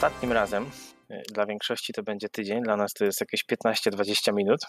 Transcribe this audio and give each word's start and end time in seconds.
ostatnim 0.00 0.32
razem, 0.32 0.70
y, 1.10 1.22
dla 1.32 1.46
większości 1.46 1.92
to 1.92 2.02
będzie 2.02 2.28
tydzień, 2.28 2.62
dla 2.62 2.76
nas 2.76 2.92
to 2.92 3.04
jest 3.04 3.20
jakieś 3.20 3.44
15-20 3.44 4.34
minut, 4.34 4.60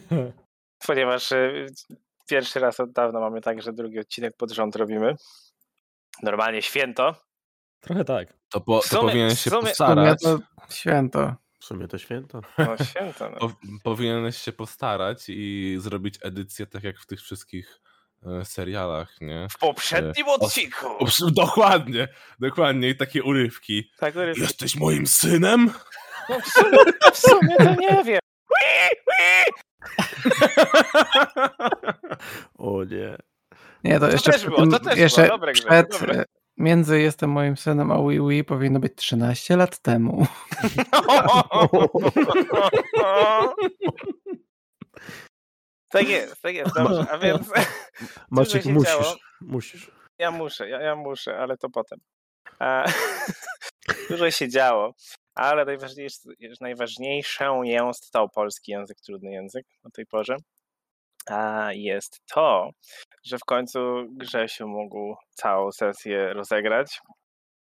ponieważ 0.86 1.32
y, 1.32 1.66
pierwszy 2.30 2.60
raz 2.60 2.80
od 2.80 2.92
dawna 2.92 3.20
mamy 3.20 3.40
tak, 3.40 3.62
że 3.62 3.72
drugi 3.72 3.98
odcinek 3.98 4.36
pod 4.36 4.50
rząd 4.50 4.76
robimy. 4.76 5.14
Normalnie 6.22 6.62
święto. 6.62 7.14
Trochę 7.80 8.04
tak. 8.04 8.34
To, 8.48 8.60
po, 8.60 8.80
to 8.80 8.88
sumie- 8.88 9.00
powinieneś 9.00 9.40
się 9.40 9.50
sumie- 9.50 9.60
postarać. 9.68 10.22
to 10.22 10.38
święto. 10.70 11.34
W 11.60 11.64
sumie 11.64 11.88
to 11.88 11.98
święto. 11.98 12.40
No 12.58 12.76
święto. 12.90 13.30
No. 13.30 13.36
Po, 13.38 13.52
powinieneś 13.82 14.38
się 14.38 14.52
postarać 14.52 15.24
i 15.28 15.76
zrobić 15.80 16.18
edycję 16.22 16.66
tak 16.66 16.84
jak 16.84 16.98
w 16.98 17.06
tych 17.06 17.20
wszystkich 17.20 17.80
e, 17.84 17.87
serialach, 18.44 19.20
nie? 19.20 19.46
W 19.50 19.58
poprzednim 19.58 20.26
E, 20.26 20.30
o- 20.30 20.34
odcinku. 20.34 20.86
O, 20.98 21.04
przy- 21.04 21.30
dokładnie, 21.44 22.08
dokładnie 22.40 22.88
i 22.88 22.96
takie 22.96 23.22
urywki. 23.22 23.90
Tak, 23.98 24.16
urywki. 24.16 24.40
Jesteś 24.40 24.76
moim 24.76 25.06
synem? 25.06 25.70
No, 26.28 26.40
w, 26.40 26.46
sumie, 26.48 26.78
w 27.12 27.18
sumie 27.18 27.56
to 27.56 27.74
nie 27.80 28.04
wiem. 28.04 28.20
O 32.58 32.84
nie. 32.84 33.16
Nie, 33.84 34.00
to 34.00 34.10
jeszcze, 34.10 34.32
też 34.32 34.40
przed 34.40 34.54
było, 34.54 34.66
to 34.66 34.80
też 34.80 34.98
jeszcze 34.98 35.22
było, 35.22 35.34
dobre, 35.38 35.52
przed, 35.52 35.90
dobre. 36.00 36.14
e, 36.20 36.24
między 36.56 37.00
jestem 37.00 37.30
moim 37.30 37.56
synem 37.56 37.90
a 37.90 37.98
Wii 38.08 38.20
Wii 38.28 38.44
powinno 38.44 38.80
być 38.80 38.92
13 38.96 39.56
lat 39.56 39.78
temu. 39.78 40.26
Tak 45.90 46.08
jest, 46.08 46.42
tak 46.42 46.54
jest, 46.54 46.74
dobrze. 46.74 47.06
A 47.10 47.18
więc 47.18 47.48
Maciek, 48.30 48.64
musisz. 48.64 48.92
działo. 48.92 49.16
Musisz. 49.40 49.90
ja 50.18 50.30
muszę, 50.30 50.68
ja, 50.68 50.80
ja 50.80 50.96
muszę, 50.96 51.38
ale 51.38 51.56
to 51.56 51.70
potem. 51.70 51.98
A, 52.58 52.84
dużo 54.10 54.30
się 54.30 54.48
działo, 54.48 54.94
ale 55.34 55.64
najważniejsze, 55.64 56.18
najważniejszą 56.60 57.62
jest 57.62 58.10
to 58.10 58.28
polski 58.28 58.72
język, 58.72 58.96
trudny 59.00 59.30
język 59.32 59.66
na 59.84 59.90
tej 59.90 60.06
porze. 60.06 60.36
A 61.30 61.68
jest 61.72 62.20
to, 62.34 62.70
że 63.24 63.38
w 63.38 63.44
końcu 63.44 63.78
Grzesiu 64.10 64.68
mógł 64.68 65.16
całą 65.34 65.72
sesję 65.72 66.32
rozegrać. 66.32 67.00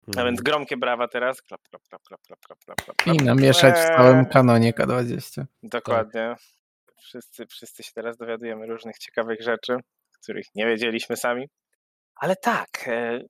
A 0.06 0.10
Mhm. 0.10 0.26
więc 0.26 0.42
gromkie 0.42 0.76
brawa 0.76 1.08
teraz. 1.08 1.42
Klap, 1.42 1.60
klap, 1.70 1.82
klap, 1.88 2.02
klap, 2.08 2.20
klap, 2.26 2.38
klap, 2.46 2.58
klap, 2.64 2.96
klap, 2.96 3.16
I 3.16 3.24
namieszać 3.24 3.74
w 3.74 3.78
Eee, 3.78 3.96
całym 3.96 4.26
kanonie 4.26 4.72
K20. 4.72 5.44
Dokładnie. 5.62 6.34
Wszyscy, 7.05 7.47
wszyscy 7.47 7.83
się 7.83 7.91
teraz 7.94 8.16
dowiadujemy 8.16 8.66
różnych 8.66 8.98
ciekawych 8.98 9.41
rzeczy, 9.42 9.77
których 10.22 10.47
nie 10.55 10.66
wiedzieliśmy 10.66 11.16
sami. 11.16 11.48
Ale 12.16 12.36
tak, 12.36 12.69
e, 12.86 13.20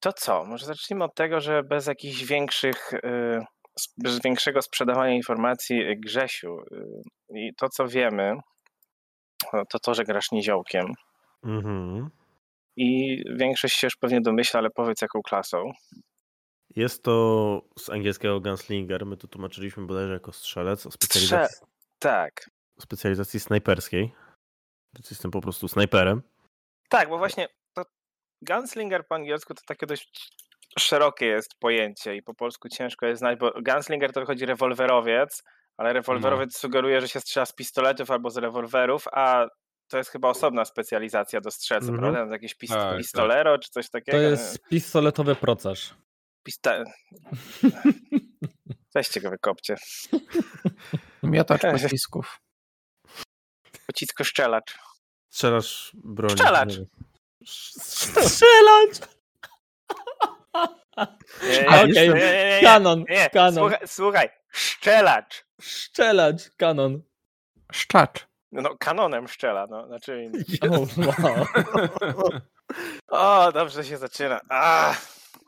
to 0.00 0.12
co? 0.12 0.44
Może 0.44 0.66
zacznijmy 0.66 1.04
od 1.04 1.14
tego, 1.14 1.40
że 1.40 1.62
bez 1.62 1.86
jakichś 1.86 2.24
większych, 2.24 2.94
e, 2.94 3.44
bez 3.98 4.20
większego 4.22 4.62
sprzedawania 4.62 5.14
informacji 5.14 5.82
e, 5.82 5.96
Grzesiu 5.96 6.56
i 7.34 7.50
to 7.56 7.68
co 7.68 7.88
wiemy, 7.88 8.32
o, 9.52 9.64
to 9.70 9.78
to, 9.78 9.94
że 9.94 10.04
grasz 10.04 10.30
niziołkiem 10.32 10.86
Mhm. 11.44 12.10
i 12.76 13.18
większość 13.36 13.76
się 13.76 13.86
już 13.86 13.96
pewnie 13.96 14.20
domyśla, 14.20 14.60
ale 14.60 14.70
powiedz 14.70 15.02
jaką 15.02 15.22
klasą. 15.22 15.72
Jest 16.76 17.02
to 17.02 17.62
z 17.78 17.90
angielskiego 17.90 18.40
gunslinger. 18.40 19.06
My 19.06 19.16
to 19.16 19.28
tłumaczyliśmy 19.28 19.86
bodajże 19.86 20.12
jako 20.12 20.32
strzelec 20.32 20.86
o 20.86 20.90
specjalizacji, 20.90 21.66
Tak, 21.98 22.32
o 22.48 22.59
specjalizacji 22.80 23.40
snajperskiej. 23.40 24.12
Więc 24.94 25.10
jestem 25.10 25.30
po 25.30 25.40
prostu 25.40 25.68
snajperem. 25.68 26.22
tak, 26.88 27.08
bo 27.08 27.18
właśnie 27.18 27.48
to 27.74 27.82
gunslinger 28.42 29.06
po 29.06 29.14
angielsku 29.14 29.54
to 29.54 29.62
takie 29.66 29.86
dość 29.86 30.30
szerokie 30.78 31.26
jest 31.26 31.54
pojęcie 31.58 32.16
i 32.16 32.22
po 32.22 32.34
polsku 32.34 32.68
ciężko 32.68 33.06
jest 33.06 33.18
znać, 33.18 33.38
bo 33.38 33.52
gunslinger 33.62 34.12
to 34.12 34.20
wychodzi 34.20 34.46
rewolwerowiec, 34.46 35.42
ale 35.76 35.92
rewolwerowiec 35.92 36.56
sugeruje, 36.56 37.00
że 37.00 37.08
się 37.08 37.20
strzela 37.20 37.46
z 37.46 37.52
pistoletów 37.52 38.10
albo 38.10 38.30
z 38.30 38.36
rewolwerów, 38.36 39.08
a 39.12 39.46
to 39.88 39.98
jest 39.98 40.10
chyba 40.10 40.28
osobna 40.28 40.64
specjalizacja 40.64 41.40
do 41.40 41.50
strzelców, 41.50 41.90
Mhm. 41.90 42.12
prawda? 42.14 42.32
Jakieś 42.34 42.54
pist- 42.54 42.72
Tak, 42.74 42.82
tak. 42.90 42.98
pistolero 42.98 43.58
czy 43.58 43.70
coś 43.70 43.90
takiego? 43.90 44.18
To 44.18 44.22
jest 44.22 44.68
pistoletowy 44.68 45.34
procarz. 45.36 45.94
Pista... 46.42 46.84
Weźcie 48.94 49.20
go 49.20 49.30
wykopcie. 49.30 49.76
Miotacz 51.22 51.62
pocisków. 51.82 52.40
Pocisko 53.90 54.24
szczelacz. 54.24 54.78
Strzelasz. 55.30 55.94
Strzelacz. 57.44 58.98
okej. 61.66 62.08
nie, 62.08 62.14
nie, 62.14 62.14
nie, 62.14 62.60
Kanon, 62.62 63.04
kanon. 63.32 63.54
Słuchaj, 63.54 63.78
słuchaj, 63.86 64.28
szczelacz. 64.50 65.44
Strzelać, 65.60 66.50
kanon. 66.56 67.02
Szczacz. 67.72 68.26
No 68.52 68.76
kanonem 68.78 69.28
szczela, 69.28 69.66
no, 69.66 69.86
znaczy... 69.86 70.30
O, 70.70 70.78
wow. 70.78 71.46
O, 73.08 73.52
dobrze 73.52 73.84
się 73.84 73.96
zaczyna. 73.96 74.40
A, 74.48 74.94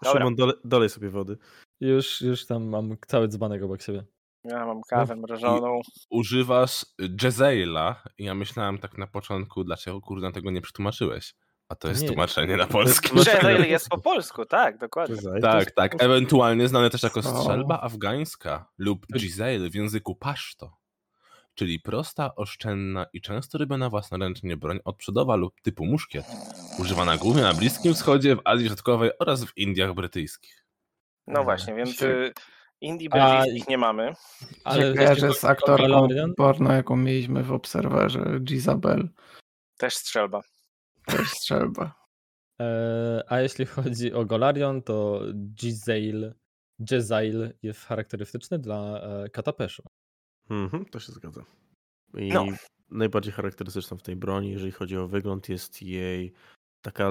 dobra, 0.02 0.20
Szymon, 0.20 0.36
dole, 0.36 0.52
dolej 0.64 0.88
sobie 0.88 1.10
wody. 1.10 1.38
Już, 1.80 2.20
już 2.20 2.46
tam 2.46 2.64
mam 2.64 2.96
cały 3.06 3.28
dzbanek 3.28 3.62
obok 3.62 3.82
siebie. 3.82 4.04
Ja 4.44 4.66
mam 4.66 4.80
kawę 4.88 5.16
mrożoną. 5.16 5.80
Używasz 6.10 6.86
Jezzaila 7.22 8.02
i 8.18 8.24
ja 8.24 8.34
myślałem 8.34 8.78
tak 8.78 8.98
na 8.98 9.06
początku, 9.06 9.64
dlaczego 9.64 10.00
kurde 10.00 10.32
tego 10.32 10.50
nie 10.50 10.60
przetłumaczyłeś. 10.60 11.34
A 11.68 11.74
to 11.74 11.88
jest 11.88 12.02
Nie. 12.02 12.08
tłumaczenie 12.08 12.56
na 12.56 12.66
polski. 12.66 13.16
Jezzail 13.18 13.70
jest 13.70 13.88
po 13.88 13.98
polsku, 14.00 14.44
tak, 14.46 14.78
dokładnie. 14.78 15.16
To 15.16 15.30
Tak, 15.42 15.70
tak. 15.70 16.02
Ewentualnie 16.02 16.68
znane 16.68 16.90
też 16.90 17.02
jako 17.02 17.20
O. 17.20 17.22
strzelba 17.22 17.80
afgańska 17.80 18.70
lub 18.78 19.06
Gizail 19.06 19.70
w 19.70 19.74
języku 19.74 20.14
paszto. 20.14 20.76
Czyli 21.54 21.80
prosta, 21.80 22.34
oszczędna 22.34 23.06
i 23.12 23.20
często 23.20 23.58
robiona 23.58 23.90
własnoręcznie 23.90 24.56
broń 24.56 24.78
odprzodowa 24.84 25.36
lub 25.36 25.60
typu 25.60 25.86
muszkiet. 25.86 26.24
Używana 26.78 27.16
głównie 27.16 27.42
na 27.42 27.54
Bliskim 27.54 27.94
Wschodzie, 27.94 28.36
w 28.36 28.40
Azji 28.44 28.66
Środkowej 28.66 29.10
oraz 29.18 29.44
w 29.44 29.58
Indiach 29.58 29.94
brytyjskich. 29.94 30.64
No 31.26 31.44
właśnie, 31.44 31.74
więc 31.74 32.04
A- 33.10 33.36
brytyjskich 33.36 33.68
nie 33.68 33.78
mamy. 33.78 34.12
Ale 34.64 34.94
kojarzę 34.94 35.34
z 35.34 35.44
aktorką 35.44 36.08
porno, 36.36 36.72
jaką 36.72 36.96
mieliśmy 36.96 37.42
w 37.42 37.52
Obserwerze, 37.52 38.40
Gizabel. 38.40 39.08
Też 39.78 39.94
strzelba. 39.94 40.40
Też 41.06 41.30
strzelba. 41.30 41.94
E, 42.60 43.24
a 43.28 43.40
jeśli 43.40 43.66
chodzi 43.66 44.12
o 44.12 44.24
Golarion, 44.24 44.82
to 44.82 45.20
Gizail, 45.34 46.34
Jezail 46.90 47.52
jest 47.62 47.84
charakterystyczny 47.84 48.58
dla 48.58 49.00
e, 49.00 49.28
Katapeszu. 49.28 49.82
Mhm, 50.50 50.84
to 50.84 51.00
się 51.00 51.12
zgadza. 51.12 51.44
I 52.14 52.28
No. 52.28 52.46
najbardziej 52.90 53.32
charakterystyczną 53.32 53.96
w 53.96 54.02
tej 54.02 54.16
broni, 54.16 54.50
jeżeli 54.50 54.72
chodzi 54.72 54.96
o 54.96 55.08
wygląd, 55.08 55.48
jest 55.48 55.82
jej 55.82 56.32
taka, 56.82 57.10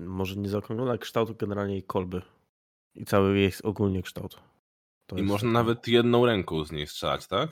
może 0.00 0.36
nie 0.36 0.48
zaokrąglona, 0.48 0.90
ale 0.90 0.98
kształt 0.98 1.38
generalnie 1.38 1.74
jej 1.74 1.82
kolby. 1.82 2.22
I 2.94 3.04
cały 3.04 3.38
jej 3.38 3.52
ogólnie 3.62 4.02
kształt. 4.02 4.40
To 5.08 5.16
I 5.16 5.18
jest 5.18 5.28
można 5.30 5.48
taka- 5.48 5.52
nawet 5.52 5.88
jedną 5.88 6.26
ręką 6.26 6.64
z 6.64 6.72
niej 6.72 6.86
strzelać, 6.86 7.26
tak? 7.26 7.50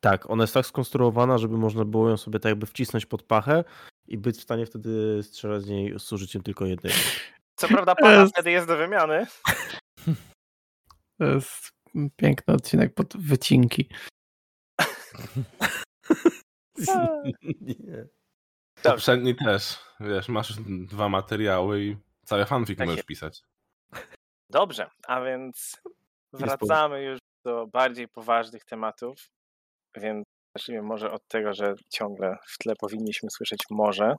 Tak, 0.00 0.30
ona 0.30 0.42
jest 0.42 0.54
tak 0.54 0.66
skonstruowana, 0.66 1.38
żeby 1.38 1.58
można 1.58 1.84
było 1.84 2.08
ją 2.10 2.16
sobie 2.16 2.40
tak 2.40 2.50
jakby 2.50 2.66
wcisnąć 2.66 3.06
pod 3.06 3.22
pachę 3.22 3.64
i 4.08 4.18
być 4.18 4.36
w 4.36 4.42
stanie 4.42 4.66
wtedy 4.66 5.22
strzelać 5.22 5.62
z 5.62 5.68
niej 5.68 5.98
z 6.00 6.12
użyciem 6.12 6.42
tylko 6.42 6.66
jednej. 6.66 6.92
Co 7.56 7.68
prawda 7.68 7.94
pana 7.94 8.20
Jest. 8.20 8.32
wtedy 8.32 8.50
jest 8.50 8.66
do 8.66 8.76
wymiany. 8.76 9.26
To 11.18 11.24
jest 11.24 11.70
piękny 12.16 12.54
odcinek 12.54 12.94
pod 12.94 13.16
wycinki. 13.16 13.88
Nie. 17.60 18.06
Poprzedni 18.82 19.34
też. 19.34 19.78
Wiesz, 20.00 20.28
masz 20.28 20.54
dwa 20.86 21.08
materiały 21.08 21.84
i 21.84 21.96
cały 22.24 22.44
fanfic 22.44 22.78
Tak 22.78 22.88
możesz 22.88 23.04
pisać. 23.04 23.42
Dobrze, 24.50 24.90
a 25.06 25.20
więc 25.20 25.82
wracamy 26.36 27.02
już 27.02 27.18
do 27.44 27.66
bardziej 27.66 28.08
poważnych 28.08 28.64
tematów. 28.64 29.16
Więc 29.96 30.24
zacznijmy 30.56 30.82
może 30.82 31.10
od 31.10 31.28
tego, 31.28 31.54
że 31.54 31.74
ciągle 31.90 32.36
w 32.46 32.58
tle 32.58 32.74
powinniśmy 32.76 33.30
słyszeć 33.30 33.60
morze. 33.70 34.16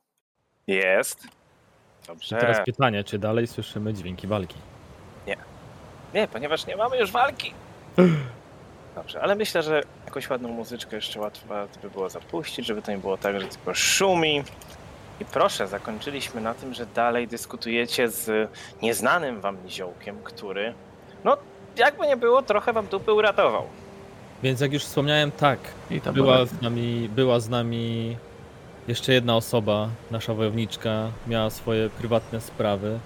Jest. 0.68 1.26
I 1.26 2.08
Dobrze. 2.08 2.38
teraz 2.38 2.66
pytanie, 2.66 3.04
czy 3.04 3.20
dalej 3.20 3.48
słyszymy 3.48 3.94
dźwięki 3.94 4.28
walki? 4.28 4.58
Nie, 6.14 6.28
ponieważ 6.28 6.68
nie 6.68 6.76
mamy 6.76 6.98
już 6.98 7.12
walki. 7.12 7.54
Dobrze, 8.96 9.22
ale 9.22 9.36
myślę, 9.36 9.64
że 9.64 9.82
jakąś 10.06 10.30
ładną 10.30 10.50
muzyczkę 10.50 10.96
jeszcze 10.96 11.20
łatwo 11.20 11.48
by 11.82 11.90
było 11.90 12.10
zapuścić, 12.10 12.66
żeby 12.66 12.82
to 12.82 12.92
nie 12.92 12.98
było 12.98 13.18
tak, 13.18 13.40
że 13.40 13.48
tylko 13.48 13.74
szumi. 13.74 14.44
I 15.20 15.26
proszę, 15.26 15.68
zakończyliśmy 15.68 16.42
na 16.42 16.54
tym, 16.54 16.74
że 16.74 16.86
dalej 16.86 17.28
dyskutujecie 17.28 18.10
z 18.10 18.52
nieznanym 18.82 19.42
wam 19.42 19.64
niziołkiem, 19.64 20.24
który, 20.24 20.74
no, 21.24 21.38
jakby 21.78 22.08
nie 22.08 22.18
było, 22.18 22.42
trochę 22.42 22.74
wam 22.74 22.88
dupy 22.88 23.14
uratował. 23.14 23.64
Więc 24.44 24.62
jak 24.62 24.74
już 24.74 24.84
wspomniałem, 24.84 25.32
tak, 25.32 25.60
I 25.92 26.02
to 26.02 26.14
była 26.14 26.34
była... 26.34 26.46
z 26.46 26.62
nami, 26.62 27.10
była 27.16 27.40
z 27.40 27.50
nami 27.50 28.18
jeszcze 28.88 29.14
jedna 29.14 29.36
osoba, 29.36 29.90
nasza 30.12 30.34
wojowniczka, 30.34 31.08
miała 31.28 31.50
swoje 31.50 31.90
prywatne 31.90 32.42
sprawy, 32.42 33.00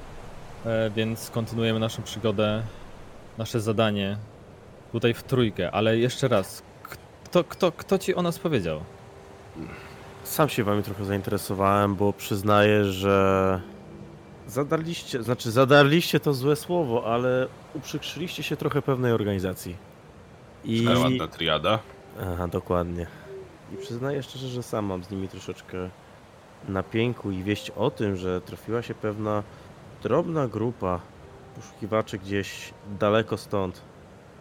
e, 0.65 0.89
więc 0.89 1.29
kontynuujemy 1.29 1.79
naszą 1.79 2.03
przygodę 2.03 2.61
nasze 3.37 3.59
zadanie 3.59 4.17
tutaj 4.91 5.13
w 5.13 5.23
trójkę, 5.23 5.71
ale 5.71 5.97
jeszcze 5.97 6.27
raz, 6.27 6.63
kto, 7.23 7.43
kto, 7.43 7.71
kto 7.71 7.97
ci 7.97 8.15
o 8.15 8.21
nas 8.21 8.39
powiedział? 8.39 8.79
Sam 10.23 10.49
się 10.49 10.63
wami 10.63 10.83
trochę 10.83 11.05
zainteresowałem, 11.05 11.95
bo 11.95 12.13
przyznaję, 12.13 12.85
że 12.85 13.61
zadarliście, 14.47 15.23
znaczy 15.23 15.51
zadarliście 15.51 16.19
to 16.19 16.33
złe 16.33 16.55
słowo, 16.55 17.13
ale 17.13 17.47
uprzykrzyliście 17.73 18.43
się 18.43 18.57
trochę 18.57 18.81
pewnej 18.81 19.11
organizacji. 19.11 19.75
I... 20.63 20.83
Szkarłatna 20.83 21.27
triada. 21.27 21.79
Aha, 22.21 22.47
dokładnie. 22.47 23.07
I 23.73 23.77
przyznaję 23.77 24.23
szczerze, 24.23 24.47
że 24.47 24.63
sam 24.63 24.85
mam 24.85 25.03
z 25.03 25.11
nimi 25.11 25.27
troszeczkę 25.27 25.89
na 26.69 26.83
pięku 26.83 27.31
i 27.31 27.43
wieść 27.43 27.69
o 27.69 27.91
tym, 27.91 28.15
że 28.15 28.41
trafiła 28.41 28.81
się 28.81 28.93
pewna 28.93 29.43
drobna 30.03 30.47
grupa 30.47 30.99
poszukiwaczy 31.55 32.17
gdzieś 32.17 32.73
daleko 32.99 33.37
stąd, 33.37 33.81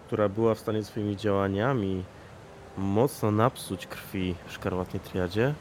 która 0.06 0.28
była 0.28 0.54
w 0.54 0.58
stanie 0.58 0.84
swoimi 0.84 1.16
działaniami 1.16 2.04
mocno 2.78 3.30
napsuć 3.30 3.86
krwi 3.86 4.34
szkarłatnej 4.48 5.00
triadzie, 5.00 5.54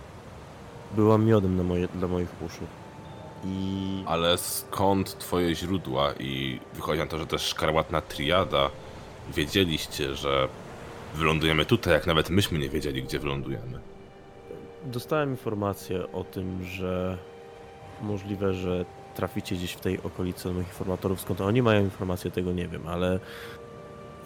była 0.96 1.18
miodem 1.18 1.58
na 1.58 1.64
moje, 1.64 1.88
dla 1.88 2.08
moich 2.08 2.42
uszu. 2.46 2.64
I 3.46 4.04
Ale 4.08 4.38
skąd 4.38 5.18
twoje 5.18 5.56
źródła? 5.56 6.14
I 6.20 6.60
wychodzi 6.74 7.00
na 7.00 7.08
to, 7.08 7.20
że 7.20 7.28
też 7.28 7.42
szkarłatna 7.42 8.02
triada 8.02 8.70
wiedzieliście, 9.36 10.16
że 10.16 10.48
wylądujemy 11.16 11.66
tutaj, 11.66 11.94
jak 11.94 12.08
nawet 12.08 12.30
myśmy 12.30 12.60
nie 12.60 12.70
wiedzieli, 12.70 13.04
gdzie 13.04 13.20
wylądujemy. 13.20 13.80
Dostałem 14.86 15.32
informację 15.32 16.12
o 16.12 16.24
tym, 16.24 16.66
że 16.66 17.18
możliwe, 18.02 18.54
że 18.54 18.86
traficie 19.16 19.56
gdzieś 19.56 19.72
w 19.74 19.80
tej 19.80 20.04
okolicy 20.04 20.50
od 20.50 20.56
moich 20.56 20.68
informatorów. 20.68 21.22
Skąd 21.22 21.42
oni 21.42 21.62
mają 21.62 21.84
informacje, 21.84 22.32
tego 22.32 22.52
nie 22.52 22.68
wiem, 22.68 22.88
ale 22.88 23.20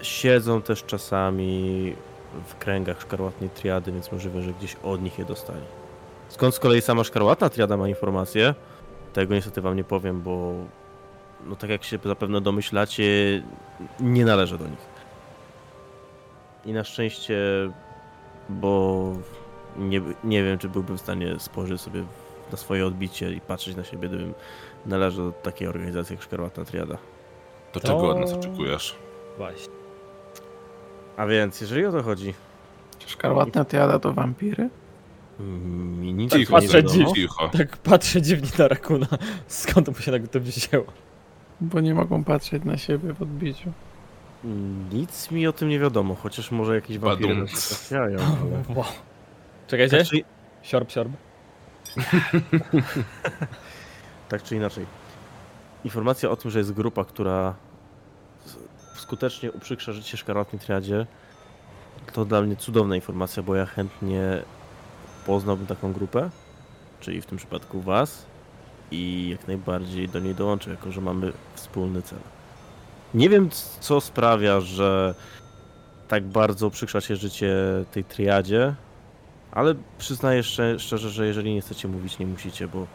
siedzą 0.01 0.61
też 0.61 0.83
czasami 0.83 1.95
w 2.47 2.55
kręgach 2.55 3.01
szkarłatnej 3.01 3.49
triady, 3.49 3.91
więc 3.91 4.11
możliwe, 4.11 4.41
że 4.41 4.53
gdzieś 4.53 4.75
od 4.83 5.01
nich 5.01 5.19
je 5.19 5.25
dostali. 5.25 5.61
Skąd 6.29 6.55
z 6.55 6.59
kolei 6.59 6.81
sama 6.81 7.03
szkarłatna 7.03 7.49
triada 7.49 7.77
ma 7.77 7.89
informacje, 7.89 8.55
tego 9.13 9.33
niestety 9.35 9.61
wam 9.61 9.75
nie 9.75 9.83
powiem, 9.83 10.21
bo 10.21 10.53
no 11.45 11.55
tak 11.55 11.69
jak 11.69 11.83
się 11.83 11.99
zapewne 12.05 12.41
domyślacie, 12.41 13.03
nie 13.99 14.25
należę 14.25 14.57
do 14.57 14.67
nich. 14.67 14.93
I 16.65 16.73
na 16.73 16.83
szczęście, 16.83 17.37
bo 18.49 19.03
nie, 19.77 20.01
nie 20.23 20.43
wiem, 20.43 20.57
czy 20.57 20.69
byłbym 20.69 20.97
w 20.97 21.01
stanie 21.01 21.39
spojrzeć 21.39 21.81
sobie 21.81 22.03
na 22.51 22.57
swoje 22.57 22.85
odbicie 22.85 23.31
i 23.33 23.41
patrzeć 23.41 23.75
na 23.75 23.83
siebie, 23.83 24.07
gdybym 24.07 24.33
należał 24.85 25.25
do 25.25 25.31
takiej 25.31 25.67
organizacji 25.67 26.13
jak 26.15 26.23
Szkarłatna 26.23 26.65
Triada. 26.65 26.97
To, 27.71 27.79
To- 27.79 27.87
czego 27.87 28.09
od 28.09 28.19
nas 28.19 28.33
oczekujesz? 28.33 28.95
Właśnie. 29.37 29.73
A 31.17 31.25
więc, 31.25 31.61
jeżeli 31.61 31.85
o 31.85 31.91
to 31.91 32.03
chodzi, 32.03 32.33
Szkarłatna 33.07 33.65
triada 33.65 33.99
to 33.99 34.13
wampiry? 34.13 34.69
Mi 35.39 36.13
nic 36.13 36.33
Cicho, 36.33 36.55
o 36.55 36.59
tym 36.61 36.67
nie 36.69 36.73
patrzę 36.73 36.83
dziś. 36.83 37.11
cicho. 37.15 37.49
Tak 37.49 37.77
patrzę 37.77 38.21
dziwnie 38.21 38.49
na 38.57 38.67
Rakuna. 38.67 39.07
Skąd 39.47 39.87
mu 39.87 39.95
się 39.95 40.11
tak 40.11 40.27
to 40.27 40.39
wzięło? 40.39 40.85
Bo 41.61 41.79
nie 41.79 41.93
mogą 41.93 42.23
patrzeć 42.23 42.63
na 42.63 42.77
siebie 42.77 43.13
w 43.13 43.21
odbiciu. 43.21 43.71
Nic 44.91 45.31
mi 45.31 45.47
o 45.47 45.53
tym 45.53 45.69
nie 45.69 45.79
wiadomo, 45.79 46.15
chociaż 46.15 46.51
może 46.51 46.75
jakieś 46.75 46.97
wampiry 46.97 47.27
Badum. 47.29 47.43
nas 47.43 47.69
trafiają, 47.69 48.19
ale... 48.67 48.75
Wow. 48.75 48.85
Czekajcie, 49.67 49.97
Tak 49.97 50.07
czy, 50.07 50.21
siorb, 50.63 50.91
siorb. 50.91 51.11
tak 54.29 54.43
czy 54.43 54.55
inaczej. 54.55 54.85
Informacja 55.83 56.29
o 56.29 56.35
tym, 56.35 56.51
że 56.51 56.59
jest 56.59 56.73
grupa, 56.73 57.05
która 57.05 57.55
skutecznie 58.95 59.51
uprzykrza 59.51 59.93
życie 59.93 60.17
Szkarłatnej 60.17 60.59
Triadzie, 60.59 61.05
to 62.13 62.25
dla 62.25 62.41
mnie 62.41 62.55
cudowna 62.55 62.95
informacja, 62.95 63.43
bo 63.43 63.55
ja 63.55 63.65
chętnie 63.65 64.41
poznałbym 65.25 65.67
taką 65.67 65.93
grupę, 65.93 66.29
czyli 66.99 67.21
w 67.21 67.25
tym 67.25 67.37
przypadku 67.37 67.81
was 67.81 68.25
i 68.91 69.29
jak 69.31 69.47
najbardziej 69.47 70.09
do 70.09 70.19
niej 70.19 70.35
dołączę, 70.35 70.69
jako 70.71 70.91
że 70.91 71.01
mamy 71.01 71.33
wspólny 71.55 72.01
cel. 72.01 72.19
Nie 73.13 73.29
wiem, 73.29 73.49
co 73.79 74.01
sprawia, 74.01 74.59
że 74.59 75.15
tak 76.07 76.23
bardzo 76.23 76.67
uprzykrza 76.67 77.01
się 77.01 77.15
życie 77.15 77.55
tej 77.91 78.03
triadzie, 78.03 78.75
ale 79.51 79.75
przyznaję 79.97 80.41
szczer- 80.41 80.79
szczerze, 80.79 81.09
że 81.09 81.27
jeżeli 81.27 81.53
nie 81.53 81.61
chcecie 81.61 81.87
mówić, 81.87 82.19
nie 82.19 82.25
musicie, 82.25 82.67
bo 82.67 82.87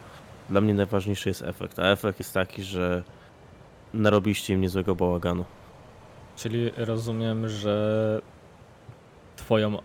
dla 0.49 0.61
mnie 0.61 0.73
najważniejszy 0.73 1.29
jest 1.29 1.41
efekt, 1.41 1.79
a 1.79 1.83
efekt 1.83 2.19
jest 2.19 2.33
taki, 2.33 2.63
że 2.63 3.03
narobiliście 3.93 4.53
im 4.53 4.61
niezłego 4.61 4.95
bałaganu. 4.95 5.45
Czyli 6.35 6.71
rozumiem, 6.77 7.49
że 7.49 8.21
twoją 9.35 9.77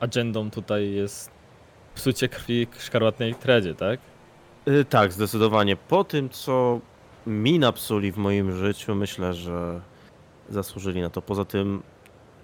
agendą 0.00 0.50
tutaj 0.50 0.90
jest 0.90 1.30
psucie 2.00 2.28
krwi 2.28 2.66
szkarłatnej 2.78 3.34
tredzie, 3.34 3.74
tak? 3.74 4.00
Y, 4.68 4.84
tak, 4.84 5.12
zdecydowanie. 5.12 5.76
Po 5.76 6.04
tym, 6.04 6.30
co 6.30 6.80
mi 7.26 7.58
napsuli 7.58 8.12
w 8.12 8.16
moim 8.16 8.52
życiu, 8.56 8.94
myślę, 8.94 9.34
że 9.34 9.80
zasłużyli 10.48 11.00
na 11.00 11.10
to. 11.10 11.22
Poza 11.22 11.44
tym, 11.44 11.82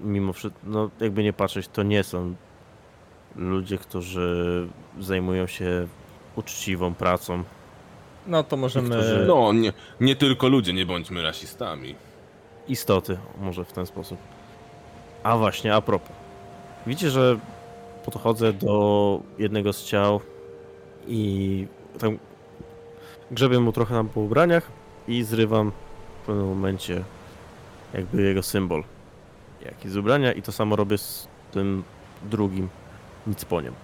mimo 0.00 0.32
wszystko, 0.32 0.60
no 0.64 0.90
jakby 1.00 1.22
nie 1.22 1.32
patrzeć, 1.32 1.68
to 1.68 1.82
nie 1.82 2.04
są 2.04 2.34
ludzie, 3.36 3.78
którzy 3.78 4.68
zajmują 5.00 5.46
się 5.46 5.86
uczciwą 6.36 6.94
pracą. 6.94 7.42
No 8.26 8.42
to 8.42 8.56
możemy... 8.56 8.88
Niektórzy- 8.88 9.24
No, 9.28 9.52
nie, 9.52 9.72
nie 10.00 10.16
tylko 10.16 10.48
ludzie, 10.48 10.72
nie 10.72 10.86
bądźmy 10.86 11.22
rasistami. 11.22 11.94
Istoty, 12.68 13.18
może 13.40 13.64
w 13.64 13.72
ten 13.72 13.86
sposób. 13.86 14.18
A 15.22 15.36
właśnie, 15.36 15.74
a 15.74 15.80
propos. 15.80 16.16
Widzicie, 16.86 17.10
że 17.10 17.38
podchodzę 18.06 18.52
do 18.52 19.20
jednego 19.38 19.72
z 19.72 19.84
ciał 19.84 20.20
i 21.08 21.66
tam 21.98 22.18
grzebię 23.30 23.60
mu 23.60 23.72
trochę 23.72 23.94
tam 23.94 24.08
po 24.08 24.20
ubraniach 24.20 24.70
i 25.08 25.22
zrywam 25.22 25.72
w 26.22 26.26
pewnym 26.26 26.46
momencie 26.46 27.04
jakby 27.94 28.22
jego 28.22 28.42
symbol. 28.42 28.84
Jaki 29.64 29.88
z 29.88 29.96
ubrania 29.96 30.32
i 30.32 30.42
to 30.42 30.52
samo 30.52 30.76
robię 30.76 30.98
z 30.98 31.28
tym 31.52 31.82
drugim 32.22 32.68
nicponiem. 33.26 33.74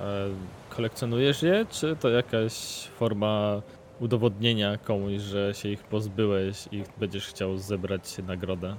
E, 0.00 0.28
kolekcjonujesz 0.70 1.42
je, 1.42 1.66
czy 1.70 1.96
to 1.96 2.08
jakaś 2.08 2.54
forma 2.98 3.62
udowodnienia 4.00 4.78
komuś, 4.78 5.22
że 5.22 5.54
się 5.54 5.68
ich 5.68 5.82
pozbyłeś 5.82 6.68
i 6.72 6.84
będziesz 6.96 7.26
chciał 7.26 7.58
zebrać 7.58 8.18
nagrodę? 8.18 8.76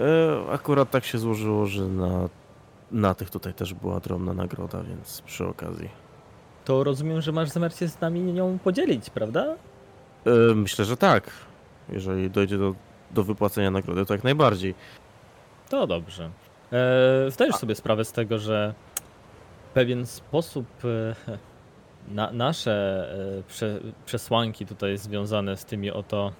E, 0.00 0.50
akurat 0.50 0.90
tak 0.90 1.04
się 1.04 1.18
złożyło, 1.18 1.66
że 1.66 1.82
na, 1.88 2.28
na 2.94 3.14
tych 3.14 3.30
tutaj 3.30 3.54
też 3.54 3.74
była 3.74 4.00
drobna 4.00 4.34
nagroda, 4.34 4.82
więc 4.82 5.20
przy 5.22 5.46
okazji. 5.46 5.88
To 6.64 6.84
rozumiem, 6.84 7.20
że 7.20 7.32
masz 7.32 7.48
zamiar 7.48 7.74
się 7.74 7.88
z 7.88 8.00
nami 8.00 8.20
nią 8.20 8.58
podzielić, 8.58 9.10
prawda? 9.10 9.54
E, 10.26 10.54
Myślę, 10.54 10.84
że 10.84 10.96
tak. 10.96 11.30
Jeżeli 11.88 12.30
dojdzie 12.30 12.58
do, 12.58 12.74
do 13.10 13.24
wypłacenia 13.24 13.70
nagrody, 13.70 14.06
to 14.06 14.14
jak 14.14 14.24
najbardziej. 14.24 14.74
To 15.68 15.86
dobrze. 15.86 16.30
E, 16.72 17.30
zdajesz 17.30 17.54
sobie 17.56 17.74
sprawę 17.74 18.04
z 18.04 18.12
tego, 18.12 18.38
że 18.38 18.74
w 19.70 19.74
pewien 19.74 20.06
sposób 20.06 20.66
e, 20.84 21.14
na, 22.14 22.32
nasze 22.32 23.08
prze, 23.48 23.80
przesłanki 24.06 24.66
tutaj 24.66 24.98
związane 24.98 25.56
z 25.56 25.64
tymi 25.64 25.90
oto, 25.90 26.32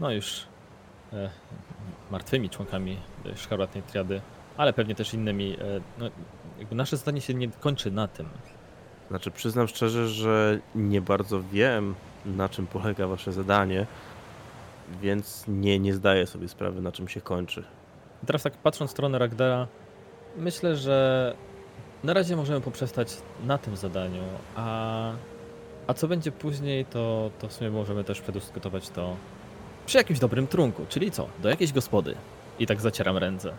no 0.00 0.10
już 0.10 0.46
martwymi 2.10 2.50
członkami 2.50 2.98
szkarłatnej 3.36 3.82
triady, 3.82 4.20
ale 4.56 4.72
pewnie 4.72 4.94
też 4.94 5.14
innymi, 5.14 5.56
e, 5.60 5.80
no, 5.98 6.10
jakby 6.58 6.74
nasze 6.74 6.96
zadanie 6.96 7.20
się 7.20 7.34
nie 7.34 7.48
kończy 7.48 7.90
na 7.90 8.08
tym. 8.08 8.28
Znaczy, 9.08 9.30
przyznam 9.30 9.68
szczerze, 9.68 10.08
że 10.08 10.58
nie 10.74 11.00
bardzo 11.00 11.42
wiem, 11.52 11.94
na 12.26 12.48
czym 12.48 12.66
polega 12.66 13.06
wasze 13.06 13.32
zadanie, 13.32 13.86
więc 15.02 15.44
nie, 15.48 15.78
nie 15.78 15.94
zdaję 15.94 16.26
sobie 16.26 16.48
sprawy, 16.48 16.80
na 16.80 16.92
czym 16.92 17.08
się 17.08 17.20
kończy. 17.20 17.64
Teraz 18.26 18.42
tak 18.42 18.52
patrząc 18.52 18.90
w 18.90 18.92
stronę 18.92 19.18
Ragdara, 19.18 19.66
myślę, 20.36 20.76
że 20.76 21.34
na 22.04 22.12
razie 22.12 22.36
możemy 22.36 22.60
poprzestać 22.60 23.16
na 23.44 23.58
tym 23.58 23.76
zadaniu, 23.76 24.22
a, 24.56 25.12
a 25.86 25.94
co 25.94 26.08
będzie 26.08 26.32
później, 26.32 26.84
to, 26.84 27.30
to 27.38 27.48
w 27.48 27.52
sumie 27.52 27.70
możemy 27.70 28.04
też 28.04 28.20
przedyskutować 28.20 28.88
to 28.88 29.16
przy 29.86 29.98
jakimś 29.98 30.18
dobrym 30.18 30.46
trunku, 30.46 30.86
czyli 30.88 31.10
co, 31.10 31.28
do 31.42 31.48
jakiejś 31.48 31.72
gospody. 31.72 32.14
I 32.58 32.66
tak 32.66 32.80
zacieram 32.80 33.16
ręce. 33.16 33.52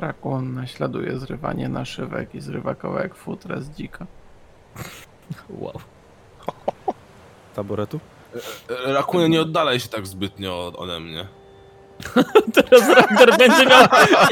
Rakun 0.00 0.54
naśladuje 0.54 1.18
zrywanie 1.18 1.68
naszywek 1.68 2.34
i 2.34 2.40
zrywa 2.40 2.74
kawałek 2.74 3.14
futra 3.14 3.60
z 3.60 3.70
dzika. 3.70 4.06
Wow. 5.50 5.80
Taboretu? 7.56 8.00
Rakunie, 8.86 9.28
nie 9.28 9.40
oddalaj 9.40 9.80
się 9.80 9.88
tak 9.88 10.06
zbytnio 10.06 10.66
od- 10.66 10.76
ode 10.76 11.00
mnie. 11.00 11.26
Teraz 12.54 12.88
Ragdar 12.88 13.38
będzie 13.38 13.66
miał 13.66 13.84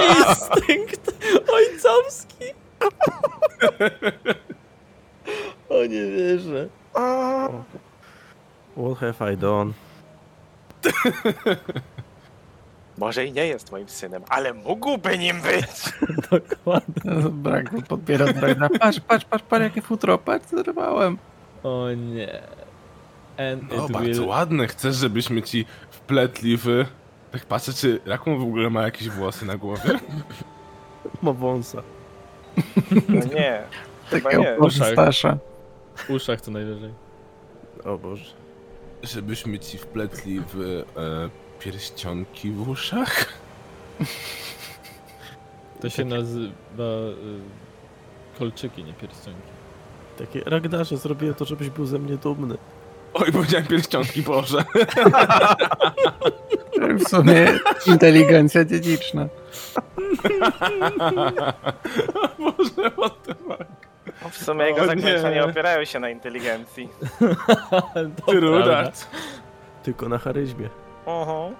instynkt 0.09 1.15
ojcowski. 1.53 2.45
O 5.69 5.83
nie 5.87 6.07
wierzę. 6.07 6.69
What 8.77 8.99
have 8.99 9.33
I 9.33 9.37
done? 9.37 9.73
Może 12.99 13.27
i 13.27 13.33
nie 13.33 13.47
jest 13.47 13.73
moim 13.73 13.89
synem, 13.89 14.23
ale 14.29 14.55
mógłby 14.55 15.19
nim 15.19 15.41
być. 15.43 15.93
Dokładnie. 16.31 17.31
Brak 17.31 17.71
podbiera 17.89 18.33
Dragna. 18.33 18.69
Patrz, 18.69 19.01
patrz, 19.01 19.25
patrz, 19.25 19.45
patrz, 19.45 19.63
jakie 19.63 19.83
futro, 19.83 20.19
patrz, 20.19 20.47
zerwałem. 20.47 21.19
O 21.63 21.89
nie. 21.93 22.43
And 23.39 23.73
O, 23.73 23.87
it 23.87 23.93
bardzo 23.93 24.21
will... 24.21 24.29
ładne. 24.29 24.67
Chcesz, 24.67 24.97
żebyśmy 24.97 25.43
ci 25.43 25.67
wpletli 25.91 26.57
w... 26.57 26.85
Tak 27.33 27.45
patrzę, 27.45 27.73
czy 27.73 28.01
Rakun 28.07 28.39
w 28.39 28.43
ogóle 28.43 28.71
ma 28.71 28.83
jakieś 28.83 29.09
włosy 29.09 29.47
na 29.47 29.57
głowie? 29.57 29.91
Ma 31.23 31.33
wąsa. 31.33 31.83
No 33.09 33.25
nie. 33.35 33.63
Takiego 34.11 34.71
Stasza. 34.71 35.39
W 35.95 36.11
uszach 36.11 36.41
co 36.41 36.51
najwyżej. 36.51 36.93
O 37.85 37.99
Boże. 37.99 38.25
Żebyśmy 39.03 39.59
ci 39.59 39.79
wpletli 39.79 40.41
w 40.41 40.85
e, 40.97 41.44
pierścionki 41.65 42.51
w 42.51 42.69
uszach? 42.69 43.27
To 45.81 45.91
się 45.91 46.05
nazywa... 46.05 46.53
y, 46.79 48.39
Kolczyki, 48.39 48.85
nie 48.85 48.93
pierścionki. 48.93 49.49
Takie 50.19 50.41
Ragdarze, 50.47 50.97
zrobiłem 50.97 51.35
to, 51.35 51.45
żebyś 51.45 51.71
był 51.71 51.87
ze 51.87 51.99
mnie 51.99 52.17
dumny. 52.17 52.59
Oj, 53.15 53.33
powiedziałem 53.33 53.67
pierścionki, 53.67 54.23
Boże. 54.23 54.65
W 56.99 57.09
sumie 57.09 57.59
inteligencja 57.87 58.65
dziedziczna. 58.65 59.27
Boże, 62.39 62.91
what 62.91 63.23
the 63.23 63.35
fuck. 63.35 63.71
No 64.23 64.29
w 64.31 64.37
sumie 64.37 64.65
jego 64.65 64.95
nie 64.95 65.45
opierają 65.45 65.85
się 65.85 66.01
na 66.01 66.11
inteligencji. 66.11 66.89
That. 68.67 69.11
Tylko 69.83 70.09
na 70.09 70.19
charyzmie. 70.19 70.69
Mhm. 71.07 71.55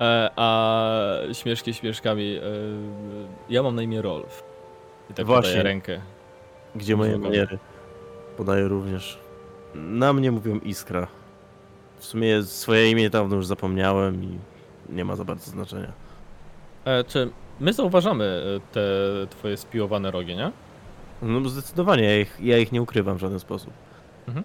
E, 0.00 0.30
a 0.36 0.92
śmieszki 1.32 1.74
śmieszkami. 1.74 2.36
E, 2.36 2.42
ja 3.48 3.62
mam 3.62 3.74
na 3.74 3.82
imię 3.82 4.02
Rolf. 4.02 4.42
I 5.10 5.14
tak 5.14 5.26
Właśnie. 5.26 5.42
podaję 5.50 5.62
rękę. 5.62 6.00
Gdzie 6.74 6.96
moje 6.96 7.12
Dobra. 7.12 7.28
maniery? 7.28 7.58
Podaję 8.36 8.68
również. 8.68 9.18
Na 9.74 10.12
mnie 10.12 10.30
mówią 10.32 10.58
Iskra. 10.58 11.06
W 11.98 12.04
sumie 12.04 12.42
swoje 12.42 12.90
imię 12.90 13.10
dawno 13.10 13.36
już 13.36 13.46
zapomniałem 13.46 14.24
i 14.24 14.38
nie 14.88 15.04
ma 15.04 15.16
za 15.16 15.24
bardzo 15.24 15.50
znaczenia. 15.50 15.92
E, 16.84 17.04
czy 17.04 17.30
my 17.60 17.72
zauważamy 17.72 18.24
e, 18.56 18.60
te 18.74 18.80
twoje 19.30 19.56
spiłowane 19.56 20.10
rogi, 20.10 20.36
nie? 20.36 20.52
No 21.22 21.48
zdecydowanie, 21.48 22.02
ja 22.04 22.18
ich, 22.20 22.38
ja 22.40 22.58
ich 22.58 22.72
nie 22.72 22.82
ukrywam 22.82 23.16
w 23.16 23.20
żaden 23.20 23.40
sposób. 23.40 23.72
Mhm. 24.28 24.44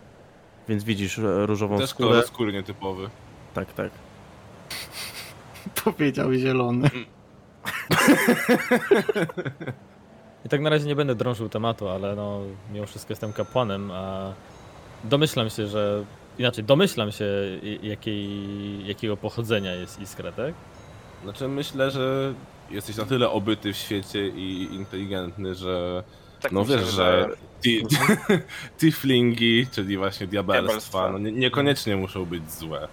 Więc 0.69 0.83
widzisz 0.83 1.19
e, 1.19 1.45
różową 1.45 1.77
Też 1.77 1.89
skórę. 1.89 2.09
kolor 2.09 2.23
skóry 2.27 2.53
nietypowy. 2.53 3.09
Tak, 3.53 3.73
tak. 3.73 3.89
Powiedział 5.83 6.33
zielony. 6.33 6.89
I 10.45 10.49
tak 10.49 10.61
na 10.61 10.69
razie 10.69 10.85
nie 10.87 10.95
będę 10.95 11.15
drążył 11.15 11.49
tematu, 11.49 11.89
ale 11.89 12.15
no 12.15 12.39
mimo 12.73 12.85
wszystko 12.85 13.11
jestem 13.11 13.33
kapłanem, 13.33 13.91
a 13.91 14.33
domyślam 15.03 15.49
się, 15.49 15.67
że 15.67 16.03
inaczej 16.39 16.63
domyślam 16.63 17.11
się 17.11 17.25
jakiej, 17.83 18.29
jakiego 18.87 19.17
pochodzenia 19.17 19.73
jest 19.75 19.99
Iskra, 20.01 20.31
tak? 20.31 20.53
Znaczy 21.23 21.47
myślę, 21.47 21.91
że 21.91 22.33
jesteś 22.71 22.97
na 22.97 23.05
tyle 23.05 23.29
obyty 23.29 23.73
w 23.73 23.77
świecie 23.77 24.27
i 24.27 24.67
inteligentny, 24.71 25.55
że 25.55 26.03
Tak 26.41 26.51
no 26.51 26.65
wiesz, 26.65 26.81
że 26.85 27.27
ti- 27.61 27.83
tieflingi, 28.79 29.67
czyli 29.71 29.97
właśnie 29.97 30.27
diabelstwa, 30.27 30.67
Diabelstwa. 30.67 31.11
no 31.11 31.17
nie, 31.17 31.31
niekoniecznie 31.31 31.95
muszą 31.95 32.25
być 32.25 32.51
złe. 32.51 32.87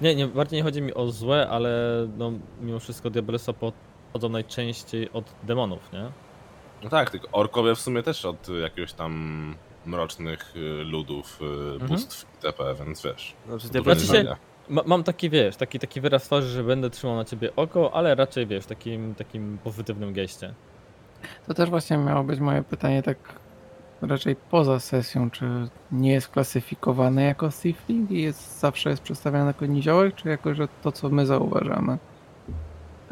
Nie, 0.00 0.14
nie, 0.14 0.26
bardziej 0.26 0.56
nie 0.56 0.62
chodzi 0.62 0.82
mi 0.82 0.94
o 0.94 1.10
złe, 1.10 1.48
ale 1.50 1.70
no 2.18 2.32
mimo 2.60 2.78
wszystko 2.78 3.10
diabelstwa 3.10 3.52
pochodzą 3.52 4.28
najczęściej 4.28 5.12
od 5.12 5.24
demonów, 5.42 5.92
nie? 5.92 6.10
No 6.84 6.90
tak, 6.90 7.10
tylko 7.10 7.28
orkowie 7.32 7.74
w 7.74 7.80
sumie 7.80 8.02
też 8.02 8.24
od 8.24 8.48
jakiegoś 8.62 8.92
tam 8.92 9.54
mrocznych 9.86 10.52
y, 10.56 10.84
ludów, 10.84 11.38
y, 11.42 11.44
Mhm. 11.72 11.90
bóstw 11.90 12.26
itp., 12.44 12.74
więc 12.84 13.02
wiesz. 13.02 13.34
Znaczy, 13.48 13.68
to 13.68 13.82
Znaczy 13.82 14.06
się- 14.06 14.12
nagle. 14.12 14.36
Ma, 14.68 14.82
mam 14.86 15.04
taki, 15.04 15.30
wiesz, 15.30 15.56
taki, 15.56 15.78
taki 15.78 16.00
wyraz 16.00 16.24
twarzy, 16.24 16.48
że 16.48 16.64
będę 16.64 16.90
trzymał 16.90 17.16
na 17.16 17.24
ciebie 17.24 17.56
oko, 17.56 17.94
ale 17.94 18.14
raczej, 18.14 18.46
wiesz, 18.46 18.66
takim, 18.66 19.14
takim 19.14 19.58
pozytywnym 19.64 20.12
geście. 20.12 20.54
To 21.46 21.54
też 21.54 21.70
właśnie 21.70 21.96
miało 21.96 22.24
być 22.24 22.40
moje 22.40 22.62
pytanie 22.62 23.02
tak 23.02 23.16
raczej 24.02 24.36
poza 24.36 24.80
sesją, 24.80 25.30
czy 25.30 25.68
nie 25.92 26.12
jest 26.12 26.28
klasyfikowany 26.28 27.24
jako 27.24 27.50
Sifling 27.50 28.10
i 28.10 28.22
jest, 28.22 28.60
zawsze 28.60 28.90
jest 28.90 29.02
przedstawiany 29.02 29.46
jako 29.46 29.66
niziołek, 29.66 30.14
czy 30.14 30.28
jako, 30.28 30.54
że 30.54 30.68
to 30.82 30.92
co 30.92 31.08
my 31.08 31.26
zauważamy? 31.26 31.98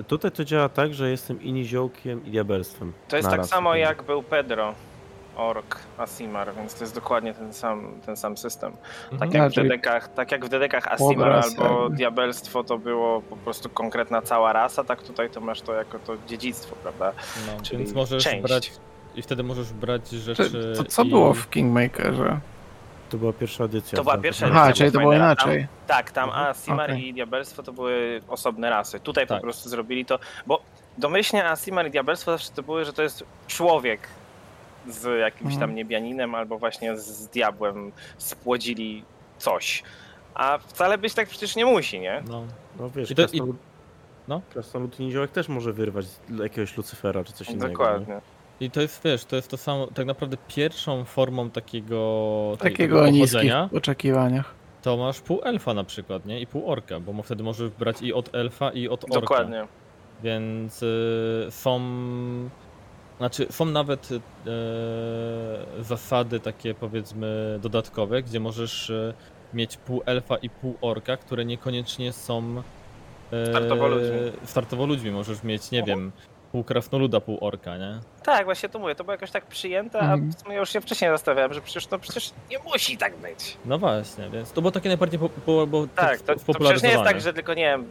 Tutaj 0.07 0.31
to 0.31 0.45
działa 0.45 0.69
tak, 0.69 0.95
że 0.95 1.11
jestem 1.11 1.43
i 1.43 1.53
niziołkiem 1.53 2.27
i 2.27 2.31
diabelstwem. 2.31 2.93
To 3.09 3.17
jest 3.17 3.31
tak 3.31 3.47
samo 3.47 3.75
jak 3.77 4.03
był 4.03 4.23
Pedro, 4.23 4.75
Ork, 5.37 5.79
Asimar, 5.99 6.55
więc 6.55 6.75
to 6.75 6.85
jest 6.85 6.95
dokładnie 6.95 7.35
ten 7.35 7.53
sam, 7.53 8.01
ten 8.07 8.17
sam 8.17 8.37
system. 8.37 8.73
Tak 9.11 9.13
Mhm. 9.13 9.33
jak, 9.33 9.43
A, 9.43 9.49
w 9.49 9.53
czyli 9.53 9.69
dedekach, 9.69 10.15
tak 10.15 10.33
jak 10.33 10.45
w 10.45 10.49
dedekach 10.49 10.89
Asimar 10.89 11.13
Obraz 11.29 11.59
albo 11.59 11.83
jakby. 11.83 11.97
Diabelstwo 11.97 12.65
to 12.65 12.79
było 12.79 13.23
po 13.23 13.37
prostu 13.37 13.69
konkretna 13.69 14.23
cała 14.23 14.53
rasa, 14.53 14.85
tak 14.85 15.03
tutaj 15.03 15.31
to 15.31 15.41
masz 15.41 15.61
to 15.63 15.75
jako 15.75 15.99
to 15.99 16.17
dziedzictwo, 16.27 16.77
prawda? 16.83 17.13
No, 17.47 17.63
czyli 17.63 17.79
więc 17.79 17.93
możesz 17.95 18.25
część. 18.25 18.43
brać 18.43 18.73
i 19.17 19.23
wtedy 19.23 19.43
możesz 19.43 19.73
brać 19.73 20.09
rzeczy. 20.09 20.51
Czy, 20.51 20.73
to 20.77 20.85
co 20.85 21.03
i... 21.03 21.09
było 21.11 21.35
w 21.35 21.51
Kingmakerze? 21.51 22.41
To 23.11 23.17
była 23.19 23.33
pierwsza 23.33 23.65
edycja. 23.65 23.97
To 23.97 24.03
była 24.03 24.19
pierwsza 24.19 24.47
Aha, 24.47 24.65
edycja 24.65 24.75
czyli 24.85 24.93
to 24.93 24.99
było 24.99 25.13
inaczej. 25.15 25.67
Tak, 25.87 26.11
tam 26.11 26.29
Mhm. 26.29 26.47
Asimar 26.47 26.91
Okej. 26.91 27.07
i 27.09 27.15
Diabelstwo 27.15 27.63
to 27.63 27.73
były 27.73 28.21
osobne 28.29 28.71
rasy. 28.71 29.01
Tutaj 29.01 29.27
Tak. 29.27 29.39
po 29.39 29.43
prostu 29.43 29.69
zrobili 29.69 30.05
to, 30.05 30.19
bo 30.47 30.63
domyślnie 30.99 31.45
Asimar 31.51 31.87
i 31.87 31.91
Diabelstwo 31.91 32.31
zawsze 32.31 32.51
to 32.51 32.63
były, 32.63 32.85
że 32.85 32.93
to 32.93 33.03
jest 33.03 33.25
człowiek 33.47 34.01
z 34.89 35.21
jakimś 35.21 35.53
Mhm. 35.53 35.61
tam 35.61 35.75
niebianinem 35.77 36.35
albo 36.35 36.59
właśnie 36.59 36.97
z 36.97 37.29
diabłem 37.29 37.93
spłodzili 38.19 39.05
coś. 39.39 39.83
A 40.35 40.59
wcale 40.59 40.99
być 40.99 41.15
tak 41.15 41.29
przecież 41.29 41.57
nie 41.57 41.67
musi, 41.67 42.01
nie? 42.01 42.23
No. 42.29 42.45
No 42.81 42.91
wiesz, 42.91 43.11
I 43.11 43.15
to- 43.15 43.23
krasnolud... 43.23 43.57
no. 44.29 44.41
krasnolud 44.53 45.01
i 45.01 45.05
niziołek 45.05 45.31
też 45.31 45.49
może 45.49 45.73
wyrwać 45.73 46.07
jakiegoś 46.43 46.77
Lucyfera 46.77 47.25
czy 47.25 47.33
coś 47.33 47.49
innego. 47.51 47.99
nie? 47.99 48.21
I 48.61 48.71
to 48.71 48.81
jest, 48.81 49.03
wiesz, 49.05 49.25
to 49.25 49.37
jest 49.37 49.49
to 49.49 49.57
samo, 49.57 49.87
tak 49.87 50.07
naprawdę 50.07 50.37
pierwszą 50.49 51.05
formą 51.05 51.51
takiego, 51.51 52.57
Takiego 52.59 53.03
o 53.03 53.07
niskich 53.09 53.53
oczekiwaniach. 53.77 54.55
to 54.83 54.97
masz 54.97 55.21
pół 55.21 55.41
elfa 55.45 55.75
na 55.75 55.85
przykład, 55.85 56.27
nie? 56.27 56.41
I 56.41 56.47
pół 56.47 56.71
orka, 56.71 57.01
bo 57.01 57.13
mo- 57.13 57.23
wtedy 57.23 57.43
możesz 57.43 57.71
brać 57.71 58.03
i 58.03 58.13
od 58.13 58.35
elfa, 58.35 58.71
i 58.71 58.89
od 58.89 59.05
orka. 59.05 59.21
Dokładnie. 59.21 59.67
Więc 60.23 60.83
y, 60.83 61.47
są. 61.51 61.81
Znaczy, 63.19 63.47
są 63.51 63.65
nawet 63.65 64.09
y, 64.13 64.21
zasady 65.81 66.41
takie 66.41 66.75
powiedzmy 66.75 67.59
dodatkowe, 67.63 68.23
gdzie 68.23 68.41
możesz 68.41 68.91
y, 68.91 69.15
mieć 69.55 69.77
pół 69.77 70.03
elfa 70.07 70.37
i 70.37 70.51
pół 70.51 70.75
orka, 70.81 71.17
które 71.17 71.45
niekoniecznie 71.45 72.13
są 72.13 72.63
y, 73.33 73.47
Startowo 73.51 73.89
ludźmi. 73.89 74.17
startowo 74.45 74.87
ludźmi. 74.87 75.11
Możesz 75.11 75.43
mieć, 75.43 75.71
nie 75.71 75.81
Mhm. 75.81 75.99
wiem, 75.99 76.13
pół 76.57 76.65
krasnoluda, 76.65 77.21
pół 77.21 77.39
orka, 77.41 77.77
nie? 77.77 78.01
Tak, 78.23 78.45
właśnie 78.45 78.69
to 78.69 78.79
mówię, 78.79 78.95
to 78.95 79.05
było 79.05 79.13
jakoś 79.13 79.31
tak 79.31 79.47
przyjęte, 79.47 79.99
Mhm. 79.99 80.31
a 80.31 80.37
w 80.37 80.43
sumie 80.43 80.57
już 80.57 80.71
się 80.73 80.81
wcześniej 80.81 81.11
zastanawiałem, 81.11 81.53
że 81.55 81.61
przecież 81.61 81.87
to 81.87 81.99
przecież 81.99 82.31
nie 82.51 82.59
musi 82.59 82.97
tak 82.97 83.17
być. 83.17 83.57
No 83.65 83.79
właśnie, 83.79 84.31
więc 84.31 84.53
to 84.53 84.61
było 84.61 84.71
takie 84.73 84.89
najbardziej 84.89 85.21
po, 85.21 85.29
po, 85.29 85.67
bo 85.67 85.87
Tak, 85.87 86.21
to, 86.21 86.35
to 86.37 86.55
przecież 86.55 86.83
nie 86.83 86.89
jest 86.89 87.05
tak, 87.05 87.21
że 87.21 87.33
tylko 87.33 87.55
nie 87.55 87.65
wiem, 87.65 87.87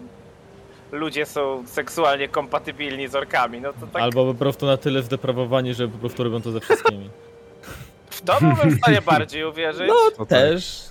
ludzie 0.91 1.25
są 1.25 1.63
seksualnie 1.67 2.27
kompatybilni 2.27 3.07
z 3.07 3.15
orkami, 3.15 3.61
no 3.61 3.73
to 3.73 3.87
tak 3.87 4.01
Albo 4.01 4.25
po 4.25 4.33
prostu 4.33 4.65
na 4.65 4.77
tyle 4.77 5.03
zdeprawowani, 5.03 5.73
że 5.73 5.87
po 5.87 5.97
prostu 5.97 6.23
robią 6.23 6.41
to 6.41 6.51
ze 6.51 6.59
wszystkimi. 6.59 7.09
w 8.09 8.21
to 8.21 8.39
byłbym 8.39 8.69
w 8.69 8.77
stanie 8.77 9.01
bardziej 9.01 9.43
uwierzyć. 9.43 9.87
No 9.87 10.11
tak. 10.17 10.27
też, 10.27 10.83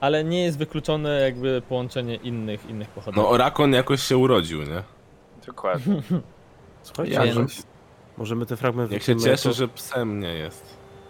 ale 0.00 0.24
nie 0.24 0.44
jest 0.44 0.58
wykluczone 0.58 1.20
jakby 1.20 1.62
połączenie 1.68 2.14
innych, 2.14 2.70
innych 2.70 2.88
pochodnych. 2.88 3.24
No 3.24 3.30
Orakon 3.30 3.72
jakoś 3.72 4.02
się 4.02 4.16
urodził, 4.16 4.62
nie? 4.62 4.82
Dokładnie. 5.46 6.02
Słuchajcie, 6.86 7.12
Ja 7.14 7.20
może, 7.20 7.34
Więc 7.40 7.66
możemy 8.18 8.46
ten 8.46 8.56
fragment 8.56 8.92
Jak 8.92 9.02
się 9.02 9.14
wytniemy 9.14 9.36
cieszy, 9.36 9.48
jako, 9.48 9.58
że 9.58 9.68
psem 9.68 10.20
nie 10.20 10.34
jest. 10.34 10.64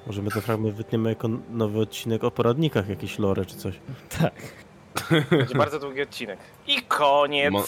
Możemy 0.07 0.31
ten 0.31 0.43
fragment 0.43 0.75
wytniemy 0.75 1.09
jako 1.09 1.29
nowy 1.51 1.81
odcinek 1.81 2.25
o 2.25 2.31
poradnikach, 2.31 2.89
jakieś 2.89 3.19
lore 3.19 3.47
czy 3.47 3.57
coś. 3.57 3.75
tak. 4.21 4.35
Będzie 5.31 5.55
bardzo 5.55 5.79
długi 5.79 6.03
odcinek. 6.03 6.39
I 6.67 6.83
koniec. 6.83 7.53
Mo- 7.53 7.65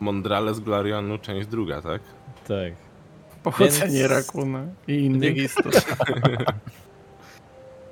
Mondrale 0.00 0.54
z 0.54 0.60
Glarionu, 0.60 1.18
część 1.18 1.48
druga, 1.48 1.82
tak? 1.82 2.02
Tak. 2.48 2.72
Pochodzenie 3.42 3.98
Więc- 3.98 4.10
Rakuna 4.12 4.62
i 4.88 4.92
innych 4.94 5.34
Więc- 5.34 5.50
istot. 5.50 5.74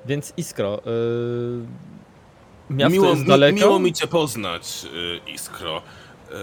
Więc 0.05 0.33
Iskro, 0.37 0.81
yy... 0.85 2.75
miasto 2.75 2.93
miło, 2.93 3.09
jest 3.09 3.21
mi- 3.21 3.27
daleko? 3.27 3.55
miło 3.55 3.79
mi 3.79 3.93
cię 3.93 4.07
poznać, 4.07 4.85
y, 5.25 5.31
Iskro. 5.31 5.77
Y, 5.77 6.33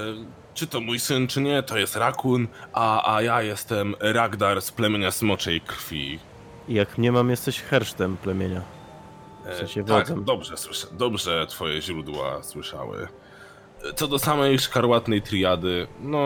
Czy 0.60 0.66
to 0.66 0.80
mój 0.80 0.98
syn, 1.00 1.26
czy 1.26 1.40
nie, 1.40 1.62
to 1.62 1.78
jest 1.78 1.96
Rakun, 1.96 2.48
a, 2.72 3.14
a 3.16 3.22
ja 3.22 3.42
jestem 3.42 3.94
Ragdar 4.00 4.62
z 4.62 4.70
plemienia 4.72 5.10
Smoczej 5.10 5.60
Krwi. 5.60 6.18
Jak 6.68 6.98
mnie 6.98 7.12
mam, 7.12 7.30
jesteś 7.30 7.60
hersztem 7.60 8.16
plemienia. 8.16 8.62
E, 9.46 9.52
W 9.54 9.56
sensie 9.56 9.84
tak, 9.84 9.98
wodzem. 10.08 10.24
dobrze, 10.24 10.56
słysza, 10.56 10.86
dobrze 10.92 11.46
twoje 11.46 11.82
źródła 11.82 12.42
słyszały. 12.42 13.08
co 13.96 14.08
do 14.08 14.18
samej 14.18 14.58
szkarłatnej 14.58 15.22
triady, 15.22 15.86
no 16.00 16.20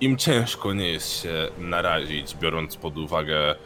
im 0.00 0.16
ciężko 0.16 0.72
nie 0.74 0.88
jest 0.88 1.22
się 1.22 1.48
narazić, 1.58 2.36
biorąc 2.36 2.76
pod 2.76 2.98
uwagę 2.98 3.50
e, 3.50 3.56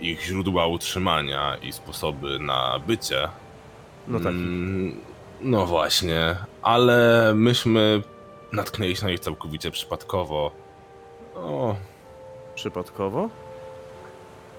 ich 0.00 0.22
źródła 0.22 0.66
utrzymania 0.66 1.56
i 1.62 1.72
sposoby 1.72 2.38
na 2.38 2.78
bycie. 2.86 3.28
No 4.08 4.18
tak. 4.18 4.28
Mm, 4.28 5.00
no 5.40 5.66
właśnie, 5.66 6.36
ale 6.62 7.32
myśmy 7.34 8.02
natknęli 8.52 8.96
się 8.96 9.04
na 9.04 9.10
nich 9.10 9.20
całkowicie 9.20 9.70
przypadkowo. 9.70 10.50
O, 11.34 11.76
Przypadkowo? 12.54 13.28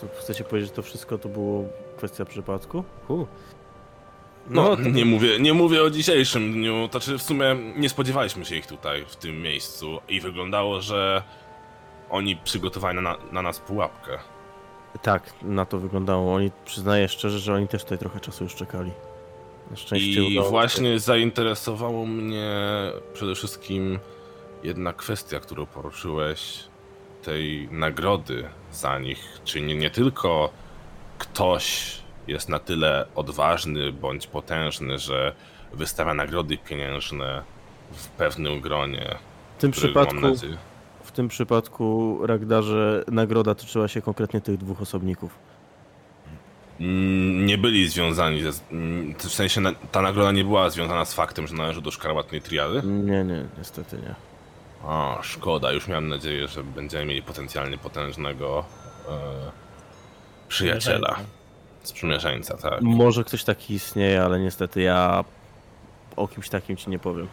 To 0.02 0.08
chcecie 0.20 0.44
powiedzieć, 0.44 0.70
że 0.70 0.76
to 0.76 0.82
wszystko 0.82 1.18
to 1.18 1.30
było 1.30 1.64
kwestia 1.98 2.26
przypadku? 2.26 2.84
Hu. 3.08 3.28
no, 4.50 4.76
to- 4.76 4.82
nie, 4.82 5.06
mówię, 5.06 5.40
nie 5.40 5.54
mówię 5.54 5.84
o 5.84 5.90
dzisiejszym 5.90 6.54
dniu, 6.54 6.88
to 6.92 7.00
znaczy 7.00 7.18
w 7.18 7.22
sumie 7.24 7.56
nie 7.76 7.90
spodziewaliśmy 7.90 8.46
się 8.46 8.56
ich 8.56 8.68
tutaj, 8.68 9.06
w 9.08 9.16
tym 9.16 9.42
miejscu 9.42 10.00
i 10.10 10.22
wyglądało, 10.22 10.82
że 10.82 11.24
oni 12.10 12.36
przygotowali 12.36 13.02
na, 13.02 13.18
na 13.32 13.42
nas 13.42 13.60
pułapkę. 13.60 14.18
Tak, 15.02 15.24
na 15.42 15.66
to 15.66 15.78
wyglądało. 15.80 16.36
Oni, 16.36 16.52
przyznaję 16.66 17.08
szczerze, 17.08 17.40
że 17.40 17.54
oni 17.54 17.68
też 17.68 17.84
tutaj 17.84 17.98
trochę 17.98 18.20
czasu 18.20 18.44
już 18.44 18.56
czekali. 18.56 18.92
I 19.96 20.14
się. 20.14 20.42
właśnie 20.50 21.00
zainteresowało 21.00 22.06
mnie 22.06 22.52
przede 23.14 23.36
wszystkim 23.36 24.00
jedna 24.64 24.94
kwestia, 24.94 25.40
którą 25.40 25.66
poruszyłeś, 25.66 26.64
tej 27.24 27.70
nagrody 27.72 28.44
za 28.72 29.00
nich. 29.00 29.40
Czy 29.44 29.62
nie, 29.62 29.76
nie 29.76 29.90
tylko 29.90 30.50
ktoś 31.18 31.98
jest 32.28 32.50
na 32.50 32.60
tyle 32.60 33.06
odważny 33.16 33.94
bądź 33.94 34.28
potężny, 34.28 35.00
że 35.00 35.34
wystawia 35.74 36.14
nagrody 36.14 36.58
pieniężne 36.58 37.44
w 37.92 38.08
pewnym 38.08 38.62
gronie. 38.62 39.16
W 39.58 39.62
tym 39.62 39.72
przypadku, 39.72 40.22
w 41.04 41.12
tym 41.12 41.28
przypadku, 41.28 42.20
Ragdarze, 42.24 43.04
nagroda 43.08 43.56
tyczyła 43.56 43.88
się 43.88 44.02
konkretnie 44.02 44.42
tych 44.42 44.58
dwóch 44.58 44.82
osobników. 44.82 45.40
Nie 46.80 47.58
byli 47.58 47.90
związani, 47.90 48.42
ze, 48.42 48.52
w 49.18 49.34
sensie 49.34 49.62
ta 49.92 50.02
nagroda 50.02 50.32
nie 50.32 50.44
była 50.44 50.70
związana 50.70 51.06
z 51.06 51.14
faktem, 51.14 51.48
że 51.48 51.56
należy 51.56 51.82
do 51.82 51.92
szkarłatnej 51.92 52.42
triady. 52.42 52.82
Nie, 52.84 53.24
nie, 53.24 53.46
niestety 53.58 53.98
nie. 53.98 54.16
A, 54.90 55.20
szkoda, 55.22 55.72
już 55.72 55.88
miałem 55.88 56.08
nadzieję, 56.08 56.48
że 56.48 56.64
będziemy 56.64 57.06
mieli 57.06 57.22
potencjalnie 57.24 57.78
potężnego 57.78 58.66
e, 59.10 59.12
przyjaciela, 60.48 61.16
sprzymierzeńca, 61.84 62.58
tak. 62.58 62.82
Może 62.82 63.24
ktoś 63.24 63.44
taki 63.44 63.74
istnieje, 63.74 64.24
ale 64.24 64.40
niestety 64.40 64.82
ja 64.82 65.24
o 66.16 66.28
kimś 66.28 66.50
takim 66.50 66.78
ci 66.78 66.90
nie 66.90 67.00
powiem. 67.00 67.28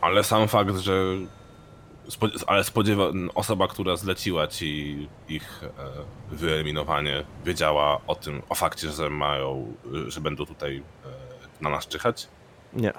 Ale 0.00 0.24
sam 0.24 0.48
fakt, 0.48 0.76
że 0.76 0.92
ale 2.46 2.64
spodziewa, 2.64 3.04
osoba, 3.34 3.68
która 3.68 3.96
zleciła 3.96 4.46
ci 4.46 5.08
ich 5.28 5.62
e, 5.64 5.68
wyeliminowanie, 6.34 7.24
wiedziała 7.44 8.00
o 8.06 8.14
tym, 8.14 8.42
o 8.48 8.54
fakcie, 8.54 8.90
że 8.90 9.10
mają, 9.10 9.74
że 10.06 10.20
będą 10.20 10.46
tutaj 10.46 10.82
e, 11.04 11.62
na 11.64 11.70
nas 11.70 11.86
czyhać? 11.86 12.28
Nie. 12.72 12.92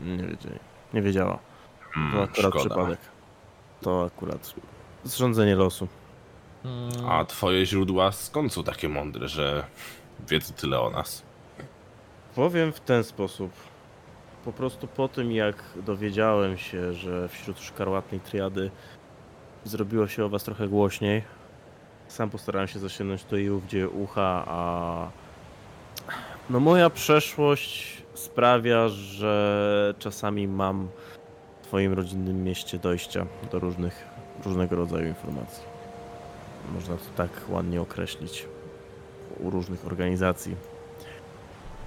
Nie 0.00 0.16
wiedzieli. 0.22 0.58
Nie 0.94 1.02
wiedziała. 1.02 1.38
To 1.94 2.00
Mm, 2.00 2.14
akurat 2.22 2.36
szkoda. 2.38 2.58
przypadek. 2.58 2.98
To 3.82 4.04
akurat 4.04 4.54
zrządzenie 5.04 5.56
losu. 5.56 5.88
Mm, 6.64 7.10
A 7.10 7.24
twoje 7.24 7.66
źródła 7.66 8.12
skąd 8.12 8.52
są 8.52 8.64
takie 8.64 8.88
mądre, 8.88 9.28
że 9.28 9.64
wiedzą 10.28 10.54
tyle 10.54 10.80
o 10.80 10.90
nas? 10.90 11.22
Powiem 12.34 12.72
w 12.72 12.80
ten 12.80 13.04
sposób. 13.04 13.52
Po 14.46 14.52
prostu 14.52 14.86
po 14.86 15.08
tym, 15.08 15.32
jak 15.32 15.56
dowiedziałem 15.86 16.56
się, 16.56 16.92
że 16.92 17.28
wśród 17.28 17.60
szkarłatnej 17.60 18.20
triady 18.20 18.70
zrobiło 19.64 20.08
się 20.08 20.24
o 20.24 20.28
was 20.28 20.44
trochę 20.44 20.68
głośniej, 20.68 21.22
sam 22.08 22.30
postarałem 22.30 22.68
się 22.68 22.78
zasięgnąć 22.78 23.24
to 23.24 23.36
i 23.36 23.50
ówdzie 23.50 23.88
ucha, 23.88 24.44
a 24.46 25.08
no 26.50 26.60
moja 26.60 26.90
przeszłość 26.90 28.02
sprawia, 28.14 28.88
że 28.88 29.94
czasami 29.98 30.48
mam 30.48 30.88
w 31.62 31.66
twoim 31.66 31.92
rodzinnym 31.92 32.44
mieście 32.44 32.78
dojścia 32.78 33.26
do 33.52 33.58
różnych, 33.58 34.04
różnego 34.44 34.76
rodzaju 34.76 35.08
informacji. 35.08 35.62
Można 36.74 36.96
to 36.96 37.04
tak 37.16 37.30
ładnie 37.48 37.80
określić 37.80 38.46
u 39.40 39.50
różnych 39.50 39.86
organizacji. 39.86 40.56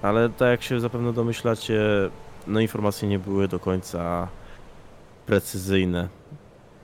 Ale 0.02 0.28
tak 0.28 0.48
jak 0.48 0.62
się 0.62 0.80
zapewne 0.80 1.12
domyślacie, 1.12 1.80
no 2.46 2.60
informacje 2.60 3.08
nie 3.08 3.18
były 3.18 3.48
do 3.48 3.58
końca 3.58 4.28
precyzyjne. 5.26 6.08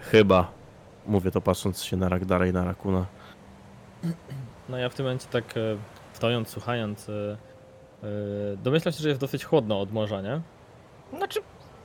Chyba. 0.00 0.50
Mówię 1.06 1.30
to 1.30 1.40
patrząc 1.40 1.82
się 1.82 1.96
na 1.96 2.08
Ragdara 2.08 2.46
i 2.46 2.52
na 2.52 2.64
Rakuna. 2.64 3.06
No 4.68 4.78
ja 4.78 4.88
w 4.88 4.94
tym 4.94 5.06
momencie 5.06 5.26
tak 5.30 5.44
e, 5.56 5.60
stojąc, 6.12 6.48
słuchając, 6.48 7.08
e, 7.08 7.12
e, 8.02 8.06
domyślam 8.56 8.92
się, 8.92 9.02
że 9.02 9.08
jest 9.08 9.20
dosyć 9.20 9.44
chłodno 9.44 9.80
od 9.80 9.92
morza, 9.92 10.20
nie? 10.22 10.40
Znaczy, 11.16 11.40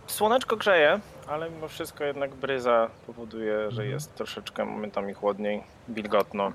słoneczko 0.08 0.58
grzeje, 0.58 1.00
ale 1.28 1.50
mimo 1.50 1.68
wszystko 1.68 2.04
jednak 2.04 2.36
bryza 2.36 2.90
powoduje, 3.08 3.54
że 3.58 3.68
Mhm. 3.68 3.90
jest 3.90 4.16
troszeczkę 4.16 4.66
momentami 4.66 5.14
chłodniej, 5.14 5.64
wilgotno. 5.90 6.52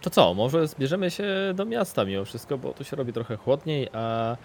To 0.00 0.10
co, 0.10 0.34
może 0.34 0.68
zbierzemy 0.68 1.10
się 1.10 1.24
do 1.54 1.64
miasta 1.64 2.04
mimo 2.04 2.24
wszystko, 2.24 2.58
bo 2.58 2.72
tu 2.72 2.84
się 2.84 2.96
robi 2.96 3.12
trochę 3.12 3.36
chłodniej, 3.36 3.88
a 3.92 4.36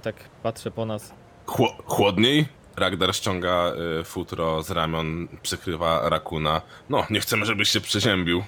tak 0.00 0.14
patrzę 0.42 0.70
po 0.70 0.86
nas. 0.86 1.14
Chło- 1.46 1.82
chłodniej? 1.86 2.48
Ragdar 2.76 3.14
ściąga 3.14 3.72
y, 4.00 4.04
futro 4.04 4.62
z 4.62 4.70
ramion, 4.70 5.28
przykrywa 5.42 6.08
rakuna. 6.08 6.62
No, 6.88 7.06
nie 7.10 7.20
chcemy, 7.20 7.46
żebyś 7.46 7.68
się 7.68 7.80
przeziębił. 7.80 8.42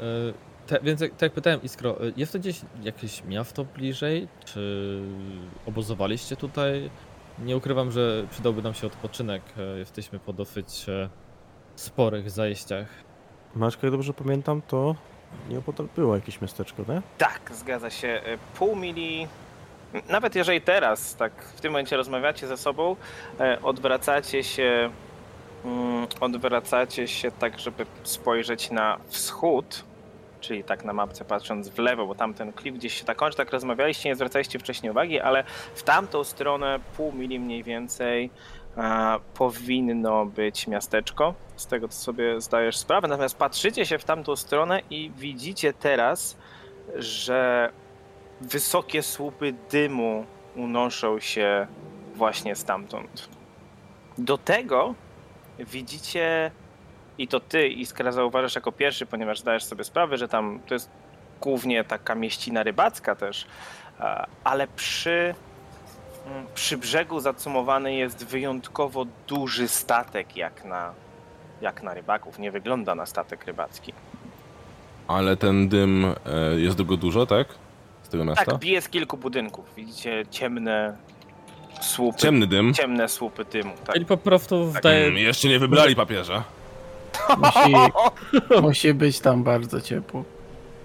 E, 0.00 0.32
Te, 0.66 0.78
więc 0.82 1.00
tak 1.00 1.22
jak 1.22 1.32
pytałem 1.32 1.62
Iskro, 1.62 1.90
e, 2.00 2.12
jest 2.16 2.32
to 2.32 2.38
gdzieś 2.38 2.60
jakieś 2.82 3.24
miasto 3.24 3.64
bliżej? 3.64 4.28
Czy 4.44 5.00
obozowaliście 5.66 6.36
tutaj? 6.36 6.90
Nie 7.38 7.56
ukrywam, 7.56 7.90
że 7.90 8.26
przydałby 8.30 8.62
nam 8.62 8.74
się 8.74 8.86
odpoczynek. 8.86 9.42
e, 9.58 9.78
Jesteśmy 9.78 10.18
po 10.18 10.32
dosyć 10.32 10.86
sporych 11.76 12.30
zajściach. 12.30 12.86
Maczka, 13.54 13.86
jak 13.86 13.92
dobrze 13.92 14.12
pamiętam, 14.12 14.62
to 14.62 14.94
nieopodal 15.48 15.86
było 15.96 16.14
jakieś 16.14 16.40
miasteczko, 16.40 16.82
nie? 16.88 17.02
Tak, 17.18 17.40
zgadza 17.52 17.90
się. 17.90 18.08
E, 18.08 18.38
Pół 18.58 18.76
mili. 18.76 19.28
Nawet 20.08 20.34
jeżeli 20.34 20.60
teraz, 20.60 21.16
tak 21.16 21.32
w 21.42 21.60
tym 21.60 21.72
momencie 21.72 21.96
rozmawiacie 21.96 22.46
ze 22.46 22.56
sobą, 22.56 22.96
e, 23.40 23.62
odwracacie 23.62 24.44
się, 24.44 24.90
mm, 25.64 26.06
odwracacie 26.20 27.08
się 27.08 27.30
tak, 27.30 27.58
żeby 27.58 27.86
spojrzeć 28.02 28.70
na 28.70 28.98
wschód, 29.08 29.84
czyli 30.40 30.64
tak 30.64 30.84
na 30.84 30.92
mapce 30.92 31.24
patrząc 31.24 31.68
w 31.68 31.78
lewo, 31.78 32.06
bo 32.06 32.14
tamten 32.14 32.52
klif 32.52 32.74
gdzieś 32.74 32.94
się 32.94 33.04
tak 33.04 33.16
kończy, 33.16 33.36
tak 33.36 33.50
rozmawialiście, 33.52 34.08
nie 34.08 34.14
zwracaliście 34.16 34.58
wcześniej 34.58 34.90
uwagi, 34.90 35.20
ale 35.20 35.44
w 35.74 35.82
tamtą 35.82 36.24
stronę 36.24 36.80
pół 36.96 37.12
mili 37.12 37.40
mniej 37.40 37.62
więcej 37.62 38.30
powinno 39.34 40.26
być 40.26 40.66
miasteczko, 40.66 41.34
z 41.56 41.66
tego 41.66 41.88
co 41.88 41.98
sobie 41.98 42.40
zdajesz 42.40 42.76
sprawę, 42.76 43.08
natomiast 43.08 43.36
patrzycie 43.36 43.86
się 43.86 43.98
w 43.98 44.04
tamtą 44.04 44.36
stronę 44.36 44.80
i 44.90 45.10
widzicie 45.16 45.72
teraz, 45.72 46.36
że 46.94 47.72
wysokie 48.40 49.02
słupy 49.02 49.54
dymu 49.70 50.26
unoszą 50.56 51.20
się 51.20 51.66
właśnie 52.14 52.56
stamtąd. 52.56 53.28
Do 54.18 54.38
tego 54.38 54.94
widzicie, 55.58 56.50
i 57.18 57.28
to 57.28 57.40
ty, 57.40 57.68
Iskra, 57.68 58.12
zauważasz 58.12 58.54
jako 58.54 58.72
pierwszy, 58.72 59.06
ponieważ 59.06 59.40
zdajesz 59.40 59.64
sobie 59.64 59.84
sprawę, 59.84 60.18
że 60.18 60.28
tam 60.28 60.60
to 60.66 60.74
jest 60.74 60.90
głównie 61.40 61.84
taka 61.84 62.14
mieścina 62.14 62.62
rybacka 62.62 63.14
też, 63.14 63.46
ale 64.44 64.66
przy, 64.66 65.34
przy 66.54 66.76
brzegu 66.78 67.20
zacumowany 67.20 67.94
jest 67.94 68.24
wyjątkowo 68.26 69.06
duży 69.28 69.68
statek, 69.68 70.36
jak 70.36 70.64
na, 70.64 70.92
jak 71.60 71.82
na 71.82 71.94
rybaków. 71.94 72.38
Nie 72.38 72.50
wygląda 72.50 72.94
na 72.94 73.06
statek 73.06 73.44
rybacki. 73.44 73.92
Ale 75.08 75.36
ten 75.36 75.68
dym, 75.68 76.04
e, 76.04 76.60
jest 76.60 76.82
go 76.82 76.96
dużo, 76.96 77.26
tak? 77.26 77.48
Z 78.02 78.08
tego 78.08 78.24
miasta? 78.24 78.44
Tak, 78.44 78.58
bije 78.58 78.80
z 78.82 78.88
kilku 78.88 79.16
budynków. 79.16 79.64
Widzicie 79.76 80.24
ciemne 80.30 80.96
słupy. 81.80 82.18
Ciemny 82.18 82.46
dym. 82.46 82.74
Ciemne 82.74 83.08
słupy 83.08 83.44
dymu. 83.44 83.72
Tak. 83.84 83.94
Czyli 83.94 84.06
po 84.06 84.16
prostu 84.16 84.70
Tak, 84.72 84.80
wdaje, 84.82 85.04
mm, 85.06 85.18
jeszcze 85.18 85.48
nie 85.48 85.58
wybrali 85.58 85.96
papieża. 85.96 86.44
Musi, 87.38 87.74
musi 88.62 88.94
być 88.94 89.20
tam 89.20 89.42
bardzo 89.44 89.80
ciepło. 89.80 90.24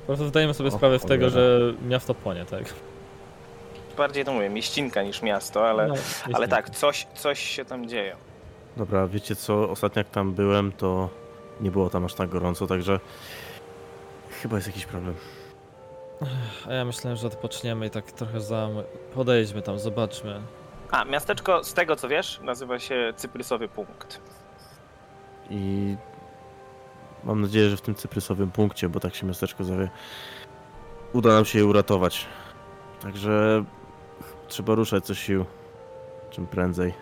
po 0.01 0.05
prostu 0.07 0.27
zdajemy 0.27 0.53
sobie 0.53 0.69
O, 0.69 0.71
sprawę 0.71 0.99
z 0.99 1.05
tego, 1.05 1.29
że 1.29 1.59
miasto 1.87 2.13
płonie, 2.13 2.45
tak? 2.45 2.63
Bardziej 3.99 4.25
to 4.25 4.33
mówię, 4.33 4.49
mieścinka 4.49 5.03
niż 5.03 5.21
miasto, 5.21 5.69
ale, 5.69 5.87
No, 5.87 5.95
ale 6.33 6.47
tak, 6.47 6.69
coś, 6.69 7.07
coś 7.15 7.39
się 7.39 7.65
tam 7.65 7.87
dzieje. 7.87 8.15
Dobra, 8.77 9.07
wiecie 9.07 9.35
co? 9.35 9.69
Ostatnio 9.69 9.99
jak 9.99 10.09
tam 10.09 10.33
byłem, 10.33 10.71
to 10.71 11.09
nie 11.61 11.71
było 11.71 11.89
tam 11.89 12.05
aż 12.05 12.13
tak 12.13 12.29
gorąco, 12.29 12.67
także 12.67 12.99
chyba 14.41 14.55
jest 14.55 14.67
jakiś 14.67 14.85
problem. 14.85 15.15
A 16.67 16.73
ja 16.73 16.85
myślałem, 16.85 17.17
że 17.17 17.27
odpoczniemy 17.27 17.87
i 17.87 17.89
tak 17.89 18.11
trochę 18.11 18.41
za... 18.41 18.69
Podejdźmy 19.13 19.61
tam, 19.61 19.79
zobaczmy. 19.79 20.41
A, 20.91 21.05
miasteczko, 21.05 21.63
z 21.63 21.73
tego 21.73 21.95
co 21.95 22.07
wiesz, 22.07 22.39
nazywa 22.43 22.79
się 22.79 23.13
Cyprysowy 23.15 23.67
Punkt. 23.67 24.21
I 25.49 25.95
mam 27.23 27.41
nadzieję, 27.41 27.69
że 27.69 27.77
w 27.77 27.81
tym 27.81 27.95
cyprysowym 27.95 28.51
punkcie, 28.51 28.89
bo 28.89 28.99
tak 28.99 29.15
się 29.15 29.27
miasteczko 29.27 29.63
zowie, 29.63 29.89
uda 31.13 31.29
nam 31.29 31.45
się 31.45 31.59
je 31.59 31.65
uratować. 31.65 32.25
Także 33.01 33.63
trzeba 34.49 34.75
ruszać 34.75 35.05
co 35.05 35.15
sił. 35.15 35.45
Czym 36.31 36.47
prędzej. 36.47 36.93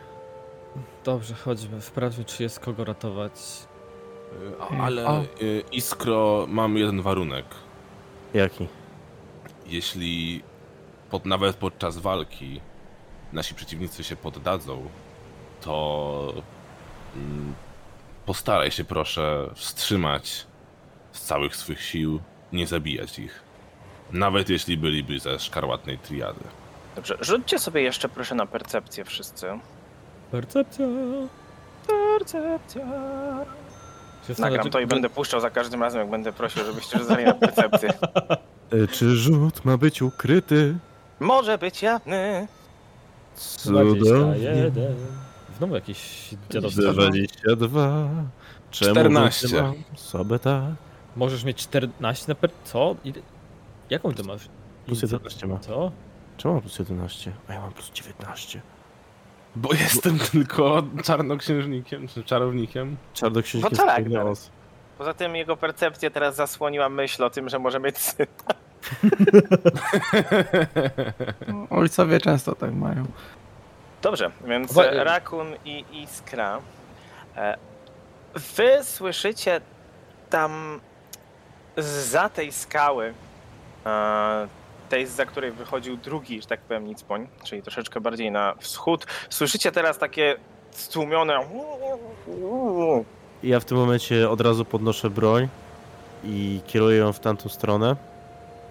Dobrze, 1.04 1.34
chodźmy, 1.34 1.82
sprawdźmy, 1.82 2.26
czy 2.26 2.44
jest 2.44 2.60
kogo 2.60 2.84
ratować. 2.86 3.32
Y, 4.34 4.62
a- 4.62 4.68
Mm, 4.68 4.82
Ale 4.82 5.08
o. 5.08 5.22
y, 5.42 5.64
Iskro, 5.72 6.46
mam 6.50 6.78
jeden 6.78 7.02
warunek. 7.02 7.46
Jaki? 8.34 8.68
Jeśli 9.66 10.44
pod, 11.10 11.26
nawet 11.26 11.56
podczas 11.56 11.98
walki 11.98 12.62
nasi 13.34 13.56
przeciwnicy 13.56 14.04
się 14.04 14.16
poddadzą, 14.16 14.90
to 15.62 16.34
mm, 17.16 17.54
postaraj 18.26 18.72
się 18.72 18.84
proszę 18.84 19.50
wstrzymać 19.56 20.46
z 21.12 21.22
całych 21.22 21.56
swych 21.56 21.82
sił, 21.84 22.20
nie 22.54 22.68
zabijać 22.68 23.20
ich. 23.20 23.42
Nawet 24.12 24.50
jeśli 24.50 24.78
byliby 24.78 25.20
ze 25.20 25.40
szkarłatnej 25.40 25.98
triady. 25.98 26.40
Dobrze, 26.98 27.18
rzućcie 27.22 27.60
sobie 27.60 27.82
jeszcze 27.82 28.10
proszę 28.10 28.36
na 28.36 28.46
percepcję 28.46 29.06
wszyscy. 29.06 29.48
Percepcja! 30.32 30.86
Percepcja. 31.88 32.86
Nagram 34.40 34.70
to 34.70 34.80
i 34.80 34.88
będę 34.88 35.10
puszczał 35.10 35.40
za 35.42 35.50
każdym 35.50 35.84
razem, 35.84 36.02
jak 36.02 36.10
będę 36.10 36.34
prosił, 36.34 36.66
żebyście 36.66 36.98
rzucali 37.00 37.26
na 37.26 37.34
percepcję. 37.34 37.90
E, 38.84 38.88
Czy 38.88 39.16
rzut 39.16 39.66
ma 39.66 39.78
być 39.78 40.02
ukryty? 40.02 40.78
Może 41.20 41.58
być 41.58 41.82
jawny. 41.82 42.48
Cudownie. 43.36 44.02
21. 44.02 44.96
Znowu 45.58 45.76
jakieś 45.76 46.30
dziadostwo. 46.50 46.82
22. 46.94 48.10
Czemu 48.72 48.92
14. 48.92 49.48
wytrzymam 49.48 49.76
Sobie 49.96 50.40
tak. 50.40 50.64
Możesz 51.16 51.44
mieć 51.44 51.58
14 51.58 52.26
na 52.28 52.36
per... 52.36 52.50
Co? 52.64 52.96
Jaką 53.90 54.14
ty 54.14 54.24
masz? 54.24 54.42
Plus 54.86 55.02
11 55.02 55.48
ma. 55.48 55.60
Co? 55.60 55.92
Czemu 56.38 56.54
mam 56.54 56.62
plus 56.62 56.80
11? 56.80 57.32
A 57.48 57.54
ja 57.54 57.62
mam 57.62 57.74
plus 57.74 57.92
19. 57.92 58.62
Bo 59.56 59.74
jestem 59.74 60.20
tylko 60.20 60.84
czarnoksiężnikiem, 61.04 62.08
czy 62.08 62.24
czarownikiem. 62.24 62.98
Czarnoksiężnik 63.14 63.72
No 63.72 63.78
tak, 63.86 64.10
nos. 64.10 64.50
Poza 64.98 65.14
tym 65.14 65.36
jego 65.36 65.58
percepcję 65.58 66.12
teraz 66.12 66.36
zasłoniła 66.36 66.90
myśl 66.90 67.24
o 67.24 67.30
tym, 67.30 67.50
że 67.50 67.60
może 67.60 67.80
mieć 67.80 67.98
syn. 67.98 68.26
Ojcowie 71.70 72.20
często 72.20 72.56
tak 72.56 72.74
mają. 72.74 73.06
Dobrze, 74.02 74.32
więc 74.46 74.78
e, 74.78 75.04
Rakun 75.04 75.48
i 75.66 75.86
Iskra. 75.92 76.60
e, 77.36 77.58
Wy 78.56 78.84
słyszycie 78.84 79.62
tam 80.30 80.80
za 81.78 82.30
tej 82.30 82.52
skały, 82.52 83.14
e, 83.86 84.48
tej 84.90 85.08
za 85.08 85.26
której 85.26 85.52
wychodził 85.52 85.98
drugi, 85.98 86.42
że 86.42 86.48
tak 86.48 86.60
powiem, 86.60 86.88
Nicpoń, 86.88 87.28
czyli 87.44 87.62
troszeczkę 87.62 88.02
bardziej 88.02 88.32
na 88.32 88.56
wschód. 88.60 89.06
Słyszycie 89.30 89.72
teraz 89.72 89.98
takie 89.98 90.36
stłumione 90.72 91.40
I 93.44 93.50
ja 93.50 93.60
w 93.60 93.66
tym 93.66 93.78
momencie 93.78 94.30
od 94.30 94.42
razu 94.42 94.66
podnoszę 94.66 95.10
broń 95.10 95.48
i 96.24 96.62
kieruję 96.68 96.98
ją 96.98 97.14
w 97.14 97.20
tamtą 97.20 97.50
stronę 97.50 97.96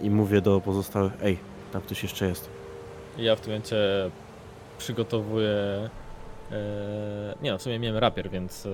i 0.01 0.11
mówię 0.11 0.41
do 0.41 0.61
pozostałych, 0.61 1.13
ej, 1.23 1.39
tam 1.73 1.83
ktoś 1.83 2.03
jeszcze 2.03 2.27
jest. 2.27 2.51
Ja 3.19 3.37
w 3.37 3.41
tym 3.41 3.51
momencie 3.51 3.77
przygotowuję. 4.79 5.91
E, 6.53 7.35
nie 7.43 7.51
no, 7.53 7.59
w 7.59 7.63
sumie 7.63 7.79
miałem 7.79 7.99
rapier, 7.99 8.31
więc 8.31 8.67
e, 8.67 8.71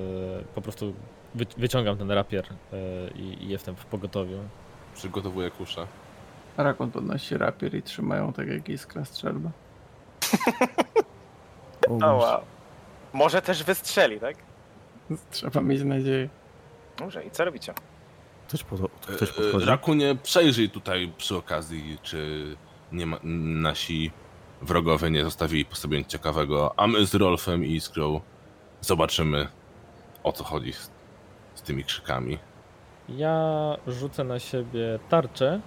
po 0.55 0.63
prostu 0.63 0.95
wy, 1.35 1.47
wyciągam 1.57 1.99
ten 1.99 2.11
rapier 2.11 2.45
e, 2.73 2.77
i, 3.15 3.45
i 3.45 3.49
jestem 3.49 3.77
w 3.77 3.85
pogotowiu. 3.85 4.39
Przygotowuję 4.95 5.51
kuszę. 5.51 5.87
Rakon 6.57 6.91
podnosi 6.91 7.39
rapier 7.39 7.75
i 7.75 7.83
trzymają 7.83 8.33
tak 8.33 8.49
jak 8.49 8.69
iskra 8.69 9.05
strzelba. 9.05 9.51
Wow. 11.89 12.41
Może 13.13 13.43
też 13.43 13.65
wystrzeli, 13.65 14.21
tak? 14.21 14.37
Trzeba 15.31 15.61
mieć 15.61 15.83
nadzieję. 15.83 16.29
Dobrze, 16.99 17.25
i 17.25 17.31
co 17.31 17.45
robicie? 17.45 17.75
Ktoś, 18.49 18.63
pod, 18.63 18.81
ktoś 19.01 19.29
E, 19.29 19.33
e, 19.33 19.35
podchodzi? 19.35 19.67
Rakunie, 19.67 20.17
przejrzyj 20.23 20.71
tutaj 20.71 21.13
przy 21.17 21.37
okazji, 21.37 21.99
czy 22.03 22.45
nie 22.93 23.07
ma, 23.07 23.17
nasi 23.23 24.11
wrogowie 24.63 25.11
nie 25.11 25.25
zostawili 25.25 25.65
po 25.65 25.77
sobie 25.77 25.99
nic 25.99 26.07
ciekawego, 26.07 26.75
a 26.77 26.87
my 26.87 27.07
z 27.07 27.15
Rolfem 27.15 27.65
i 27.65 27.73
Iskrą 27.75 28.21
zobaczymy, 28.81 29.49
o 30.23 30.33
co 30.33 30.45
chodzi 30.45 30.73
z, 30.73 30.91
z 31.55 31.63
tymi 31.63 31.85
krzykami. 31.85 32.39
Ja 33.09 33.77
rzucę 33.87 34.25
na 34.25 34.39
siebie 34.39 34.99
tarczę 35.09 35.61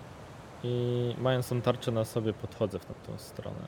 i 0.65 1.15
mając 1.17 1.49
tą 1.49 1.61
tarczę 1.61 1.91
na 1.91 2.05
sobie 2.05 2.33
podchodzę 2.33 2.79
w 2.79 2.85
tamtą 2.85 3.17
stronę. 3.17 3.65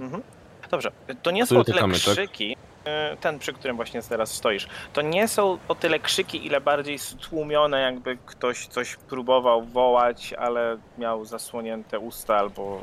Mhm. 0.00 0.22
Dobrze, 0.70 0.92
to 1.22 1.30
nie 1.30 1.46
są 1.46 1.46
Który 1.46 1.60
o 1.60 1.64
tyle 1.64 1.74
tykamy, 1.74 1.94
tak? 1.94 2.02
krzyki, 2.02 2.56
e, 2.84 3.16
ten 3.16 3.38
przy 3.38 3.52
którym 3.52 3.76
właśnie 3.76 4.02
teraz 4.02 4.34
stoisz, 4.34 4.66
to 4.92 5.02
nie 5.02 5.28
są 5.28 5.58
o 5.68 5.74
tyle 5.74 5.98
krzyki, 5.98 6.46
ile 6.46 6.60
bardziej 6.60 6.98
stłumione, 6.98 7.80
jakby 7.80 8.18
ktoś 8.26 8.66
coś 8.66 8.96
próbował 8.96 9.62
wołać, 9.62 10.32
ale 10.32 10.76
miał 10.98 11.24
zasłonięte 11.24 11.98
usta 11.98 12.36
albo... 12.36 12.80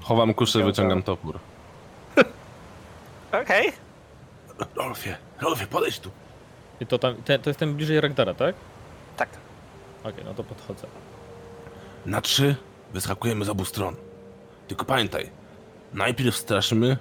Chowam 0.00 0.34
kuszę, 0.34 0.64
wyciągam 0.64 1.02
topór. 1.02 1.38
Okej. 3.42 3.72
Rolfie, 4.76 5.16
Rolfie, 5.40 5.66
podejdź 5.66 5.98
tu. 6.00 6.10
I 6.80 6.86
to 6.86 6.98
tam, 6.98 7.14
te, 7.14 7.38
to 7.38 7.50
jest 7.50 7.60
ten 7.60 7.74
bliżej 7.74 8.00
Ragdara, 8.00 8.34
tak? 8.34 8.54
Tak. 9.16 9.28
Okej, 10.04 10.24
no 10.24 10.34
to 10.34 10.44
podchodzę. 10.44 10.86
Na 12.06 12.20
trzy 12.20 12.56
wyskakujemy 12.92 13.44
z 13.44 13.48
obu 13.48 13.64
stron. 13.64 13.96
Tylko 14.68 14.84
pamiętaj, 14.84 15.30
najpierw 15.94 16.36
straszymy, 16.36 16.96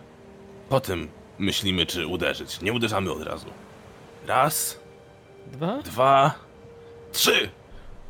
potem 0.69 1.07
myślimy, 1.39 1.85
czy 1.85 2.07
uderzyć. 2.07 2.61
Nie 2.61 2.73
uderzamy 2.73 3.11
od 3.11 3.23
razu. 3.23 3.47
Raz, 4.27 4.79
Dwa? 5.47 5.77
dwa, 5.77 6.33
trzy! 7.11 7.49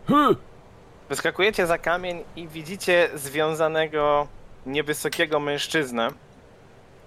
Hy! 0.08 0.36
Wyskakujecie 1.10 1.68
za 1.68 1.78
kamień 1.78 2.24
i 2.36 2.48
widzicie 2.48 3.10
związanego 3.16 4.28
niewysokiego 4.66 5.40
mężczyznę 5.40 6.10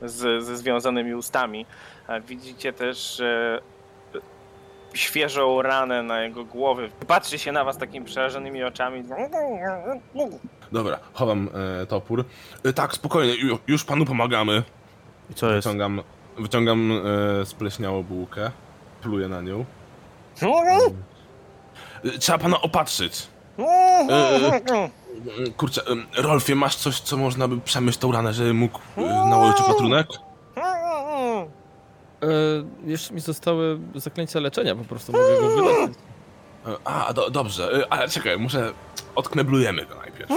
z, 0.03 0.45
ze 0.45 0.57
związanymi 0.57 1.15
ustami. 1.15 1.67
A 2.09 2.21
widzicie 2.21 2.73
też 2.73 3.21
e, 3.21 3.61
świeżą 4.95 5.63
ranę 5.63 6.03
na 6.03 6.23
jego 6.23 6.45
głowie. 6.45 6.89
Patrzy 7.07 7.39
się 7.39 7.53
na 7.53 7.65
was 7.65 7.79
takimi 7.79 8.07
przerażonymi 8.07 8.65
oczami. 8.65 9.05
Dobra, 10.73 10.99
chowam 11.13 11.49
e, 11.83 11.87
topór. 11.87 12.25
E, 12.65 12.73
tak, 12.73 12.95
spokojnie, 12.95 13.35
ju, 13.35 13.59
już 13.67 13.85
panu 13.85 14.05
pomagamy. 14.05 14.63
I 15.31 15.35
co 15.35 15.51
jest? 15.55 15.67
Wyciągam, 15.69 16.03
wyciągam 16.39 16.93
e, 17.41 17.47
spleśniałą 17.47 18.03
bułkę, 18.03 18.51
pluję 19.03 19.29
na 19.29 19.41
nią. 19.41 19.65
E, 22.05 22.19
trzeba 22.19 22.39
pana 22.39 22.61
opatrzyć. 22.61 23.29
E, 23.59 25.53
kurczę, 25.57 25.83
e, 26.17 26.23
Rolfie, 26.23 26.55
masz 26.55 26.77
coś, 26.77 27.01
co 27.01 27.17
można 27.17 27.49
by 27.49 27.61
przemyć 27.61 27.97
tą 27.97 28.13
ranę, 28.13 28.33
żeby 28.33 28.55
mógł 28.55 28.79
e, 28.97 29.01
nałożyć 29.31 29.61
opatrunek? 29.61 30.07
E, 32.23 32.27
jeszcze 32.87 33.15
mi 33.15 33.21
zostały 33.21 33.79
zaklęcia 33.95 34.41
leczenia, 34.41 34.75
po 34.75 34.85
prostu 34.85 35.13
mogę 35.13 35.41
go 35.41 35.49
wyleczyć. 35.57 35.99
A, 36.85 37.13
do, 37.13 37.31
dobrze, 37.31 37.73
e, 37.81 37.93
ale 37.93 38.09
czekaj, 38.09 38.39
muszę... 38.39 38.73
Odkneblujemy 39.15 39.87
go 39.87 39.95
najpierw. 39.95 40.31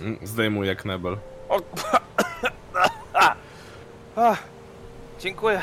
Mm, 0.00 0.18
Zdejmuję 0.22 0.76
knebel. 0.76 1.16
O, 1.48 1.60
A, 4.16 4.36
dziękuję. 5.20 5.62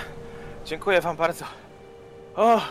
Dziękuję 0.66 1.02
wam 1.02 1.16
bardzo. 1.18 1.46
O, 2.36 2.62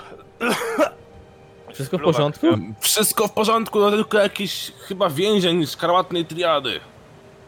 Wszystko 1.73 1.99
w 1.99 2.03
porządku? 2.03 2.47
Wszystko 2.81 3.29
w 3.29 3.33
porządku, 3.33 3.81
no 3.81 3.91
tylko 3.91 4.19
jakiś 4.19 4.73
chyba 4.89 5.11
więzień 5.11 5.67
szkarłatnej 5.67 6.25
triady. 6.27 6.81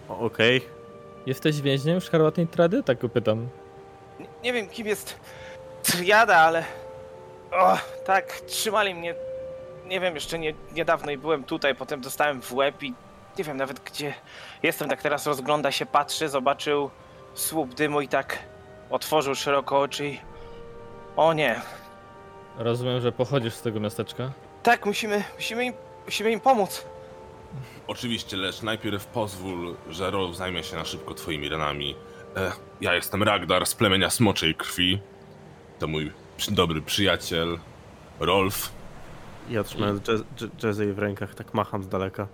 Okej. 0.09 0.61
Jesteś 1.27 1.61
więźniem 1.61 2.01
szkarłatnej 2.01 2.47
trady? 2.47 2.83
Tak 2.83 2.99
go 3.01 3.09
pytam. 3.09 3.49
Nie, 4.21 4.27
nie 4.45 4.53
wiem, 4.53 4.69
kim 4.69 4.87
jest 4.87 5.16
triada, 5.83 6.37
ale. 6.37 6.64
O, 7.53 7.79
tak, 8.05 8.33
trzymali 8.33 8.95
mnie. 8.95 9.15
Nie 9.87 10.01
wiem, 10.01 10.15
jeszcze 10.15 10.39
nie, 10.39 10.55
niedawno 10.73 11.11
i 11.13 11.19
byłem 11.19 11.45
tutaj, 11.45 11.75
potem 11.75 12.01
dostałem 12.01 12.43
w 12.43 12.53
łeb 12.53 12.83
i 12.83 12.95
nie 13.39 13.45
wiem 13.45 13.57
nawet 13.57 13.81
gdzie 13.81 14.15
jestem. 14.63 14.89
Tak 14.89 15.03
teraz 15.03 15.27
rozgląda 15.27 15.73
się, 15.73 15.87
patrzy, 15.87 16.29
zobaczył 16.29 16.91
słup 17.35 17.75
dymu 17.75 18.01
i 18.01 18.09
tak 18.09 18.39
otworzył 18.91 19.35
szeroko 19.35 19.81
oczy 19.81 20.09
i. 20.09 20.21
O 21.17 21.33
nie, 21.33 21.61
Rozumiem, 22.59 23.01
że 23.01 23.13
pochodzisz 23.13 23.55
z 23.55 23.63
tego 23.63 23.81
miasteczka. 23.81 24.31
tak, 24.63 24.87
musimy, 24.87 25.25
musimy 25.35 25.65
im, 25.65 25.73
musimy 26.07 26.31
im 26.31 26.41
pomóc. 26.41 26.85
Oczywiście, 27.87 28.37
lecz 28.37 28.63
najpierw 28.63 29.07
pozwól, 29.07 29.77
że 29.89 30.11
Rolf 30.11 30.37
zajmie 30.37 30.63
się 30.65 30.77
na 30.77 30.85
szybko 30.85 31.15
twoimi 31.15 31.49
ranami. 31.49 31.97
E, 32.37 32.53
ja 32.81 32.95
jestem 32.95 33.23
Ragdar 33.23 33.67
z 33.67 33.75
plemienia 33.75 34.11
Smoczej 34.11 34.55
Krwi. 34.55 35.01
To 35.79 35.87
mój 35.89 36.13
dobry 36.48 36.83
przyjaciel, 36.83 37.59
Rolf. 38.20 38.72
Ja 39.50 39.64
trzymając 39.64 40.03
Jazzy 40.62 40.94
w 40.94 40.98
rękach, 40.98 41.35
tak 41.35 41.55
macham 41.55 41.83
z 41.83 41.88
daleka. 41.88 42.26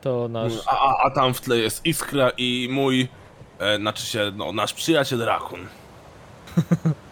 To 0.00 0.28
nasz. 0.28 0.52
A, 0.66 0.78
a, 0.78 1.02
a 1.04 1.10
tam 1.10 1.34
w 1.34 1.40
tle 1.40 1.58
jest 1.58 1.86
Iskra 1.86 2.30
i 2.38 2.68
mój, 2.70 3.08
e, 3.58 3.76
znaczy 3.76 4.06
się, 4.06 4.32
no, 4.36 4.52
nasz 4.52 4.72
przyjaciel 4.72 5.24
Rakun. 5.24 5.60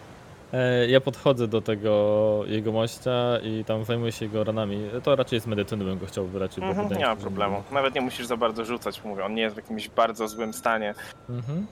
E, 0.53 0.87
ja 0.87 1.01
podchodzę 1.01 1.47
do 1.47 1.61
tego 1.61 2.41
jego 2.45 2.71
mościa 2.71 3.37
i 3.43 3.65
tam 3.65 3.85
zajmuję 3.85 4.11
się 4.11 4.25
jego 4.25 4.43
ranami. 4.43 4.89
To 5.03 5.15
raczej 5.15 5.39
z 5.39 5.47
medycyny 5.47 5.85
bym 5.85 5.99
go 5.99 6.05
chciał 6.05 6.27
wyleczyć. 6.27 6.63
Mhm, 6.63 6.89
nie 6.89 7.05
ma 7.05 7.15
problemu. 7.15 7.63
Nawet 7.71 7.95
nie 7.95 8.01
musisz 8.01 8.25
za 8.25 8.37
bardzo 8.37 8.65
rzucać, 8.65 9.03
mówię, 9.03 9.25
on 9.25 9.33
nie 9.33 9.41
jest 9.41 9.55
w 9.55 9.57
jakimś 9.57 9.89
bardzo 9.89 10.27
złym 10.27 10.53
stanie. 10.53 10.93
Mhm. 11.29 11.67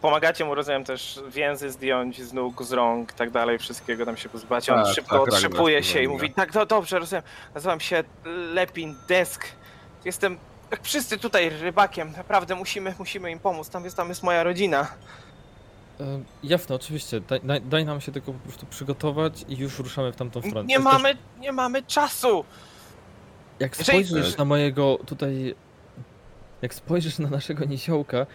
Pomagacie 0.00 0.44
mu, 0.44 0.54
rozumiem, 0.54 0.84
też 0.84 1.20
więzy 1.30 1.70
zdjąć 1.70 2.22
z 2.22 2.32
nóg, 2.32 2.62
z 2.62 2.72
rąk 2.72 3.12
i 3.12 3.14
tak 3.14 3.30
dalej, 3.30 3.58
wszystkiego 3.58 4.06
tam 4.06 4.16
się 4.16 4.28
pozbacie. 4.28 4.74
On 4.74 4.84
Tak, 4.84 4.94
szybko 4.94 5.24
tak, 5.66 5.84
się 5.84 6.02
i 6.02 6.08
mówi, 6.08 6.32
tak, 6.32 6.54
no 6.54 6.66
dobrze, 6.66 6.98
rozumiem, 6.98 7.22
nazywam 7.54 7.80
się 7.80 8.04
Lepin 8.54 8.94
Desk. 9.08 9.44
Jestem, 10.04 10.38
jak 10.70 10.82
wszyscy 10.82 11.18
tutaj, 11.18 11.50
rybakiem, 11.50 12.12
naprawdę 12.16 12.54
musimy, 12.54 12.94
musimy 12.98 13.30
im 13.30 13.38
pomóc, 13.38 13.68
tam 13.68 13.84
jest, 13.84 13.96
tam 13.96 14.08
jest 14.08 14.22
moja 14.22 14.42
rodzina. 14.42 14.86
Jasne, 16.42 16.74
oczywiście. 16.74 17.20
Daj, 17.20 17.40
daj, 17.44 17.60
daj 17.60 17.84
nam 17.84 18.00
się 18.00 18.12
tylko 18.12 18.32
po 18.32 18.38
prostu 18.38 18.66
przygotować 18.66 19.44
i 19.48 19.56
już 19.56 19.78
ruszamy 19.78 20.12
w 20.12 20.16
tamtą 20.16 20.40
stronę. 20.42 20.64
Nie 20.64 20.78
mamy, 20.78 21.16
nie 21.38 21.52
mamy 21.52 21.82
czasu! 21.82 22.44
Też, 22.44 23.60
jak 23.60 23.78
jeżeli- 23.78 24.04
spojrzysz 24.06 24.36
na 24.36 24.44
mojego 24.44 24.98
tutaj. 25.06 25.54
Jak 26.62 26.74
spojrzysz 26.74 27.18
na 27.18 27.30
naszego 27.30 27.64
niziołka, 27.64 28.26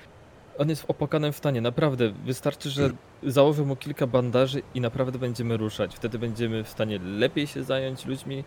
on 0.57 0.69
jest 0.69 0.81
w 0.81 0.89
opłakanym 0.89 1.33
stanie. 1.33 1.61
Naprawdę, 1.61 2.09
wystarczy, 2.25 2.69
że 2.69 2.89
założę 3.23 3.63
mu 3.63 3.75
kilka 3.75 4.07
bandaży 4.07 4.61
i 4.73 4.81
naprawdę 4.81 5.19
będziemy 5.19 5.57
ruszać. 5.57 5.95
Wtedy 5.95 6.19
będziemy 6.19 6.63
w 6.63 6.69
stanie 6.69 6.99
lepiej 6.99 7.47
się 7.47 7.63
zająć 7.63 8.05
ludźmi, 8.05 8.43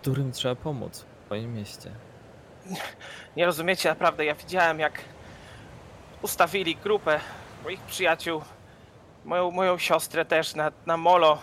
którym 0.00 0.32
trzeba 0.32 0.54
pomóc 0.54 1.04
w 1.22 1.26
swoim 1.26 1.54
mieście. 1.54 1.90
Nie 3.36 3.46
rozumiecie, 3.46 3.88
naprawdę, 3.88 4.24
ja 4.24 4.34
widziałem 4.34 4.78
jak 4.78 5.00
ustawili 6.22 6.76
grupę 6.76 7.20
moich 7.64 7.80
przyjaciół, 7.80 8.42
moją, 9.24 9.50
moją 9.50 9.78
siostrę 9.78 10.24
też 10.24 10.54
na, 10.54 10.72
na 10.86 10.96
molo. 10.96 11.38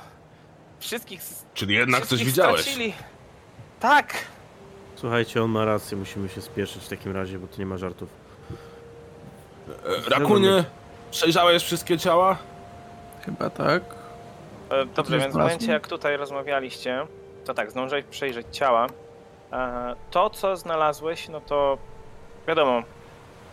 Wszystkich, 0.79 1.21
Czyli 1.53 1.75
jednak 1.75 1.99
coś 1.99 2.07
wszystkich 2.07 2.27
widziałeś. 2.27 2.61
stracili. 2.61 2.93
Tak, 3.79 4.13
Słuchajcie, 4.95 5.43
on 5.43 5.51
ma 5.51 5.65
rację, 5.65 5.97
musimy 5.97 6.29
się 6.29 6.41
spieszyć 6.41 6.83
w 6.83 6.89
takim 6.89 7.11
razie, 7.11 7.39
bo 7.39 7.47
tu 7.47 7.59
nie 7.59 7.65
ma 7.65 7.77
żartów. 7.77 8.09
E, 10.07 10.09
Rakunie, 10.09 10.63
przejrzałeś 11.11 11.63
wszystkie 11.63 11.97
ciała? 11.97 12.37
Chyba 13.25 13.49
tak. 13.49 13.83
E, 14.69 14.85
Dobrze, 14.85 15.19
więc 15.19 15.33
w 15.33 15.37
momencie 15.37 15.71
jak 15.71 15.87
tutaj 15.87 16.17
rozmawialiście, 16.17 17.07
to 17.45 17.53
tak, 17.53 17.71
zdążyłeś 17.71 18.05
przejrzeć 18.05 18.47
ciała. 18.51 18.87
E, 19.53 19.95
To, 20.11 20.29
co 20.29 20.57
znalazłeś, 20.57 21.29
no 21.29 21.41
to 21.41 21.77
wiadomo, 22.47 22.83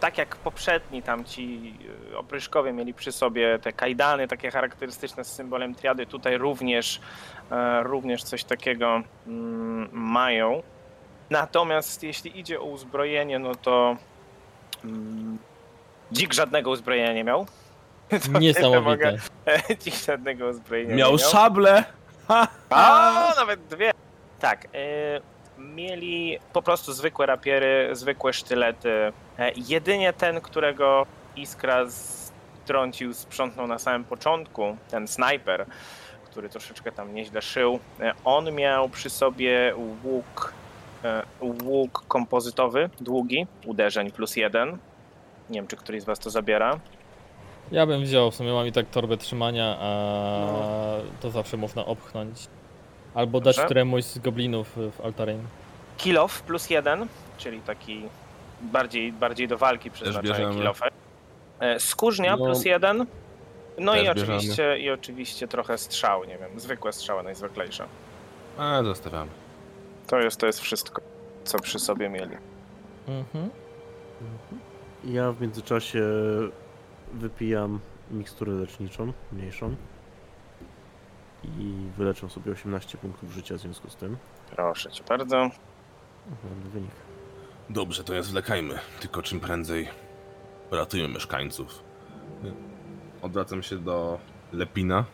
tak 0.00 0.18
jak 0.18 0.37
poprzedni 0.37 1.02
tam 1.02 1.24
ci 1.24 1.74
opryszkowie 2.16 2.72
mieli 2.72 2.94
przy 2.94 3.12
sobie 3.12 3.59
te 3.59 3.72
kajdany 3.72 4.28
takie 4.28 4.50
charakterystyczne 4.50 5.24
z 5.24 5.33
symbolem 5.33 5.74
triady, 5.74 6.07
tutaj 6.07 6.38
również, 6.38 7.00
e, 7.50 7.83
również 7.83 8.22
coś 8.22 8.44
takiego 8.44 9.02
mm, 9.26 9.88
mają. 9.92 10.62
Natomiast 11.31 12.02
jeśli 12.02 12.38
idzie 12.40 12.61
o 12.61 12.64
uzbrojenie, 12.64 13.38
no 13.38 13.54
to 13.54 13.96
mm, 14.85 15.38
dzik 16.12 16.32
żadnego 16.34 16.70
uzbrojenia 16.70 17.12
nie 17.12 17.24
miał. 17.24 17.46
To 18.10 18.18
tyle 18.18 18.40
Niesamowite. 18.40 18.90
mogę- 18.90 19.18
Dzik 19.82 19.94
żadnego 19.94 20.48
uzbrojenia 20.48 20.90
nie 20.90 20.96
Miał 20.96 21.10
miał. 21.10 21.18
szable! 21.18 21.84
Ha! 22.28 22.48
A, 22.70 23.34
nawet 23.36 23.66
dwie. 23.66 23.90
Tak. 24.40 24.64
y, 24.64 24.68
mieli 25.58 26.38
po 26.52 26.62
prostu 26.62 26.92
zwykłe 26.92 27.26
rapiery, 27.26 27.88
zwykłe 27.92 28.32
sztylety. 28.32 29.12
E, 29.38 29.52
jedynie 29.68 30.12
ten, 30.12 30.40
którego 30.40 31.06
Iskra 31.36 31.84
strącił, 32.64 33.14
sprzątnął 33.14 33.66
na 33.66 33.78
samym 33.78 34.04
początku, 34.04 34.76
ten 34.90 35.08
snajper, 35.08 35.66
który 36.24 36.48
troszeczkę 36.48 36.92
tam 36.92 37.14
nieźle 37.14 37.42
szył, 37.42 37.78
e, 38.00 38.12
on 38.24 38.52
miał 38.54 38.88
przy 38.88 39.10
sobie 39.10 39.74
łuk, 40.04 40.52
e, 41.04 41.22
łuk 41.64 42.04
kompozytowy, 42.08 42.90
długi, 43.00 43.46
uderzeń 43.66 44.10
plus 44.12 44.36
jeden. 44.36 44.78
Nie 45.50 45.54
wiem, 45.61 45.66
czy 45.66 45.76
któryś 45.76 46.02
z 46.02 46.04
was 46.04 46.18
to 46.18 46.30
zabiera. 46.30 46.80
Ja 47.72 47.87
bym 47.87 48.02
wziął, 48.02 48.30
w 48.30 48.34
sumie 48.34 48.52
mam 48.52 48.66
i 48.66 48.72
tak 48.72 48.87
torbę 48.90 49.16
trzymania, 49.16 49.76
a 49.80 49.88
No. 50.46 50.62
to 51.20 51.30
zawsze 51.30 51.56
można 51.56 51.87
opchnąć. 51.87 52.46
Albo 53.14 53.40
dać 53.40 53.56
Dobrze. 53.56 53.64
któremuś 53.66 54.04
z 54.04 54.18
goblinów 54.18 54.72
w 54.76 55.00
Altarain. 55.04 55.42
Kilof 55.96 56.42
plus 56.42 56.70
jeden, 56.70 57.06
czyli 57.38 57.61
taki 57.61 58.02
bardziej, 58.61 59.12
bardziej 59.12 59.48
do 59.48 59.58
walki 59.58 59.90
przeznaczony 59.90 60.28
bierzemy. 60.28 60.54
kilofem. 60.54 60.90
E, 61.61 61.80
Skórznia 61.80 62.37
No, 62.37 62.44
plus 62.44 62.64
jeden. 62.64 63.06
No 63.78 63.92
też 63.92 64.02
i 64.02 64.06
bierzemy. 64.06 64.37
oczywiście, 64.37 64.78
i 64.78 64.90
oczywiście 64.90 65.48
trochę 65.48 65.78
strzał, 65.78 66.24
nie 66.24 66.38
wiem, 66.38 66.61
zwykłe 66.61 66.92
strzały 66.92 67.22
najzwyklejsze. 67.22 67.84
A, 68.58 68.82
zostawiamy. 68.82 69.30
To 70.06 70.18
jest, 70.20 70.40
to 70.40 70.46
jest 70.46 70.61
wszystko, 70.61 71.02
co 71.44 71.58
przy 71.58 71.78
sobie 71.78 72.08
mieli. 72.08 72.37
Mhm. 73.08 73.50
Ja 75.04 75.32
w 75.32 75.40
międzyczasie 75.40 76.02
wypijam 77.12 77.80
miksturę 78.11 78.52
leczniczą, 78.52 79.12
mniejszą. 79.32 79.76
I 81.44 81.74
wyleczę 81.96 82.30
sobie 82.30 82.52
18 82.52 82.98
punktów 82.98 83.32
życia 83.32 83.54
w 83.54 83.58
związku 83.58 83.90
z 83.90 83.96
tym. 83.96 84.16
Proszę 84.50 84.90
cię 84.90 85.04
bardzo. 85.08 85.37
Mam 85.37 86.70
wynik. 86.72 86.90
Dobrze, 87.70 88.04
to 88.04 88.14
nie 88.14 88.22
zwlekajmy, 88.22 88.78
tylko 89.00 89.22
czym 89.22 89.40
prędzej 89.40 89.88
ratujmy 90.70 91.08
mieszkańców. 91.08 91.82
Odwracam 93.22 93.62
się 93.62 93.76
do 93.78 94.18
Lepina. 94.52 95.04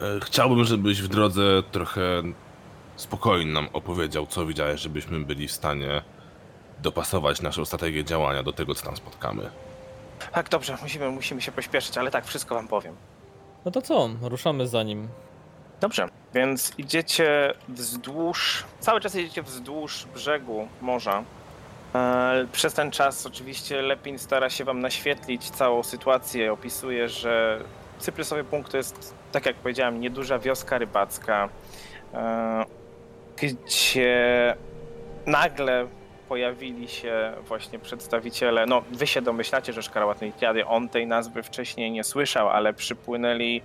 E, 0.00 0.20
Chciałbym, 0.20 0.64
żebyś 0.64 1.02
w 1.02 1.08
drodze 1.08 1.62
trochę 1.72 2.22
spokojnie 2.96 3.52
nam 3.52 3.68
opowiedział, 3.72 4.26
co 4.26 4.46
widziałeś, 4.46 4.80
żebyśmy 4.80 5.20
byli 5.24 5.48
w 5.48 5.52
stanie 5.52 6.02
dopasować 6.82 7.40
naszą 7.40 7.64
strategię 7.64 8.04
działania 8.04 8.42
do 8.42 8.52
tego, 8.52 8.74
co 8.74 8.84
tam 8.86 8.96
spotkamy. 8.96 9.50
Tak, 10.32 10.48
dobrze, 10.48 10.76
musimy, 10.82 11.10
musimy 11.10 11.40
się 11.42 11.52
pośpieszyć, 11.52 11.98
ale 11.98 12.10
tak, 12.10 12.24
wszystko 12.26 12.54
wam 12.54 12.68
powiem. 12.68 12.96
No 13.64 13.70
to 13.70 13.82
co? 13.82 14.10
Ruszamy 14.22 14.66
za 14.66 14.82
nim. 14.82 15.08
Dobrze, 15.80 16.08
więc 16.34 16.72
idziecie 16.78 17.54
wzdłuż, 17.68 18.64
cały 18.80 19.00
czas 19.00 19.14
idziecie 19.14 19.42
wzdłuż 19.42 20.06
brzegu 20.14 20.68
morza. 20.80 21.22
E, 21.94 22.46
Przez 22.52 22.74
ten 22.74 22.90
czas 22.90 23.26
oczywiście 23.26 23.82
Lepin 23.82 24.18
stara 24.18 24.50
się 24.50 24.64
wam 24.64 24.80
naświetlić 24.80 25.50
całą 25.50 25.82
sytuację. 25.82 26.52
Opisuje, 26.52 27.08
że 27.08 27.60
Cyprysowy 27.98 28.44
Punkt 28.44 28.70
to 28.70 28.76
jest, 28.76 29.14
tak 29.32 29.46
jak 29.46 29.56
powiedziałem, 29.56 30.00
nieduża 30.00 30.38
wioska 30.38 30.78
rybacka, 30.78 31.48
e, 32.14 32.64
gdzie 33.36 34.56
nagle 35.26 35.86
pojawili 36.32 36.88
się 36.88 37.32
właśnie 37.48 37.78
przedstawiciele, 37.78 38.66
no 38.66 38.82
wy 38.90 39.06
się 39.06 39.22
domyślacie, 39.22 39.72
że 39.72 39.82
Szkarłatnej 39.82 40.32
Triady, 40.32 40.66
on 40.66 40.88
tej 40.88 41.06
nazwy 41.06 41.42
wcześniej 41.42 41.90
nie 41.90 42.04
słyszał, 42.04 42.48
ale 42.48 42.74
przypłynęli 42.74 43.62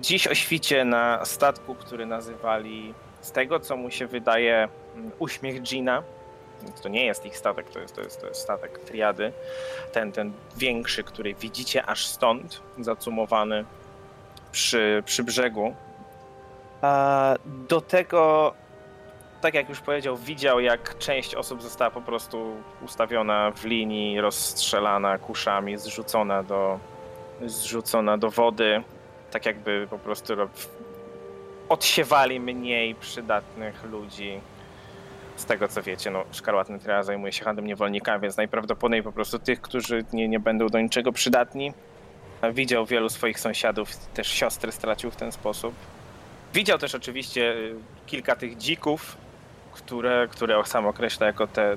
dziś 0.00 0.26
o 0.26 0.34
świcie 0.34 0.84
na 0.84 1.24
statku, 1.24 1.74
który 1.74 2.06
nazywali, 2.06 2.94
z 3.20 3.32
tego 3.32 3.60
co 3.60 3.76
mu 3.76 3.90
się 3.90 4.06
wydaje, 4.06 4.68
mm, 4.96 5.10
Uśmiech 5.18 5.62
Gina. 5.62 6.02
To 6.82 6.88
nie 6.88 7.04
jest 7.04 7.26
ich 7.26 7.36
statek, 7.36 7.70
to 7.70 7.78
jest, 7.78 7.94
to 7.94 8.00
jest, 8.00 8.20
to 8.20 8.26
jest 8.26 8.40
statek 8.40 8.78
Triady. 8.78 9.32
Ten, 9.92 10.12
ten 10.12 10.32
większy, 10.56 11.04
który 11.04 11.34
widzicie 11.34 11.86
aż 11.86 12.06
stąd, 12.06 12.62
zacumowany 12.78 13.64
przy, 14.52 15.02
przy 15.06 15.24
brzegu. 15.24 15.74
Do 17.68 17.80
tego, 17.80 18.54
tak 19.40 19.54
jak 19.54 19.68
już 19.68 19.80
powiedział, 19.80 20.16
widział 20.16 20.60
jak 20.60 20.98
część 20.98 21.34
osób 21.34 21.62
została 21.62 21.90
po 21.90 22.00
prostu 22.00 22.56
ustawiona 22.84 23.50
w 23.50 23.64
linii, 23.64 24.20
rozstrzelana 24.20 25.18
kuszami, 25.18 25.76
zrzucona 25.76 26.42
do, 26.42 26.78
zrzucona 27.42 28.18
do 28.18 28.30
wody 28.30 28.82
tak 29.30 29.46
jakby 29.46 29.86
po 29.90 29.98
prostu 29.98 30.34
odsiewali 31.68 32.40
mniej 32.40 32.94
przydatnych 32.94 33.84
ludzi. 33.84 34.40
Z 35.36 35.44
tego 35.44 35.68
co 35.68 35.82
wiecie, 35.82 36.10
no, 36.10 36.24
Szkarłatny 36.32 36.78
Tria 36.78 37.02
zajmuje 37.02 37.32
się 37.32 37.44
handlem 37.44 37.66
niewolnikami, 37.66 38.22
więc 38.22 38.36
najprawdopodobniej 38.36 39.02
po 39.02 39.12
prostu 39.12 39.38
tych, 39.38 39.60
którzy 39.60 40.04
nie, 40.12 40.28
nie 40.28 40.40
będą 40.40 40.66
do 40.66 40.80
niczego 40.80 41.12
przydatni. 41.12 41.72
Widział 42.52 42.86
wielu 42.86 43.08
swoich 43.08 43.40
sąsiadów, 43.40 43.96
też 43.96 44.28
siostry 44.28 44.72
stracił 44.72 45.10
w 45.10 45.16
ten 45.16 45.32
sposób. 45.32 45.74
Widział 46.54 46.78
też 46.78 46.94
oczywiście 46.94 47.52
y, 47.52 47.74
kilka 48.06 48.36
tych 48.36 48.56
dzików, 48.56 49.16
które, 49.72 50.28
które 50.30 50.64
sam 50.64 50.86
określa 50.86 51.26
jako 51.26 51.46
te, 51.46 51.76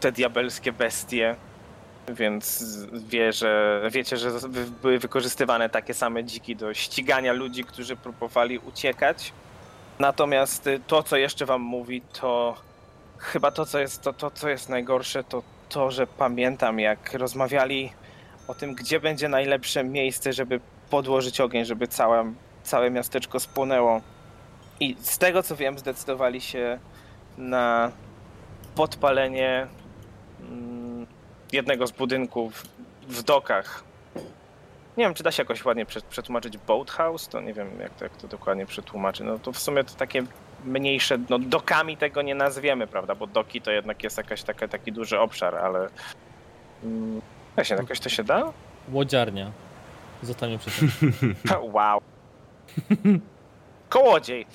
te 0.00 0.12
diabelskie 0.12 0.72
bestie, 0.72 1.36
więc 2.08 2.64
wie, 2.92 3.32
że, 3.32 3.82
wiecie, 3.90 4.16
że 4.16 4.30
były 4.82 4.98
wykorzystywane 4.98 5.68
takie 5.68 5.94
same 5.94 6.24
dziki 6.24 6.56
do 6.56 6.74
ścigania 6.74 7.32
ludzi, 7.32 7.64
którzy 7.64 7.96
próbowali 7.96 8.58
uciekać. 8.58 9.32
Natomiast 9.98 10.66
y, 10.66 10.80
to, 10.86 11.02
co 11.02 11.16
jeszcze 11.16 11.46
wam 11.46 11.62
mówi, 11.62 12.02
to 12.20 12.56
chyba 13.18 13.50
to, 13.50 13.66
co 13.66 13.78
jest, 13.78 14.02
to, 14.02 14.12
to, 14.12 14.30
co 14.30 14.48
jest 14.48 14.68
najgorsze, 14.68 15.24
to 15.24 15.42
to, 15.68 15.90
że 15.90 16.06
pamiętam, 16.06 16.80
jak 16.80 17.14
rozmawiali 17.14 17.92
o 18.48 18.54
tym, 18.54 18.74
gdzie 18.74 19.00
będzie 19.00 19.28
najlepsze 19.28 19.84
miejsce, 19.84 20.32
żeby 20.32 20.60
podłożyć 20.90 21.40
ogień, 21.40 21.64
żeby 21.64 21.88
całe, 21.88 22.32
całe 22.62 22.90
miasteczko 22.90 23.40
spłonęło. 23.40 24.00
I 24.80 24.96
z 25.00 25.18
tego 25.18 25.42
co 25.42 25.56
wiem, 25.56 25.78
zdecydowali 25.78 26.40
się 26.40 26.78
na 27.38 27.92
podpalenie 28.74 29.66
mm, 30.40 31.06
jednego 31.52 31.86
z 31.86 31.92
budynków 31.92 32.62
w 33.08 33.22
dokach. 33.22 33.84
Nie 34.96 35.04
wiem, 35.04 35.14
czy 35.14 35.22
da 35.22 35.30
się 35.32 35.42
jakoś 35.42 35.64
ładnie 35.64 35.86
prze- 35.86 36.02
przetłumaczyć 36.02 36.58
boathouse, 36.58 37.28
to 37.28 37.40
nie 37.40 37.54
wiem, 37.54 37.80
jak 37.80 37.94
to, 37.94 38.04
jak 38.04 38.16
to 38.16 38.28
dokładnie 38.28 38.66
przetłumaczy. 38.66 39.24
No 39.24 39.38
to 39.38 39.52
w 39.52 39.58
sumie 39.58 39.84
to 39.84 39.94
takie 39.94 40.22
mniejsze, 40.64 41.18
no 41.28 41.38
dokami 41.38 41.96
tego 41.96 42.22
nie 42.22 42.34
nazwiemy, 42.34 42.86
prawda, 42.86 43.14
bo 43.14 43.26
doki 43.26 43.60
to 43.60 43.70
jednak 43.70 44.02
jest 44.04 44.16
jakaś 44.16 44.42
taka, 44.42 44.68
taki 44.68 44.92
duży 44.92 45.18
obszar, 45.20 45.54
ale 45.54 45.88
mm, 46.84 47.20
właśnie, 47.54 47.76
jakoś 47.76 48.00
to 48.00 48.08
się 48.08 48.24
da? 48.24 48.52
Łodziarnia. 48.92 49.50
Zostanie 50.22 50.58
przy 50.58 50.70
tym. 50.70 50.90
Wow. 51.72 52.00
Kołodziej. 53.88 54.46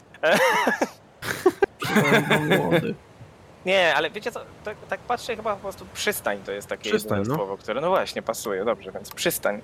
Młody. 2.57 2.95
Nie, 3.65 3.95
ale 3.95 4.09
wiecie 4.09 4.31
co, 4.31 4.39
tak, 4.63 4.77
tak 4.89 4.99
patrzę 4.99 5.35
chyba 5.35 5.55
po 5.55 5.61
prostu 5.61 5.85
przystań 5.93 6.39
to 6.45 6.51
jest 6.51 6.67
takie 6.67 6.89
Przystań, 6.89 7.23
no. 7.27 7.35
słowo, 7.35 7.57
które 7.57 7.81
no 7.81 7.89
właśnie 7.89 8.21
pasuje, 8.21 8.65
dobrze, 8.65 8.91
więc 8.91 9.11
przystań. 9.11 9.61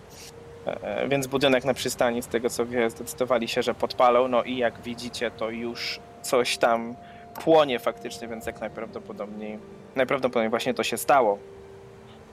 E, 0.67 0.81
e, 1.01 1.07
Więc 1.07 1.27
budynek 1.27 1.65
na 1.65 1.73
przystani, 1.73 2.21
z 2.21 2.27
tego 2.27 2.49
co 2.49 2.65
wie, 2.65 2.89
zdecydowali 2.89 3.47
się, 3.47 3.63
że 3.63 3.73
podpalą, 3.73 4.27
no 4.27 4.43
i 4.43 4.57
jak 4.57 4.81
widzicie, 4.81 5.31
to 5.31 5.49
już 5.49 5.99
coś 6.21 6.57
tam 6.57 6.95
płonie 7.43 7.79
faktycznie, 7.79 8.27
więc 8.27 8.45
jak 8.45 8.61
najprawdopodobniej, 8.61 9.59
najprawdopodobniej 9.95 10.49
właśnie 10.49 10.73
to 10.73 10.83
się 10.83 10.97
stało. 10.97 11.37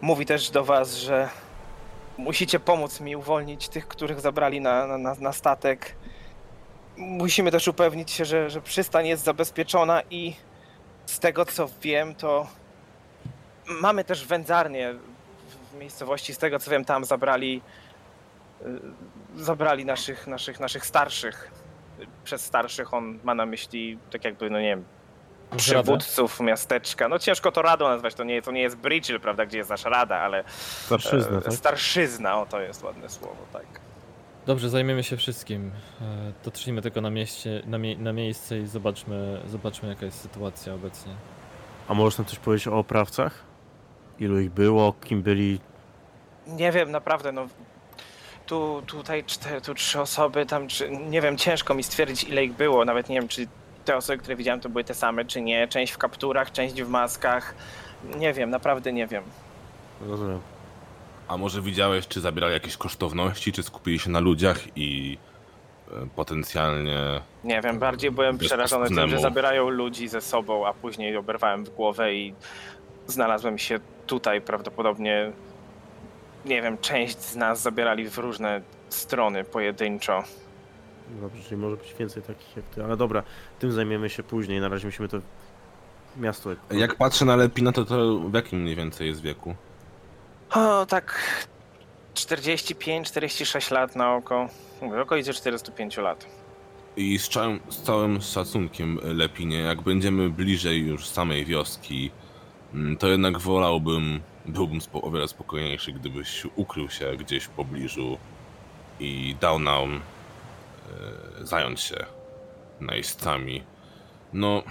Mówi 0.01 0.27
też 0.27 0.51
do 0.51 0.65
was, 0.65 0.95
że 0.95 1.29
musicie 2.19 2.61
pomóc 2.61 3.01
mi 3.01 3.17
uwolnić 3.17 3.69
tych, 3.69 3.89
których 3.89 4.21
zabrali 4.21 4.61
na- 4.61 4.99
na, 4.99 5.15
na 5.15 5.33
statek. 5.33 5.95
Musimy 6.97 7.51
też 7.51 7.69
upewnić 7.69 8.11
się, 8.11 8.25
że, 8.25 8.51
że 8.51 8.61
przystań 8.61 9.07
jest 9.07 9.25
zabezpieczona 9.25 10.03
i 10.11 10.37
z 11.07 11.19
tego 11.19 11.45
co 11.45 11.69
wiem, 11.83 12.15
to 12.15 12.47
mamy 13.67 14.05
też 14.05 14.27
wędzarnię 14.27 14.95
w- 14.95 15.79
miejscowości. 15.79 16.35
Z 16.35 16.39
tego 16.39 16.59
co 16.59 16.71
wiem, 16.71 16.85
tam 16.85 17.05
zabrali 17.05 17.63
y, 18.63 19.45
zabrali 19.45 19.85
naszych, 19.85 20.27
naszych, 20.27 20.61
naszych 20.61 20.87
starszych. 20.87 21.51
Przez 22.25 22.45
starszych 22.45 22.95
on 22.95 23.19
ma 23.25 23.35
na 23.35 23.47
myśli, 23.47 23.99
tak 24.13 24.25
jakby, 24.25 24.51
no 24.51 24.61
nie 24.61 24.69
wiem, 24.69 24.85
przywódców 25.57 26.41
miasteczka. 26.41 27.09
No 27.09 27.19
ciężko 27.19 27.53
to 27.53 27.63
radą 27.63 27.89
nazwać, 27.89 28.15
to 28.15 28.25
nie, 28.25 28.43
to 28.43 28.53
nie 28.53 28.63
jest 28.63 28.77
Bridgel, 28.77 29.21
prawda, 29.21 29.47
gdzie 29.47 29.59
jest 29.59 29.71
nasza 29.71 29.89
rada, 29.89 30.17
ale 30.19 30.45
Starszyzna, 30.87 31.39
e, 31.39 31.43
tak? 31.43 31.53
starszyzna, 31.53 32.41
o 32.41 32.47
to 32.47 32.61
jest 32.61 32.83
ładne 32.83 33.09
słowo, 33.09 33.37
tak. 33.53 33.65
Dobrze, 34.47 34.69
zajmiemy 34.71 35.03
się 35.03 35.17
wszystkim. 35.17 35.71
E, 36.01 36.05
Dotrzyjmy 36.45 36.83
tylko 36.83 37.01
na, 37.01 37.11
mieście, 37.11 37.63
na, 37.67 37.79
mie 37.79 37.97
na 37.99 38.13
miejsce 38.13 38.59
i 38.59 38.67
zobaczmy, 38.67 39.41
zobaczmy 39.47 39.89
jaka 39.89 40.07
jest 40.07 40.21
sytuacja 40.21 40.75
obecnie. 40.75 41.13
A 41.89 41.95
możesz 41.95 42.19
nam 42.19 42.25
coś 42.25 42.39
powiedzieć 42.39 42.69
o 42.69 42.79
oprawcach? 42.79 43.45
Ilu 44.21 44.41
ich 44.41 44.51
było, 44.51 44.93
kim 45.05 45.23
byli? 45.23 45.61
Nie 46.47 46.73
wiem, 46.73 46.91
naprawdę, 46.91 47.33
no. 47.33 47.47
Tu, 48.47 48.83
tutaj 48.87 49.25
cztery, 49.25 49.61
tu 49.61 49.75
trzy 49.75 50.01
osoby, 50.01 50.47
tam, 50.47 50.69
czy, 50.69 50.91
nie 50.91 51.21
wiem, 51.21 51.37
ciężko 51.37 51.75
mi 51.75 51.83
stwierdzić, 51.83 52.25
ile 52.25 52.45
ich 52.45 52.53
było. 52.53 52.85
Nawet 52.85 53.09
nie 53.09 53.21
wiem, 53.21 53.29
czy 53.29 53.47
te 53.85 53.97
osoby, 53.97 54.19
które 54.19 54.37
widziałem, 54.37 54.61
to 54.61 54.69
były 54.69 54.85
te 54.85 54.95
same, 54.95 55.25
czy 55.25 55.41
nie. 55.41 55.69
Część 55.69 55.93
w 55.93 55.99
kapturach, 55.99 56.53
część 56.53 56.83
w 56.83 56.89
maskach. 56.89 57.55
Nie 58.17 58.33
wiem, 58.33 58.51
naprawdę 58.51 58.93
nie 58.93 59.07
wiem. 59.07 59.23
Rozumiem. 60.01 60.41
A 61.29 61.37
może 61.37 61.63
widziałeś, 61.63 62.09
czy 62.09 62.21
zabierali 62.21 62.55
jakieś 62.55 62.77
kosztowności, 62.77 63.53
czy 63.53 63.63
skupili 63.63 63.99
się 63.99 64.11
na 64.11 64.21
ludziach 64.21 64.77
i 64.77 65.19
e, 65.93 66.07
potencjalnie... 66.17 67.21
Nie 67.45 67.61
wiem, 67.61 67.79
bardziej 67.79 68.11
byłem 68.11 68.39
przerażony 68.39 68.89
tym, 68.89 69.09
że 69.09 69.19
zabierają 69.19 69.69
ludzi 69.69 70.09
ze 70.09 70.21
sobą, 70.21 70.67
a 70.67 70.73
później 70.73 71.17
oberwałem 71.17 71.65
w 71.65 71.71
głowę 71.71 72.15
i 72.15 72.35
znalazłem 73.07 73.59
się 73.59 73.81
tutaj 74.07 74.41
prawdopodobnie. 74.41 75.33
Nie 76.45 76.63
wiem, 76.63 76.79
część 76.79 77.19
z 77.19 77.37
nas 77.37 77.63
zabierali 77.63 78.09
w 78.09 78.19
różne 78.19 78.61
strony 78.89 79.45
pojedynczo. 79.45 80.23
Dobrze, 81.21 81.43
czyli 81.43 81.57
może 81.57 81.77
być 81.77 81.95
więcej 81.99 82.23
takich 82.23 82.57
jak 82.57 82.65
ty. 82.65 82.85
Ale 82.85 82.97
dobra, 82.97 83.23
tym 83.59 83.73
zajmiemy 83.73 84.11
się 84.11 84.23
później. 84.23 84.61
Na 84.61 84.69
razie 84.69 84.87
musimy 84.87 85.09
to 85.09 85.19
miasto. 86.17 86.51
Jak 86.71 86.95
patrzę 86.95 87.25
na 87.25 87.37
Lepina, 87.37 87.73
to, 87.73 87.85
to 87.85 88.19
w 88.19 88.35
jakim 88.35 88.63
mniej 88.63 88.77
więcej 88.77 89.09
jest 89.09 89.21
wieku? 89.21 89.55
O, 90.55 90.87
tak 90.87 91.19
45-46 92.15 93.73
lat 93.73 93.97
na 93.97 94.15
oko. 94.15 94.49
Mówię, 94.83 95.01
okolice 95.01 95.33
45 95.33 95.97
lat. 95.97 96.27
I 96.97 97.19
z 97.19 97.29
całym, 97.29 97.61
z 97.69 97.83
całym 97.83 98.21
szacunkiem, 98.21 99.01
Lepinie, 99.03 99.59
jak 99.59 99.83
będziemy 99.83 100.31
bliżej 100.31 100.87
już 100.87 101.09
samej 101.09 101.45
wioski, 101.45 102.11
mm, 102.75 102.97
to 102.97 103.09
jednak 103.09 103.39
wolałbym, 103.39 104.21
byłbym 104.47 104.79
o 104.93 105.11
wiele 105.11 105.29
spokojniejszy, 105.29 105.93
gdybyś 105.93 106.47
ukrył 106.57 106.91
się 106.91 107.17
gdzieś 107.17 107.45
w 107.45 107.49
pobliżu 107.49 108.19
i 109.01 109.37
dał 109.41 109.59
nam 109.59 110.01
e, 111.41 111.47
zająć 111.47 111.81
się 111.81 112.07
najeźdźcami. 112.81 113.63
No, 114.33 114.63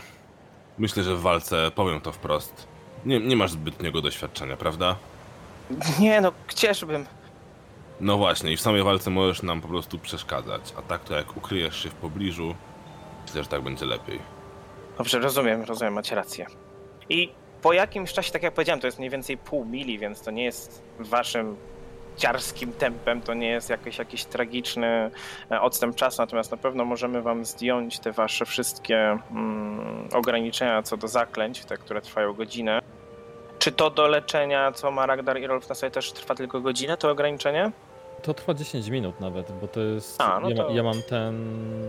myślę, 0.77 1.03
że 1.03 1.15
w 1.15 1.21
walce, 1.21 1.71
powiem 1.75 2.01
to 2.01 2.11
wprost, 2.11 2.67
nie, 3.05 3.19
nie 3.19 3.35
masz 3.35 3.51
zbytniego 3.51 4.01
doświadczenia, 4.01 4.57
prawda? 4.57 4.95
Nie 5.99 6.21
no, 6.21 6.31
gdzieżbym. 6.47 7.05
No 7.99 8.17
właśnie, 8.17 8.51
i 8.51 8.57
w 8.57 8.61
samej 8.61 8.83
walce 8.83 9.09
możesz 9.09 9.43
nam 9.43 9.61
po 9.61 9.67
prostu 9.67 9.99
przeszkadzać, 9.99 10.73
a 10.77 10.81
tak 10.81 11.03
to 11.03 11.15
jak 11.15 11.37
ukryjesz 11.37 11.83
się 11.83 11.89
w 11.89 11.93
pobliżu, 11.93 12.55
myślę, 13.25 13.43
że 13.43 13.49
tak 13.49 13.61
będzie 13.61 13.85
lepiej. 13.85 14.19
Dobrze, 14.97 15.19
rozumiem, 15.19 15.63
rozumiem, 15.63 15.93
macie 15.93 16.15
rację. 16.15 16.45
I 17.09 17.31
po 17.61 17.73
jakimś 17.73 18.13
czasie, 18.13 18.31
tak 18.31 18.43
jak 18.43 18.53
powiedziałem, 18.53 18.79
to 18.79 18.87
jest 18.87 18.99
mniej 18.99 19.09
więcej 19.09 19.37
pół 19.37 19.65
mili, 19.65 19.99
więc 19.99 20.21
to 20.21 20.31
nie 20.31 20.43
jest 20.43 20.83
waszym 20.99 21.55
ciarskim 22.17 22.73
tempem, 22.73 23.21
to 23.21 23.33
nie 23.33 23.47
jest 23.47 23.69
jakiś, 23.69 23.97
jakiś 23.97 24.25
tragiczny 24.25 25.11
e, 25.51 25.61
odstęp 25.61 25.95
czasu, 25.95 26.21
natomiast 26.21 26.51
na 26.51 26.57
pewno 26.57 26.85
możemy 26.85 27.21
wam 27.21 27.45
zdjąć 27.45 27.99
te 27.99 28.11
wasze 28.11 28.45
wszystkie 28.45 29.17
mm, 29.31 30.09
ograniczenia 30.13 30.83
co 30.83 30.97
do 30.97 31.07
zaklęć, 31.07 31.65
te, 31.65 31.77
które 31.77 32.01
trwają 32.01 32.33
godzinę. 32.33 32.81
Czy 33.63 33.71
to 33.71 33.89
do 33.89 34.07
leczenia, 34.07 34.71
co 34.71 34.91
ma 34.91 35.05
Ragdar 35.05 35.39
i 35.39 35.47
Rolf 35.47 35.69
na 35.69 35.75
sobie 35.75 35.91
też 35.91 36.11
trwa 36.11 36.35
tylko 36.35 36.61
godzinę, 36.61 36.97
to 36.97 37.11
ograniczenie? 37.11 37.71
To 38.23 38.33
trwa 38.33 38.53
10 38.53 38.87
minut 38.87 39.19
nawet, 39.19 39.51
bo 39.51 39.67
to 39.67 39.79
jest. 39.79 40.21
A, 40.21 40.39
no 40.39 40.49
ja, 40.49 40.55
to- 40.55 40.69
ja 40.69 40.83
mam 40.83 41.01
ten 41.09 41.35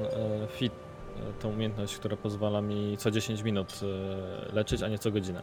e, 0.05 0.09
fit, 0.49 0.73
e, 1.17 1.43
tą 1.43 1.49
umiejętność, 1.49 1.97
która 1.97 2.17
pozwala 2.17 2.61
mi 2.61 2.97
co 2.99 3.11
10 3.11 3.43
minut 3.43 3.81
e, 3.83 4.55
leczyć, 4.55 4.83
a 4.83 4.89
nie 4.89 4.99
co 4.99 5.11
godzinę. 5.11 5.43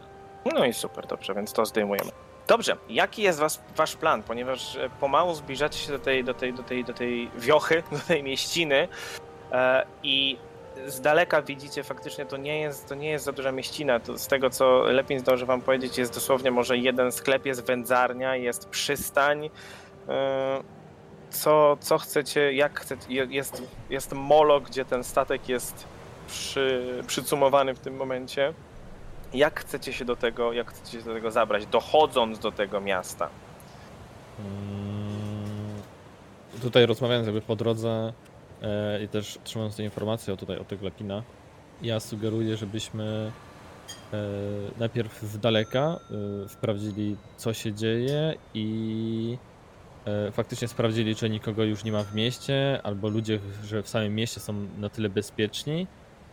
No 0.54 0.64
i 0.64 0.72
super, 0.72 1.06
dobrze, 1.06 1.34
więc 1.34 1.52
to 1.52 1.66
zdejmujemy. 1.66 2.10
Dobrze, 2.48 2.76
jaki 2.88 3.22
jest 3.22 3.38
was, 3.38 3.62
wasz 3.76 3.96
plan? 3.96 4.22
Ponieważ 4.22 4.78
pomału 5.00 5.34
zbliżacie 5.34 5.78
się 5.78 5.92
do 5.92 5.98
tej, 5.98 6.24
do 6.24 6.34
tej, 6.34 6.54
do 6.54 6.62
tej, 6.62 6.84
do 6.84 6.92
tej 6.92 7.30
wiochy, 7.38 7.82
do 7.92 7.98
tej 7.98 8.22
mieściny 8.22 8.88
e, 9.52 9.86
i 10.02 10.38
z 10.86 11.00
daleka 11.00 11.42
widzicie 11.42 11.82
faktycznie 11.82 12.26
to 12.26 12.36
nie 12.36 12.60
jest, 12.60 12.88
to 12.88 12.94
nie 12.94 13.10
jest 13.10 13.24
za 13.24 13.32
duża 13.32 13.52
mieścina. 13.52 14.00
To 14.00 14.18
z 14.18 14.26
tego 14.26 14.50
co 14.50 14.82
lepiej 14.82 15.18
zdążę 15.18 15.46
wam 15.46 15.62
powiedzieć 15.62 15.98
jest 15.98 16.14
dosłownie 16.14 16.50
może 16.50 16.78
jeden 16.78 17.12
sklep, 17.12 17.46
jest 17.46 17.66
wędzarnia, 17.66 18.36
jest 18.36 18.68
przystań. 18.68 19.50
E, 20.08 20.62
co, 21.30 21.76
co 21.80 21.98
chcecie, 21.98 22.52
jak 22.52 22.80
chcecie, 22.80 23.06
je- 23.08 23.26
jest, 23.30 23.62
jest 23.90 24.12
molo, 24.12 24.60
gdzie 24.60 24.84
ten 24.84 25.04
statek 25.04 25.48
jest 25.48 25.84
przy, 26.28 27.02
przycumowany 27.06 27.74
w 27.74 27.78
tym 27.78 27.96
momencie. 27.96 28.52
Jak 29.34 29.60
chcecie 29.60 29.92
się 29.92 30.04
do 30.04 30.16
tego, 30.16 30.52
jak 30.52 30.70
chcecie 30.70 30.98
się 30.98 31.04
do 31.04 31.14
tego 31.14 31.30
zabrać, 31.30 31.66
dochodząc 31.66 32.38
do 32.38 32.52
tego 32.52 32.80
miasta? 32.80 33.28
Mm, 34.38 35.82
Tutaj 36.62 36.86
rozmawiając 36.86 37.26
jakby 37.26 37.40
po 37.42 37.56
drodze 37.56 38.12
i 39.04 39.08
też 39.08 39.36
otrzymując 39.36 39.76
te 39.76 39.84
informacje 39.84 40.34
o 40.34 40.36
tutaj 40.36 40.58
o 40.58 40.64
tych 40.64 40.82
Lepina, 40.82 41.22
ja 41.82 42.00
sugeruję, 42.00 42.56
żebyśmy 42.56 43.32
e, 44.12 44.18
najpierw 44.78 45.22
z 45.22 45.38
daleka 45.38 45.98
e, 46.44 46.48
sprawdzili 46.48 47.16
co 47.36 47.54
się 47.54 47.72
dzieje 47.72 48.34
i 48.54 49.38
e, 50.04 50.32
faktycznie 50.32 50.68
sprawdzili, 50.68 51.16
czy 51.16 51.30
nikogo 51.30 51.64
już 51.64 51.84
nie 51.84 51.92
ma 51.92 52.04
w 52.04 52.14
mieście, 52.14 52.80
albo 52.82 53.08
ludzie, 53.08 53.38
że 53.64 53.82
w 53.82 53.88
samym 53.88 54.14
mieście 54.14 54.40
są 54.40 54.54
na 54.78 54.88
tyle 54.88 55.08
bezpieczni, 55.08 55.86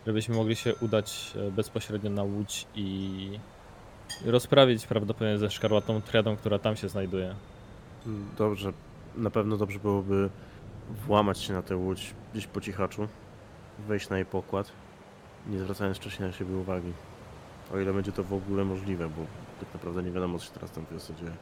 żebyśmy 0.06 0.36
mogli 0.36 0.56
się 0.56 0.74
udać 0.74 1.32
e, 1.36 1.50
bezpośrednio 1.50 2.10
na 2.10 2.22
łódź 2.22 2.66
i 2.74 3.30
rozprawić 4.24 4.86
prawdopodobnie 4.86 5.38
ze 5.38 5.50
szkarłatną 5.50 6.02
triadą, 6.02 6.36
która 6.36 6.58
tam 6.58 6.76
się 6.76 6.88
znajduje. 6.88 7.34
Dobrze, 8.38 8.72
na 9.16 9.30
pewno 9.30 9.56
dobrze 9.56 9.78
byłoby 9.78 10.30
włamać 11.06 11.38
się 11.38 11.52
na 11.52 11.62
tę 11.62 11.76
łódź 11.76 12.14
gdzieś 12.32 12.46
po 12.46 12.60
cichaczu, 12.60 13.08
wejść 13.78 14.08
na 14.08 14.16
jej 14.16 14.26
pokład, 14.26 14.72
nie 15.46 15.58
zwracając 15.58 15.96
wcześniej 15.96 16.28
na 16.28 16.34
siebie 16.34 16.56
uwagi. 16.56 16.92
O 17.74 17.78
ile 17.78 17.92
będzie 17.92 18.12
to 18.12 18.24
w 18.24 18.32
ogóle 18.32 18.64
możliwe, 18.64 19.08
bo 19.08 19.22
tak 19.60 19.74
naprawdę 19.74 20.02
nie 20.02 20.10
wiadomo, 20.10 20.38
co 20.38 20.44
się 20.44 20.50
teraz 20.50 20.70
tam 20.70 20.86
wiosce 20.92 21.14
dzieje. 21.14 21.32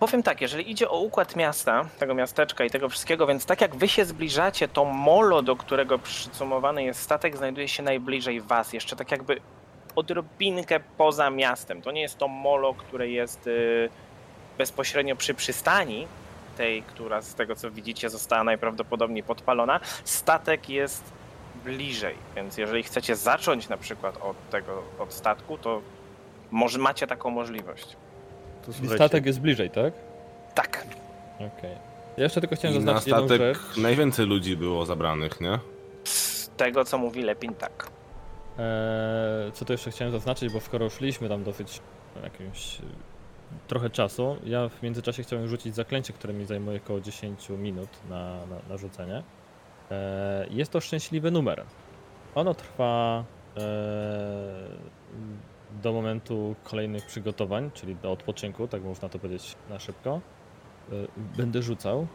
Powiem 0.00 0.22
tak, 0.22 0.40
jeżeli 0.40 0.70
idzie 0.70 0.88
o 0.88 0.98
układ 0.98 1.36
miasta, 1.36 1.84
tego 1.98 2.14
miasteczka 2.14 2.64
i 2.64 2.70
tego 2.70 2.88
wszystkiego, 2.88 3.26
więc 3.26 3.46
tak 3.46 3.60
jak 3.60 3.76
wy 3.76 3.88
się 3.88 4.04
zbliżacie, 4.04 4.68
to 4.68 4.84
molo, 4.84 5.42
do 5.42 5.56
którego 5.56 5.98
przycumowany 5.98 6.84
jest 6.84 7.00
statek, 7.00 7.36
znajduje 7.36 7.68
się 7.68 7.82
najbliżej 7.82 8.40
was. 8.40 8.72
Jeszcze 8.72 8.96
tak 8.96 9.10
jakby 9.10 9.40
odrobinkę 9.96 10.80
poza 10.80 11.30
miastem. 11.30 11.82
To 11.82 11.92
nie 11.92 12.00
jest 12.00 12.18
to 12.18 12.28
molo, 12.28 12.74
które 12.74 13.08
jest 13.08 13.46
y, 13.46 13.88
bezpośrednio 14.58 15.16
przy 15.16 15.34
przystani, 15.34 16.06
tej, 16.56 16.82
która 16.82 17.22
z 17.22 17.34
tego 17.34 17.56
co 17.56 17.70
widzicie 17.70 18.10
została 18.10 18.44
najprawdopodobniej 18.44 19.22
podpalona. 19.22 19.80
Statek 20.04 20.68
jest 20.68 21.04
bliżej, 21.64 22.14
więc 22.36 22.58
jeżeli 22.58 22.82
chcecie 22.82 23.16
zacząć 23.16 23.68
na 23.68 23.76
przykład 23.76 24.16
od 24.22 24.50
tego, 24.50 24.82
od 24.98 25.12
statku, 25.12 25.58
to 25.58 25.80
może 26.50 26.78
macie 26.78 27.06
taką 27.06 27.30
możliwość. 27.30 27.96
To 28.66 28.72
Czyli 28.72 28.88
statek 28.88 29.26
jest 29.26 29.40
bliżej, 29.40 29.70
tak? 29.70 29.94
Tak. 30.54 30.86
Okej. 31.36 31.70
Ja 32.16 32.24
jeszcze 32.24 32.40
tylko 32.40 32.56
chciałem 32.56 32.76
I 32.76 32.80
na 32.80 32.84
zaznaczyć 32.84 33.06
jedną 33.08 33.26
statek 33.26 33.56
rzecz. 33.56 33.76
najwięcej 33.76 34.26
ludzi 34.26 34.56
było 34.56 34.86
zabranych, 34.86 35.40
nie? 35.40 35.58
Z 36.04 36.50
tego 36.56 36.84
co 36.84 36.98
mówi 36.98 37.22
Lepin, 37.22 37.54
tak. 37.54 37.86
Eee, 38.58 39.52
co 39.52 39.64
tu 39.64 39.72
jeszcze 39.72 39.90
chciałem 39.90 40.12
zaznaczyć, 40.12 40.52
bo 40.52 40.60
skoro 40.60 40.90
szliśmy 40.90 41.28
tam 41.28 41.44
dosyć 41.44 41.80
jakimś 42.22 42.78
trochę 43.68 43.90
czasu, 43.90 44.36
ja 44.44 44.68
w 44.68 44.82
międzyczasie 44.82 45.22
chciałem 45.22 45.48
rzucić 45.48 45.74
zaklęcie, 45.74 46.12
które 46.12 46.34
mi 46.34 46.46
zajmuje 46.46 46.80
około 46.84 47.00
10 47.00 47.48
minut 47.48 47.88
na, 48.10 48.46
na, 48.46 48.56
na 48.68 48.76
rzucenie. 48.76 49.22
Eee, 49.90 50.56
jest 50.56 50.72
to 50.72 50.80
szczęśliwy 50.80 51.30
numer. 51.30 51.64
Ono 52.34 52.54
trwa 52.54 53.24
eee, 53.56 53.62
do 55.82 55.92
momentu 55.92 56.54
kolejnych 56.64 57.06
przygotowań, 57.06 57.70
czyli 57.74 57.96
do 57.96 58.12
odpoczynku, 58.12 58.68
tak 58.68 58.82
można 58.82 59.08
to 59.08 59.18
powiedzieć 59.18 59.56
na 59.70 59.78
szybko. 59.78 60.20
Eee, 60.92 61.08
będę 61.36 61.62
rzucał. 61.62 62.06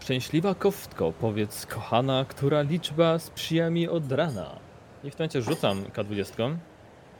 Szczęśliwa 0.00 0.54
koftko, 0.54 1.12
powiedz 1.12 1.66
kochana, 1.66 2.24
która 2.28 2.62
liczba 2.62 3.18
sprzyja 3.18 3.70
mi 3.70 3.88
od 3.88 4.12
rana. 4.12 4.58
I 5.04 5.10
w 5.10 5.14
tym 5.14 5.24
momencie 5.24 5.42
rzucam 5.42 5.84
K20. 5.84 6.56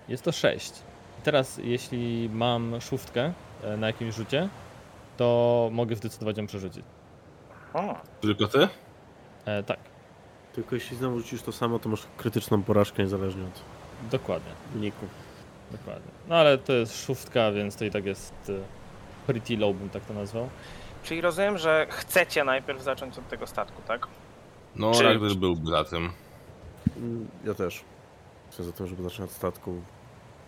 Jest 0.09 0.25
to 0.25 0.33
6. 0.33 0.73
Teraz, 1.29 1.61
jeśli 1.65 2.31
mam 2.33 2.81
szóstkę 2.81 3.33
e, 3.63 3.77
na 3.77 3.87
jakimś 3.87 4.15
rzucie, 4.15 4.49
to 5.17 5.69
mogę 5.73 5.97
zdecydować 5.97 6.39
ją 6.39 6.47
przerzucić. 6.47 6.85
O, 7.75 7.95
Tylko 8.21 8.47
ty? 8.49 8.69
E, 9.45 9.63
tak, 9.63 9.79
Tylko 10.55 10.75
jeśli 10.75 10.97
znowu 10.97 11.19
rzucisz 11.19 11.43
to 11.43 11.53
samo, 11.53 11.79
to 11.79 11.89
masz 11.89 12.03
krytyczną 12.17 12.63
porażkę 12.63 13.03
niezależnie 13.03 13.43
od 13.45 13.61
dokładnie, 14.11 14.53
wyniku. 14.73 15.07
dokładnie. 15.71 16.11
No 16.29 16.35
ale 16.37 16.59
to 16.59 16.73
jest 16.73 17.05
szóstka, 17.07 17.53
więc 17.53 17.77
to 17.77 17.85
i 17.85 17.91
tak 17.91 18.05
jest 18.05 18.35
e, 18.51 18.53
pretty 19.27 19.57
low, 19.57 19.77
bym 19.77 19.89
tak 19.91 20.05
to 20.05 20.15
nazwał. 20.15 20.49
czyli 21.03 21.21
rozumiem, 21.21 21.59
że 21.59 21.87
chcecie 21.91 22.45
najpierw 22.45 22.83
zacząć 22.83 23.19
od 23.19 23.29
tego 23.29 23.47
statku, 23.47 23.83
tak? 23.89 24.07
No, 24.77 24.93
Czy- 24.93 25.03
Ragnar 25.03 25.35
byłby 25.35 25.71
za 25.71 25.85
tym. 25.85 26.11
Mm, 26.97 27.29
Ja 27.45 27.55
też. 27.55 27.85
Jestem 28.47 28.67
za 28.67 28.73
tym, 28.73 28.87
żeby 28.87 29.03
zacząć 29.03 29.31
od 29.31 29.37
statku. 29.37 29.81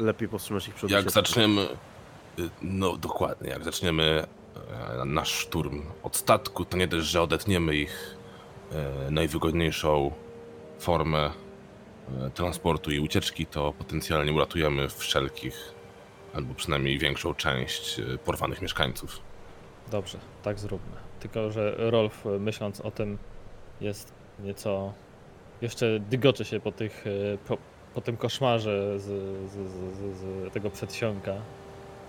Lepiej 0.01 0.29
powstrzymać 0.29 0.69
ich 0.69 0.75
przed 0.75 0.91
Jak 0.91 1.11
zaczniemy. 1.11 1.69
y, 2.39 2.51
No 2.63 2.97
dokładnie, 2.97 3.51
jak 3.51 3.65
zaczniemy 3.65 4.27
e, 5.01 5.05
nasz 5.05 5.33
szturm 5.33 5.83
od 6.03 6.17
statku, 6.17 6.65
to 6.65 6.77
nie 6.77 6.87
dość, 6.89 7.07
że 7.07 7.23
odetniemy 7.23 7.75
ich 7.77 8.17
e, 8.73 9.11
najwygodniejszą 9.11 10.13
formę 10.79 11.31
e, 12.27 12.31
transportu 12.31 12.91
i 12.91 13.01
ucieczki, 13.01 13.47
to 13.47 13.73
potencjalnie 13.73 14.33
uratujemy 14.33 14.89
wszelkich, 14.89 15.75
albo 16.35 16.55
przynajmniej 16.55 16.99
większą 16.99 17.35
część 17.35 18.01
porwanych 18.25 18.63
mieszkańców. 18.63 19.21
Dobrze, 19.91 20.19
tak 20.43 20.59
zróbmy. 20.59 20.97
Tylko, 21.21 21.51
że 21.51 21.75
Rolf, 21.79 22.25
myśląc 22.41 22.81
o 22.81 22.91
tym, 22.91 23.19
jest 23.81 24.13
nieco. 24.39 24.93
Jeszcze 25.61 26.01
dygocze 26.01 26.45
się 26.45 26.61
po, 26.61 26.73
tych, 26.73 27.05
po, 27.49 27.59
po 27.95 28.01
tym 28.01 28.17
koszmarze 28.17 28.99
z, 29.01 29.03
z, 29.05 29.53
z, 29.53 29.97
z, 29.97 30.19
z 30.19 30.53
tego 30.53 30.71
przedsionka, 30.71 31.33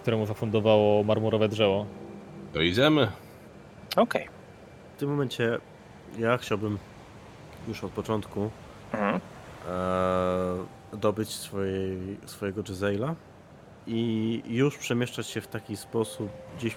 któremu 0.02 0.26
zafundowało 0.26 1.04
marmurowe 1.04 1.48
drzewo. 1.50 1.86
To 2.54 2.62
idziemy. 2.62 3.12
Okej. 3.98 4.28
W 4.96 5.00
tym 5.00 5.10
momencie 5.10 5.58
ja 6.20 6.38
chciałbym 6.38 6.78
już 7.68 7.84
od 7.84 7.92
początku 7.92 8.50
Mhm. 8.94 9.22
e, 9.70 10.98
dobyć 10.98 11.30
swojej, 11.30 12.18
swojego 12.26 12.62
Jezzaila 12.70 13.16
i 13.88 14.42
już 14.48 14.78
przemieszczać 14.78 15.28
się 15.28 15.42
w 15.42 15.48
taki 15.48 15.78
sposób, 15.78 16.30
gdzieś 16.58 16.76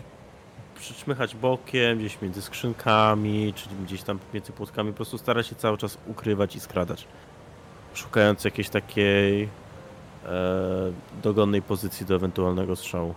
przyczmychać 0.75 1.35
bokiem, 1.37 1.99
gdzieś 1.99 2.23
między 2.23 2.43
skrzynkami, 2.43 3.53
czy 3.57 3.69
gdzieś 3.85 4.03
tam 4.03 4.19
między 4.35 4.53
płotkami, 4.53 4.91
po 4.91 4.97
prostu 4.97 5.19
starać 5.19 5.47
się 5.47 5.55
cały 5.55 5.79
czas 5.79 5.99
ukrywać 6.07 6.57
i 6.57 6.61
skradać. 6.61 7.07
Szukając 7.95 8.45
jakiejś 8.45 8.69
takiej 8.69 9.43
e, 9.43 9.49
dogodnej 11.23 11.63
pozycji 11.63 12.07
do 12.07 12.15
ewentualnego 12.15 12.77
strzału. 12.77 13.15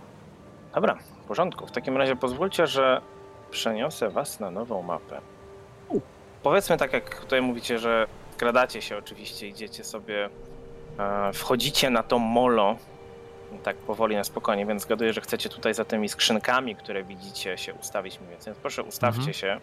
Dobra, 0.74 0.94
w 1.24 1.28
porządku. 1.28 1.66
W 1.66 1.70
takim 1.70 1.96
razie 1.96 2.16
pozwólcie, 2.16 2.66
że 2.66 3.00
przeniosę 3.50 4.10
was 4.10 4.40
na 4.40 4.50
nową 4.50 4.82
mapę. 4.82 5.20
Powiedzmy 6.42 6.76
tak, 6.76 6.92
jak 6.92 7.20
tutaj 7.20 7.42
mówicie, 7.42 7.78
że 7.78 8.06
skradacie 8.34 8.82
się 8.82 8.96
oczywiście, 8.98 9.48
idziecie 9.48 9.84
sobie, 9.84 10.28
e, 10.98 11.32
wchodzicie 11.32 11.90
na 11.90 12.02
to 12.02 12.18
molo, 12.18 12.76
tak 13.62 13.76
powoli, 13.76 14.16
na 14.16 14.24
spokojnie, 14.24 14.66
więc 14.66 14.82
zgaduję, 14.82 15.12
że 15.12 15.20
chcecie 15.20 15.48
tutaj 15.48 15.74
za 15.74 15.84
tymi 15.84 16.08
skrzynkami, 16.08 16.76
które 16.76 17.04
widzicie, 17.04 17.58
się 17.58 17.74
ustawić 17.74 18.18
mniej 18.20 18.30
więcej. 18.30 18.52
Więc 18.52 18.60
proszę, 18.62 18.82
ustawcie 18.82 19.18
Mhm. 19.18 19.34
się 19.34 19.60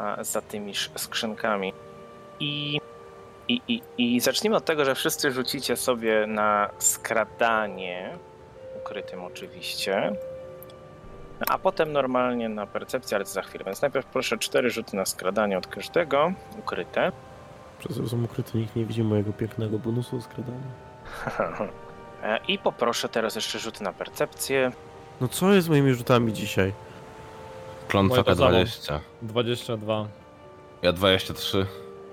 e, 0.00 0.24
za 0.24 0.40
tymi 0.40 0.72
skrzynkami. 0.96 1.72
I, 2.40 2.80
i, 3.48 3.60
i, 3.68 3.82
I 3.98 4.20
zacznijmy 4.20 4.56
od 4.56 4.64
tego, 4.64 4.84
że 4.84 4.94
wszyscy 4.94 5.30
rzucicie 5.30 5.76
sobie 5.76 6.26
na 6.26 6.70
skradanie, 6.78 8.18
ukrytym 8.80 9.24
oczywiście, 9.24 10.12
a 11.48 11.58
potem 11.58 11.92
normalnie 11.92 12.48
na 12.48 12.66
percepcję, 12.66 13.16
ale 13.16 13.24
to 13.24 13.30
za 13.30 13.42
chwilę. 13.42 13.64
Więc 13.64 13.82
najpierw 13.82 14.06
proszę 14.06 14.38
cztery 14.38 14.70
rzuty 14.70 14.96
na 14.96 15.06
skradanie 15.06 15.58
od 15.58 15.66
każdego, 15.66 16.32
ukryte. 16.58 17.12
Przez 17.78 17.96
to 17.96 18.08
są 18.08 18.24
ukryte, 18.24 18.58
nikt 18.58 18.76
nie 18.76 18.84
widzi 18.84 19.02
mojego 19.02 19.32
pięknego 19.32 19.78
bonusu 19.78 20.20
skradania. 20.20 20.70
E, 22.22 22.38
I 22.48 22.58
poproszę 22.58 23.08
teraz 23.08 23.34
jeszcze 23.34 23.58
rzuty 23.58 23.84
na 23.84 23.92
percepcję. 23.92 24.72
No 25.20 25.28
co 25.28 25.52
jest 25.52 25.66
z 25.66 25.70
moimi 25.70 25.94
rzutami 25.94 26.32
dzisiaj? 26.32 26.72
Klątwa 27.88 28.14
Moje 28.14 28.24
to 28.24 28.36
samo. 28.36 28.50
K20. 28.50 28.98
22. 29.22 30.06
Ja 30.82 30.92
23. 30.92 31.66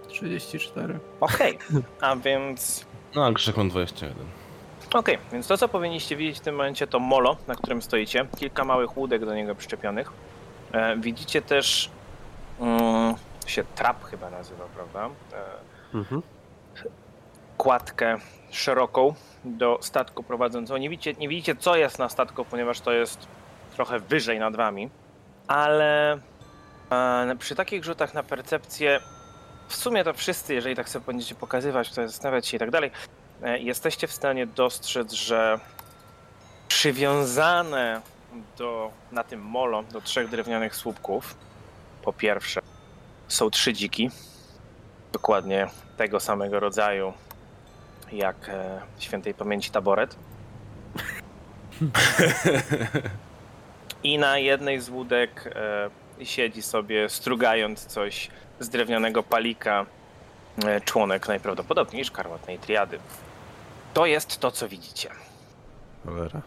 34. 0.09 0.99
Okej, 1.19 1.57
a 2.01 2.15
więc 2.15 2.85
No, 3.15 3.25
a 3.25 3.31
Grzech 3.31 3.57
mam 3.57 3.69
21. 3.69 4.15
Okej, 4.93 5.17
więc 5.31 5.47
to 5.47 5.57
co 5.57 5.67
powinniście 5.69 6.15
widzieć 6.15 6.37
w 6.37 6.41
tym 6.41 6.55
momencie 6.55 6.87
to 6.87 6.99
molo, 6.99 7.37
na 7.47 7.55
którym 7.55 7.81
stoicie. 7.81 8.27
Kilka 8.39 8.65
małych 8.65 8.97
łódek 8.97 9.25
do 9.25 9.35
niego 9.35 9.55
przyczepionych. 9.55 10.11
E, 10.71 10.97
widzicie 10.97 11.41
też 11.41 11.89
mm, 12.59 13.15
się 13.47 13.63
trap 13.75 14.03
chyba 14.03 14.29
nazywa, 14.29 14.63
prawda? 14.75 15.05
E, 15.33 15.69
Mhm. 15.97 16.21
kładkę 17.57 18.17
szeroką 18.51 19.13
do 19.45 19.77
statku 19.81 20.23
prowadzącą. 20.23 20.77
Nie 20.77 20.89
widzicie, 20.89 21.13
nie 21.19 21.29
widzicie 21.29 21.55
co 21.55 21.75
jest 21.75 21.99
na 21.99 22.09
statku, 22.09 22.45
ponieważ 22.45 22.81
to 22.81 22.91
jest 22.91 23.27
trochę 23.75 23.99
wyżej 23.99 24.39
nad 24.39 24.55
wami, 24.55 24.89
ale 25.47 26.13
e, 26.91 27.35
przy 27.39 27.55
takich 27.55 27.83
rzutach 27.83 28.13
na 28.13 28.23
percepcję 28.23 28.99
w 29.69 29.75
sumie 29.75 30.03
to 30.03 30.13
wszyscy, 30.13 30.53
jeżeli 30.53 30.75
tak 30.75 30.89
sobie 30.89 31.05
będziecie 31.05 31.35
pokazywać, 31.35 31.89
to 31.89 32.07
zastanawiać 32.07 32.47
się 32.47 32.57
i 32.57 32.59
tak 32.59 32.71
dalej, 32.71 32.91
e, 33.43 33.59
jesteście 33.59 34.07
w 34.07 34.11
stanie 34.11 34.47
dostrzec, 34.47 35.11
że 35.11 35.59
przywiązane 36.67 38.01
do, 38.57 38.91
na 39.11 39.23
tym 39.23 39.41
molo 39.41 39.83
do 39.83 40.01
trzech 40.01 40.29
drewnianych 40.29 40.75
słupków, 40.75 41.35
po 42.01 42.13
pierwsze 42.13 42.61
są 43.27 43.49
trzy 43.49 43.73
dziki, 43.73 44.09
dokładnie 45.11 45.67
tego 45.97 46.19
samego 46.19 46.59
rodzaju 46.59 47.13
jak 48.11 48.49
e, 48.49 48.81
świętej 48.99 49.33
pamięci 49.33 49.71
taboret. 49.71 50.15
I 54.03 54.17
na 54.17 54.37
jednej 54.37 54.81
z 54.81 54.89
łódek 54.89 55.53
e, 55.55 55.89
siedzi 56.25 56.61
sobie, 56.61 57.09
strugając 57.09 57.85
coś 57.85 58.29
z 58.59 58.69
drewnianego 58.69 59.23
palika 59.23 59.85
e, 60.65 60.81
członek 60.81 61.27
najprawdopodobniej 61.27 62.05
szkarłatnej 62.05 62.59
triady. 62.59 62.99
To 63.93 64.05
jest 64.05 64.39
to, 64.39 64.51
co 64.51 64.69
widzicie. 64.69 65.09
Cholera. 66.05 66.41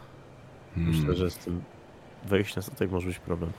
Hmm. 0.75 0.97
Myślę, 0.97 1.15
że 1.15 1.31
z 1.31 1.37
tym 1.39 1.65
wejść 2.25 2.57
na 2.57 2.63
statek 2.63 2.91
może 2.91 3.07
być 3.07 3.19
problem. 3.19 3.53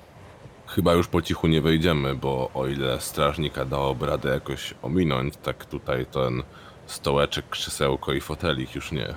Chyba 0.68 0.94
już 0.94 1.08
po 1.08 1.22
cichu 1.22 1.48
nie 1.48 1.62
wejdziemy, 1.62 2.16
bo 2.16 2.52
o 2.54 2.68
ile 2.68 3.02
strażnika 3.02 3.66
dałoby 3.66 4.06
radę 4.06 4.30
jakoś 4.30 4.74
ominąć, 4.82 5.38
tak 5.38 5.66
tutaj 5.66 6.06
ten 6.06 6.44
stołeczek, 6.86 7.50
krzesełko 7.50 8.14
i 8.14 8.22
fotelik 8.22 8.76
już 8.76 8.92
nie. 8.92 9.14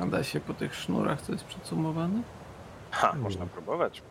A 0.00 0.06
da 0.06 0.24
się 0.24 0.40
po 0.40 0.54
tych 0.54 0.74
sznurach, 0.74 1.22
co 1.22 1.32
jest 1.32 1.44
przycumowane? 1.44 2.22
Ha, 2.90 3.14
można 3.18 3.46
próbować. 3.46 4.02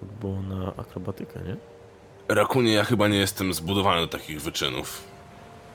To 0.00 0.06
by 0.06 0.12
było 0.20 0.42
na 0.42 0.72
akrobatykę, 0.76 1.40
nie? 1.40 1.56
Rakunie, 2.28 2.72
ja 2.72 2.84
chyba 2.84 3.08
nie 3.08 3.18
jestem 3.18 3.54
zbudowany 3.54 4.00
do 4.00 4.08
takich 4.08 4.42
wyczynów. 4.42 5.04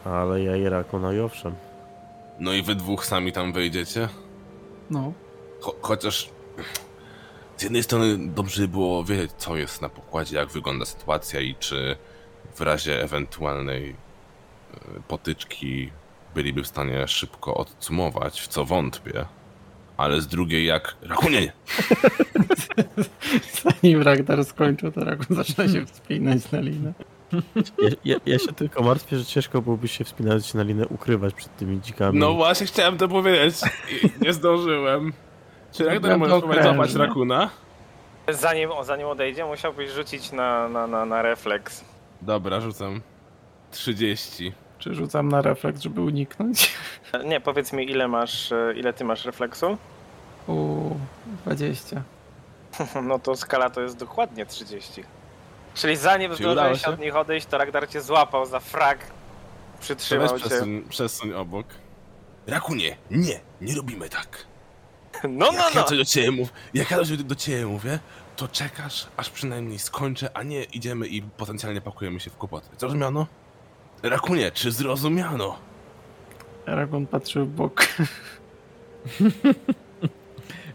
Ale 0.06 0.44
ja 0.44 0.56
i 0.56 0.70
Rakona 0.70 1.14
i 1.14 1.20
owszem. 1.20 1.56
No 2.40 2.54
i 2.54 2.62
wy 2.62 2.76
dwóch 2.76 3.06
sami 3.06 3.32
tam 3.32 3.54
wejdziecie? 3.54 4.10
No. 4.90 5.14
Cho 5.62 5.76
chociaż 5.82 6.30
z 7.58 7.64
jednej 7.64 7.84
strony 7.84 8.18
dobrze 8.18 8.62
by 8.62 8.68
było 8.68 9.04
wiedzieć, 9.04 9.32
co 9.38 9.56
jest 9.56 9.82
na 9.82 9.90
pokładzie, 9.90 10.36
jak 10.36 10.50
wygląda 10.50 10.86
sytuacja 10.86 11.40
i 11.40 11.56
czy 11.56 11.96
w 12.56 12.62
razie 12.62 13.04
ewentualnej 13.04 13.90
e, 13.90 13.96
potyczki 15.08 15.92
byliby 16.36 16.64
w 16.64 16.68
stanie 16.68 17.08
szybko 17.08 17.56
odcumować, 17.56 18.42
w 18.42 18.48
co 18.48 18.66
wątpię. 18.66 19.26
Ale 19.98 20.22
z 20.22 20.28
drugiej, 20.28 20.66
jak. 20.66 20.96
Rakunie! 21.02 21.52
Zanim 23.64 24.02
Ragnar 24.02 24.46
skończył, 24.46 24.92
to 24.92 25.04
Rakun 25.04 25.36
zaczyna 25.36 25.68
się 25.68 25.86
wspinać 25.86 26.52
na 26.52 26.60
linę. 26.60 26.94
Ja, 27.82 27.90
ja, 28.06 28.16
ja 28.26 28.40
się 28.40 28.54
tylko 28.54 28.84
martwię, 28.84 29.18
że 29.18 29.26
ciężko 29.26 29.62
byłoby 29.62 29.88
się 29.88 30.04
wspinając 30.04 30.54
na 30.54 30.64
linę 30.64 30.88
ukrywać 30.88 31.34
przed 31.34 31.58
tymi 31.58 31.82
dzikami. 31.82 32.20
No 32.20 32.34
właśnie, 32.34 32.68
chciałem 32.68 32.98
to 32.98 33.08
powiedzieć. 33.08 33.56
I 34.04 34.10
nie 34.26 34.34
zdążyłem. 34.34 35.14
Czy 35.72 35.86
Ragnar 35.86 36.12
Ja 36.12 36.18
możesz 36.18 36.34
to 36.34 36.40
próbować 36.40 36.64
złapać 36.64 36.90
okrężę. 36.90 37.08
Rakuna? 37.08 37.50
Zanim, 38.30 38.72
o, 38.72 38.84
zanim 38.84 39.08
odejdzie, 39.08 39.46
musiałbyś 39.46 39.92
rzucić 39.92 40.32
na, 40.32 40.70
na, 40.70 40.88
na, 40.88 41.06
na 41.06 41.22
refleks. 41.22 41.86
Dobra, 42.22 42.62
rzucam. 42.62 43.02
30. 43.72 44.54
Czy 44.84 44.94
rzucam 44.94 45.30
na 45.30 45.42
refleks, 45.42 45.82
żeby 45.82 46.02
uniknąć? 46.02 46.72
Nie, 47.30 47.42
powiedz 47.42 47.74
mi, 47.74 47.92
ile 47.92 48.08
masz, 48.08 48.52
e, 48.52 48.74
ile 48.76 48.94
ty 48.94 49.04
masz 49.04 49.26
refleksu? 49.26 49.78
U 50.48 50.90
20. 51.46 52.04
No 53.04 53.20
to 53.20 53.36
skala 53.36 53.70
to 53.70 53.82
jest 53.82 53.98
dokładnie 53.98 54.46
30. 54.46 55.04
Czyli 55.74 55.96
zanim 55.96 56.36
zdążyłeś 56.36 56.82
się? 56.82 56.88
od 56.88 57.00
nich 57.00 57.16
odejść, 57.16 57.48
to 57.48 57.58
Ragnar 57.58 57.90
cię 57.90 58.02
złapał 58.02 58.46
za 58.46 58.60
frak. 58.60 59.00
To 59.00 59.14
Przytrzymał 59.80 60.40
cię. 60.40 60.46
przesuń, 60.46 60.82
przesuń 60.90 61.34
obok. 61.34 61.66
Rakunie, 62.48 62.98
nie, 63.12 63.40
nie 63.62 63.76
robimy 63.76 64.10
tak. 64.10 64.46
No, 65.24 65.52
no, 65.52 65.64
jak 65.64 65.76
ja 65.76 65.82
no. 65.82 65.88
coś 65.88 65.98
do 65.98 66.06
ciebie 66.06 66.32
mów, 66.32 66.54
jak 66.74 66.92
ja 66.92 66.98
coś 66.98 67.10
do, 67.10 67.24
do 67.24 67.36
ciebie 67.36 67.66
mówię, 67.66 68.00
to 68.36 68.48
czekasz, 68.48 69.08
aż 69.18 69.30
przynajmniej 69.30 69.80
skończę, 69.80 70.30
a 70.34 70.44
nie 70.44 70.64
idziemy 70.64 71.08
i 71.08 71.22
potencjalnie 71.22 71.82
pakujemy 71.82 72.20
się 72.20 72.30
w 72.30 72.38
kłopoty. 72.38 72.68
Zrozumiano? 72.78 73.28
Rakunie, 74.04 74.52
czy 74.52 74.72
zrozumiano? 74.72 75.56
Rakun 76.66 77.08
patrzy 77.08 77.40
w 77.40 77.48
bok. 77.48 77.86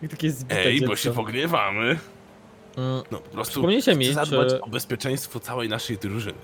Jak 0.03 0.11
takie 0.11 0.31
zbite 0.31 0.59
Ej, 0.64 0.74
bo 0.74 0.81
dziecko. 0.81 0.97
się 0.97 1.12
pogniewamy. 1.12 1.85
Mm, 2.76 3.03
No 3.11 3.18
po 3.18 3.31
prostu 3.31 3.53
Przypomnijcie 3.53 3.95
mi, 3.97 4.05
chcę 4.05 4.14
zadbać 4.14 4.49
czy- 4.49 4.61
o 4.61 4.68
bezpieczeństwo 4.68 5.41
całej 5.41 5.68
naszej 5.68 5.99
drużyny. 5.99 6.39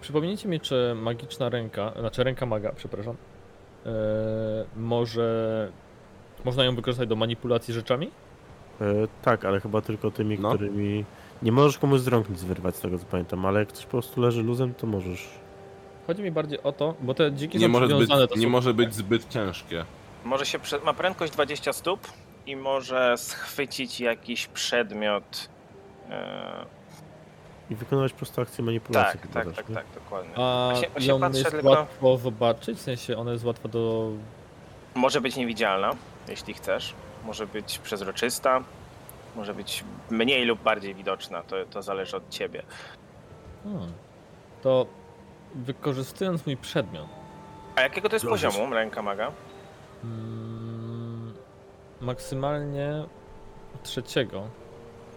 Przypomnijcie 0.00 0.48
mi, 0.48 0.60
czy 0.60 0.94
magiczna 1.02 1.48
ręka, 1.48 1.92
znaczy 2.00 2.24
ręka 2.24 2.46
maga, 2.46 2.72
przepraszam, 2.72 3.16
e, 3.86 3.90
może. 4.76 5.72
Można 6.44 6.64
ją 6.64 6.74
wykorzystać 6.76 7.08
do 7.08 7.16
manipulacji 7.16 7.74
rzeczami? 7.74 8.10
E, 8.80 8.84
tak, 9.22 9.44
ale 9.44 9.60
chyba 9.60 9.80
tylko 9.80 10.10
tymi, 10.10 10.38
No. 10.38 10.48
którymi... 10.48 11.04
Nie 11.42 11.52
możesz 11.52 11.78
komuś 11.78 12.00
z 12.00 12.06
rąk 12.08 12.28
nic 12.28 12.42
wyrwać, 12.44 12.76
z 12.76 12.80
tego 12.80 12.98
co 12.98 13.04
pamiętam, 13.06 13.46
ale 13.46 13.60
jak 13.60 13.68
ktoś 13.68 13.84
po 13.84 13.90
prostu 13.90 14.20
leży 14.20 14.42
luzem, 14.42 14.74
to 14.74 14.86
możesz. 14.86 15.28
Chodzi 16.08 16.22
mi 16.22 16.30
bardziej 16.30 16.62
o 16.62 16.72
to, 16.72 16.94
bo 17.00 17.14
te 17.14 17.32
dziki 17.32 17.58
Nie 17.58 17.66
są 17.66 17.72
może, 17.72 17.86
nie 17.88 18.42
są- 18.42 18.48
może 18.48 18.74
być 18.74 18.94
zbyt 18.94 19.28
ciężkie. 19.28 19.84
Może 20.24 20.46
się 20.46 20.58
prze... 20.58 20.78
ma 20.78 20.94
prędkość 20.94 21.32
20 21.32 21.72
stóp 21.72 22.08
i 22.46 22.56
może 22.56 23.14
schwycić 23.18 24.00
jakiś 24.00 24.46
przedmiot. 24.46 25.48
E... 26.10 26.66
I 27.70 27.74
wykonywać 27.74 28.12
po 28.12 28.18
prostu 28.18 28.40
akcję 28.40 28.64
manipulacji. 28.64 29.20
Tak, 29.20 29.30
tak, 29.32 29.46
też, 29.46 29.56
tak, 29.56 29.68
nie? 29.68 29.74
tak, 29.74 29.84
dokładnie. 29.94 30.34
A 30.36 30.72
ją 31.00 31.20
patrzę 31.20 31.38
jest 31.38 31.50
tylko- 31.50 31.70
łatwo 31.70 32.18
zobaczyć, 32.18 32.78
w 32.78 32.82
sensie 32.82 33.16
ona 33.16 33.32
jest 33.32 33.44
łatwa 33.44 33.68
do... 33.68 34.10
Może 34.94 35.20
być 35.20 35.36
niewidzialna, 35.36 35.90
jeśli 36.28 36.54
chcesz. 36.54 36.94
Może 37.24 37.46
być 37.46 37.78
przezroczysta. 37.78 38.62
Może 39.36 39.54
być 39.54 39.84
mniej 40.10 40.44
lub 40.44 40.62
bardziej 40.62 40.94
widoczna. 40.94 41.42
To, 41.42 41.56
to 41.70 41.82
zależy 41.82 42.16
od 42.16 42.30
ciebie. 42.30 42.62
Hmm. 43.64 43.92
To 44.62 44.86
wykorzystując 45.54 46.46
mój 46.46 46.56
przedmiot, 46.56 47.06
A 47.76 47.80
jakiego 47.80 48.08
to 48.08 48.16
jest 48.16 48.26
poziomu 48.26 48.74
ręka 48.74 49.02
maga? 49.02 49.32
mm, 50.04 51.34
maksymalnie 52.00 53.04
trzeciego. 53.82 54.42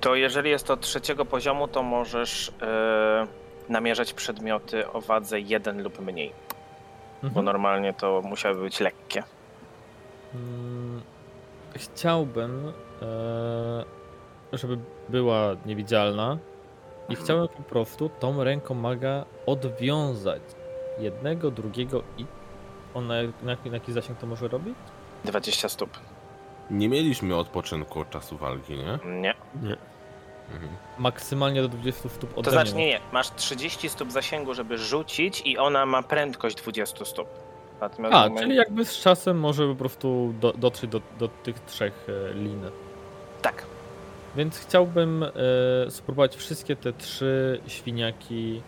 To 0.02 0.16
jeżeli 0.16 0.50
jest 0.50 0.68
to 0.68 0.78
trzeciego 0.78 1.26
poziomu, 1.26 1.68
to 1.68 1.84
możesz 1.84 2.52
e, 2.62 3.28
namierzać 3.70 4.14
przedmioty 4.14 4.92
o 4.92 5.02
wadze 5.02 5.40
1 5.40 5.84
lub 5.84 6.00
mniej. 6.00 6.34
Bo 7.22 7.28
Mhm. 7.28 7.46
normalnie 7.46 7.94
to 7.94 8.22
musiały 8.26 8.56
być 8.62 8.80
lekkie. 8.80 9.24
Mm, 10.36 11.02
Chciałbym, 11.76 12.74
e, 13.02 14.58
żeby 14.58 14.78
była 15.10 15.56
niewidzialna 15.66 16.38
i 17.12 17.16
chciałem 17.16 17.48
po 17.48 17.64
prostu 17.64 18.10
tą 18.20 18.44
ręką 18.44 18.74
maga 18.74 19.26
odwiązać 19.46 20.42
jednego, 21.00 21.52
drugiego 21.52 22.04
i 22.18 22.26
ona 22.94 23.08
na, 23.44 23.52
jaki- 23.52 23.70
na 23.70 23.74
jaki 23.74 23.94
zasięg 23.94 24.20
to 24.20 24.28
może 24.28 24.48
robić? 24.48 24.76
20 25.26 25.70
stóp. 25.70 25.90
Nie 26.70 26.90
mieliśmy 26.90 27.36
odpoczynku 27.36 28.00
od 28.00 28.10
czasu 28.10 28.38
walki, 28.38 28.74
nie? 28.74 29.00
Nie. 29.06 29.34
Nie. 29.62 29.78
Mhm. 30.54 30.72
Maksymalnie 31.00 31.62
do 31.62 31.68
20 31.68 32.10
stóp 32.10 32.38
ode 32.38 32.44
To 32.46 32.52
znaczy 32.52 32.76
nie, 32.76 32.88
nie. 32.88 33.00
Masz 33.12 33.32
30 33.36 33.90
stóp 33.90 34.12
zasięgu, 34.12 34.54
żeby 34.54 34.78
rzucić 34.78 35.42
i 35.46 35.58
ona 35.58 35.86
ma 35.86 36.04
prędkość 36.04 36.56
20 36.56 37.06
stóp. 37.06 37.28
Natomiast 37.82 38.16
A, 38.16 38.40
czyli 38.40 38.56
jakby 38.56 38.86
z 38.86 38.98
czasem 39.00 39.40
może 39.40 39.68
po 39.68 39.76
prostu 39.76 40.34
do, 40.40 40.54
dotrzeć 40.54 40.90
do, 40.90 41.02
do 41.20 41.28
tych 41.28 41.60
trzech 41.60 42.08
e, 42.32 42.34
lin. 42.34 42.62
Tak. 43.42 43.66
Więc 44.36 44.58
chciałbym 44.60 45.24
e, 45.24 45.30
spróbować 45.92 46.36
wszystkie 46.36 46.76
te 46.76 46.94
trzy 46.94 47.62
świniaki 47.68 48.62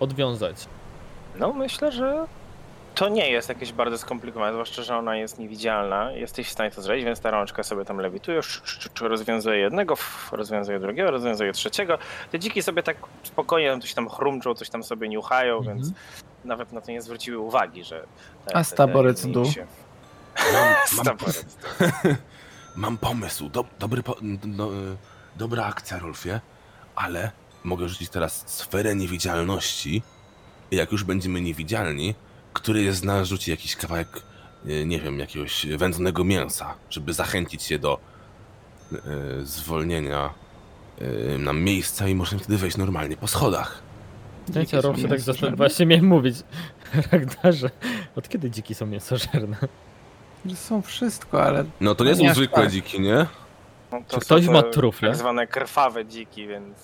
odwiązać. 0.00 0.66
No 1.36 1.52
myślę, 1.52 1.92
że 1.92 2.26
to 2.94 3.08
nie 3.08 3.30
jest 3.30 3.48
jakieś 3.48 3.72
bardzo 3.72 3.98
skomplikowane, 3.98 4.52
zwłaszcza, 4.52 4.82
że 4.82 4.96
ona 4.96 5.16
jest 5.16 5.38
niewidzialna. 5.38 6.12
Jesteś 6.12 6.48
w 6.48 6.50
stanie 6.52 6.70
to 6.70 6.82
zrobić, 6.82 7.04
więc 7.04 7.20
ta 7.20 7.30
rączka 7.30 7.62
sobie 7.62 7.84
tam 7.84 8.00
sz- 8.38 9.08
rozwiązuje 9.08 9.58
jednego, 9.58 9.94
rozwiązuje 10.32 10.78
drugiego, 10.80 11.10
rozwiązuje 11.10 11.52
trzeciego. 11.52 11.98
Te 12.32 12.38
dziki 12.38 12.62
sobie 12.62 12.82
tak 12.82 12.96
spokojnie 13.22 13.78
coś 13.80 13.94
tam 13.94 14.08
chrumczą, 14.08 14.54
coś 14.54 14.70
tam 14.70 14.84
sobie 14.84 15.08
niuchają, 15.08 15.58
Mhm. 15.58 15.76
więc 15.78 15.90
nawet 16.44 16.72
na 16.72 16.80
to 16.80 16.90
nie 16.92 17.02
zwróciły 17.02 17.38
uwagi, 17.38 17.84
że... 17.84 18.04
te- 18.46 18.56
A 18.56 18.64
staborec 18.64 19.26
dół? 19.26 19.44
Staborec. 20.86 21.46
Mam 22.76 22.98
pomysł. 22.98 23.48
Do, 23.48 23.64
dobry 23.78 24.02
po, 24.02 24.16
do, 24.44 24.70
dobra 25.36 25.64
akcja, 25.64 25.98
Rolfie, 25.98 26.40
ale 26.94 27.30
mogę 27.64 27.88
rzucić 27.88 28.08
teraz 28.08 28.44
sferę 28.46 28.96
niewidzialności. 28.96 30.02
I 30.70 30.76
jak 30.76 30.92
już 30.92 31.04
będziemy 31.04 31.40
niewidzialni, 31.40 32.14
który 32.52 32.92
z 32.92 33.04
nas 33.04 33.28
rzuci 33.28 33.50
jakiś 33.50 33.76
kawałek, 33.76 34.22
e, 34.66 34.86
nie 34.86 35.00
wiem, 35.00 35.18
jakiegoś 35.18 35.66
wędzonego 35.66 36.24
mięsa, 36.24 36.74
żeby 36.90 37.12
zachęcić 37.12 37.62
się 37.62 37.78
do 37.78 37.98
e, 38.92 38.98
zwolnienia 39.44 40.34
e, 41.34 41.38
nam 41.38 41.60
miejsca 41.60 42.08
i 42.08 42.14
możemy 42.14 42.42
wtedy 42.42 42.58
wejść 42.58 42.76
normalnie 42.76 43.16
po 43.16 43.26
schodach. 43.26 43.82
Są 44.70 44.80
Rob 44.80 44.98
się 44.98 45.08
tak 45.08 45.20
zastanawia, 45.20 45.56
właśnie 45.56 45.86
miałem 45.86 46.06
mówić, 46.06 46.36
Ragdarze, 47.12 47.70
od 48.16 48.28
kiedy 48.28 48.50
dziki 48.50 48.74
są 48.74 48.86
mięsożerne? 48.86 49.56
Są 50.54 50.82
wszystko, 50.82 51.42
ale 51.44 51.64
No 51.80 51.94
to 51.94 52.04
nie 52.04 52.14
są 52.16 52.22
Nie 52.22 52.30
aż 52.30 52.36
zwykłe 52.36 52.62
tak. 52.62 52.72
dziki, 52.72 53.00
nie? 53.00 53.26
No, 53.92 53.98
Czy 54.08 54.14
są 54.14 54.20
ktoś 54.20 54.46
ma 54.48 54.62
trufle? 54.62 55.08
Tak 55.08 55.18
zwane 55.18 55.46
krwawe 55.46 56.06
dziki, 56.06 56.46
więc... 56.46 56.76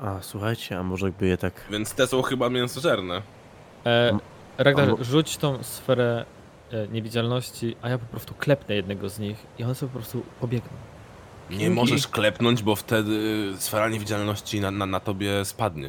A, 0.00 0.16
słuchajcie, 0.20 0.78
a 0.78 0.82
może 0.82 1.10
by 1.12 1.26
je 1.26 1.36
tak... 1.36 1.52
Więc 1.70 1.94
te 1.94 2.06
są 2.06 2.22
chyba 2.22 2.50
mięsożerne. 2.50 3.22
E, 3.86 4.18
Ragnar, 4.58 4.88
Albo- 4.88 5.04
rzuć 5.04 5.36
tą 5.36 5.62
sferę 5.62 6.24
e, 6.72 6.88
niewidzialności, 6.88 7.76
a 7.82 7.88
ja 7.88 7.98
po 7.98 8.06
prostu 8.06 8.34
klepnę 8.34 8.74
jednego 8.74 9.08
z 9.08 9.18
nich 9.18 9.46
i 9.58 9.64
one 9.64 9.74
sobie 9.74 9.92
po 9.92 9.98
prostu 9.98 10.22
pobiegną. 10.40 10.70
Nie 11.50 11.70
możesz 11.70 12.08
klepnąć, 12.08 12.62
bo 12.62 12.76
wtedy 12.76 13.52
sfera 13.58 13.88
niewidzialności 13.88 14.60
na, 14.60 14.70
na, 14.70 14.86
na 14.86 15.00
tobie 15.00 15.44
spadnie. 15.44 15.88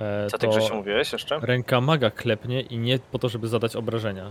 e, 0.00 0.26
Co 0.30 0.38
ty, 0.38 0.46
to 0.46 0.52
Grzesiu, 0.52 0.74
mówiłeś 0.74 1.12
jeszcze? 1.12 1.38
ręka 1.42 1.80
maga 1.80 2.10
klepnie 2.10 2.60
i 2.60 2.78
nie 2.78 2.98
po 2.98 3.18
to, 3.18 3.28
żeby 3.28 3.48
zadać 3.48 3.76
obrażenia. 3.76 4.30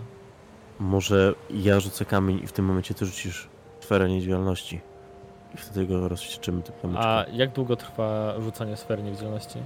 Może 0.80 1.34
ja 1.50 1.80
rzucę 1.80 2.06
kamień 2.06 2.40
i 2.44 2.48
w 2.48 2.52
tym 2.52 2.66
momencie 2.66 2.94
ty 2.94 3.06
rzucisz 3.06 3.48
sferę 3.80 4.10
niewidzialności. 4.10 4.82
I 5.56 5.58
wtedy 5.58 5.86
go 5.88 6.08
rozścieczymy 6.08 6.62
tym 6.62 6.76
kamyczkiem. 6.82 7.08
A 7.08 7.26
jak 7.32 7.52
długo 7.54 7.76
trwa 7.76 8.34
rzucanie 8.42 8.78
sfery 8.78 9.04
niewidzialności? 9.04 9.60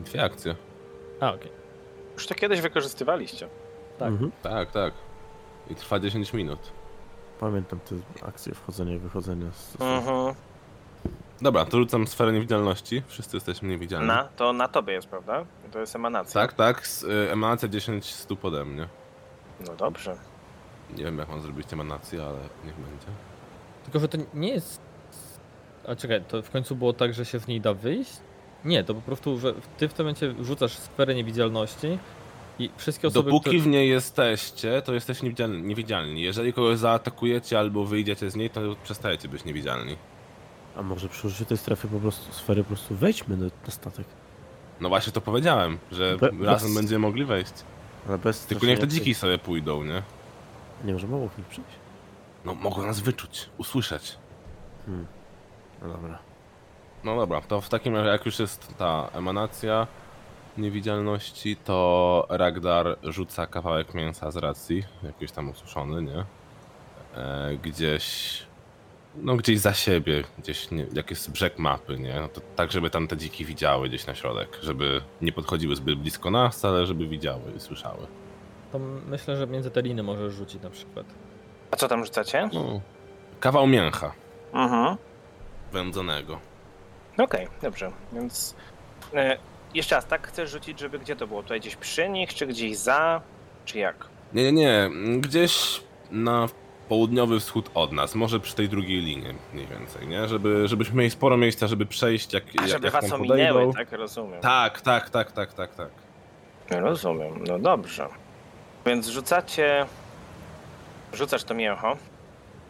Dwie 0.00 0.24
akcje. 0.24 0.54
A, 1.20 1.32
okej. 1.32 1.50
Już 2.14 2.26
to 2.26 2.34
kiedyś 2.34 2.60
wykorzystywaliście. 2.60 3.48
tak. 3.98 4.08
Mhm. 4.08 4.32
Tak, 4.42 4.70
tak. 4.70 4.94
I 5.70 5.74
trwa 5.74 6.00
10 6.00 6.32
minut. 6.32 6.58
Pamiętam 7.40 7.80
te 7.80 7.94
akcje 8.26 8.54
wchodzenia 8.54 8.94
i 8.94 8.98
wychodzenia 8.98 9.46
z... 9.52 9.80
Mhm. 9.80 10.34
Dobra, 11.42 11.64
to 11.64 11.78
rzucam 11.78 12.06
sferę 12.06 12.32
niewidzialności. 12.32 13.02
Wszyscy 13.06 13.36
jesteśmy 13.36 13.68
niewidzialni. 13.68 14.06
Na, 14.08 14.24
to 14.24 14.52
na 14.52 14.68
tobie 14.68 14.92
jest, 14.92 15.08
prawda? 15.08 15.44
To 15.72 15.78
jest 15.78 15.96
emanacja. 15.96 16.40
Tak, 16.40 16.52
tak. 16.52 16.82
y, 17.26 17.30
Emanacja 17.32 17.68
10 17.68 18.04
stóp 18.14 18.44
ode 18.44 18.64
mnie. 18.64 18.88
No 19.68 19.76
dobrze. 19.76 20.16
Nie 20.96 21.04
wiem, 21.04 21.18
jak 21.18 21.28
mam 21.28 21.40
zrobić 21.40 21.72
emanację, 21.72 22.22
ale 22.22 22.38
niech 22.64 22.74
będzie. 22.74 23.06
Tylko, 23.84 24.00
że 24.00 24.08
to 24.08 24.18
nie 24.34 24.48
jest... 24.48 24.80
A 25.88 25.96
czekaj, 25.96 26.22
to 26.28 26.42
w 26.42 26.50
końcu 26.50 26.76
było 26.76 26.92
tak, 26.92 27.14
że 27.14 27.24
się 27.24 27.38
z 27.38 27.46
niej 27.46 27.60
da 27.60 27.74
wyjść? 27.74 28.12
Nie, 28.64 28.84
to 28.84 28.94
po 28.94 29.00
prostu, 29.00 29.38
że 29.38 29.54
ty 29.78 29.88
w 29.88 29.94
tym 29.94 30.06
momencie 30.06 30.34
rzucasz 30.40 30.72
sferę 30.72 31.14
niewidzialności 31.14 31.98
i 32.58 32.70
wszystkie 32.76 33.08
osoby, 33.08 33.30
Dopóki 33.30 33.50
które... 33.50 33.62
w 33.62 33.66
niej 33.66 33.88
jesteście, 33.88 34.82
to 34.82 34.94
jesteście 34.94 35.24
niewidzialni, 35.24 35.62
niewidzialni. 35.62 36.22
Jeżeli 36.22 36.52
kogoś 36.52 36.78
zaatakujecie 36.78 37.58
albo 37.58 37.84
wyjdziecie 37.84 38.30
z 38.30 38.36
niej, 38.36 38.50
to 38.50 38.60
przestajecie 38.84 39.28
być 39.28 39.44
niewidzialni. 39.44 39.96
A 40.76 40.82
może 40.82 41.08
przy 41.08 41.26
użyciu 41.26 41.44
tej 41.44 41.56
strefy 41.56 41.88
po 41.88 41.98
prostu, 41.98 42.32
sfery 42.32 42.62
po 42.62 42.68
prostu 42.68 42.94
wejdźmy 42.94 43.36
na, 43.36 43.44
na 43.44 43.70
statek. 43.70 44.06
No 44.80 44.88
właśnie 44.88 45.12
to 45.12 45.20
powiedziałem, 45.20 45.78
że 45.92 46.16
Be- 46.16 46.30
razem 46.40 46.68
bez- 46.68 46.76
będziemy 46.76 46.98
mogli 46.98 47.24
wejść. 47.24 47.52
Ale 48.08 48.18
bez 48.18 48.46
Tylko 48.46 48.66
niech 48.66 48.78
te 48.78 48.80
straszenia 48.84 49.00
dziki 49.04 49.14
sobie 49.14 49.38
pójdą, 49.38 49.84
nie? 49.84 50.02
Nie 50.84 50.92
możemy 50.92 51.16
obok 51.16 51.38
nich 51.38 51.46
przyjść. 51.46 51.70
No 52.44 52.54
mogą 52.54 52.86
nas 52.86 53.00
wyczuć, 53.00 53.48
usłyszeć. 53.58 54.16
Hmm. 54.86 55.06
No 55.82 55.88
dobra. 55.88 56.18
No 57.04 57.16
dobra, 57.16 57.40
to 57.40 57.60
w 57.60 57.68
takim 57.68 57.96
razie 57.96 58.08
jak 58.08 58.26
już 58.26 58.38
jest 58.38 58.74
ta 58.78 59.08
emanacja 59.12 59.86
niewidzialności, 60.58 61.56
to 61.56 62.26
Ragdar 62.28 62.98
rzuca 63.02 63.46
kawałek 63.46 63.94
mięsa 63.94 64.30
z 64.30 64.36
racji, 64.36 64.84
jakiś 65.02 65.32
tam 65.32 65.48
ususzony, 65.48 66.02
nie? 66.02 66.24
E, 67.14 67.56
gdzieś, 67.62 68.38
no 69.16 69.36
gdzieś 69.36 69.58
za 69.58 69.74
siebie, 69.74 70.24
gdzieś, 70.38 70.70
nie, 70.70 70.86
jak 70.92 71.10
jest 71.10 71.30
brzeg 71.30 71.58
mapy, 71.58 71.98
nie? 71.98 72.20
No 72.20 72.28
to 72.28 72.40
tak, 72.56 72.72
żeby 72.72 72.90
tam 72.90 73.08
te 73.08 73.16
dziki 73.16 73.44
widziały 73.44 73.88
gdzieś 73.88 74.06
na 74.06 74.14
środek, 74.14 74.58
żeby 74.62 75.00
nie 75.22 75.32
podchodziły 75.32 75.76
zbyt 75.76 75.98
blisko 75.98 76.30
nas, 76.30 76.64
ale 76.64 76.86
żeby 76.86 77.08
widziały 77.08 77.52
i 77.56 77.60
słyszały. 77.60 78.06
To 78.72 78.78
myślę, 79.08 79.36
że 79.36 79.46
między 79.46 79.70
te 79.70 79.82
liny 79.82 80.02
możesz 80.02 80.34
rzucić 80.34 80.62
na 80.62 80.70
przykład. 80.70 81.06
A 81.70 81.76
co 81.76 81.88
tam 81.88 82.04
rzucacie? 82.04 82.48
No, 82.52 82.80
kawał 83.40 83.66
mięcha 83.66 84.12
Mhm. 84.52 84.96
wędzonego. 85.72 86.38
Okej, 87.18 87.46
dobrze. 87.62 87.90
Więc 88.12 88.54
e, 89.14 89.36
jeszcze 89.74 89.94
raz, 89.94 90.06
tak 90.06 90.26
chcesz 90.28 90.50
rzucić, 90.50 90.80
żeby 90.80 90.98
gdzie 90.98 91.16
to 91.16 91.26
było? 91.26 91.42
Tutaj 91.42 91.60
gdzieś 91.60 91.76
przy 91.76 92.08
nich, 92.08 92.34
czy 92.34 92.46
gdzieś 92.46 92.76
za, 92.78 93.20
czy 93.64 93.78
jak? 93.78 94.06
Nie, 94.32 94.52
nie, 94.52 94.52
nie. 94.52 94.90
Gdzieś 95.20 95.82
na 96.10 96.48
południowy 96.88 97.40
wschód 97.40 97.70
od 97.74 97.92
nas, 97.92 98.14
może 98.14 98.40
przy 98.40 98.54
tej 98.54 98.68
drugiej 98.68 99.00
linii 99.00 99.34
mniej 99.54 99.66
więcej, 99.66 100.08
nie? 100.08 100.28
Żeby, 100.28 100.68
żebyśmy 100.68 100.96
mieli 100.96 101.10
sporo 101.10 101.36
miejsca, 101.36 101.66
żeby 101.66 101.86
przejść, 101.86 102.32
jak, 102.32 102.44
A 102.44 102.60
jak, 102.62 102.68
żeby 102.70 102.86
jak 102.86 102.92
was 102.94 103.08
tam 103.10 103.20
ominęły, 103.20 103.52
podejdą. 103.52 103.72
tak? 103.72 103.92
Rozumiem. 103.92 104.40
Tak, 104.40 104.80
tak, 104.80 105.10
tak, 105.10 105.32
tak, 105.32 105.52
tak, 105.52 105.74
tak. 105.74 105.88
Rozumiem, 106.70 107.44
no 107.46 107.58
dobrze. 107.58 108.08
Więc 108.86 109.08
rzucacie... 109.08 109.86
Rzucasz 111.12 111.44
to 111.44 111.54
mięcho. 111.54 111.96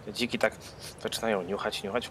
Te 0.05 0.13
dziki 0.13 0.39
tak 0.39 0.53
zaczynają 1.03 1.43
niuchać, 1.43 1.83
niuchać. 1.83 2.11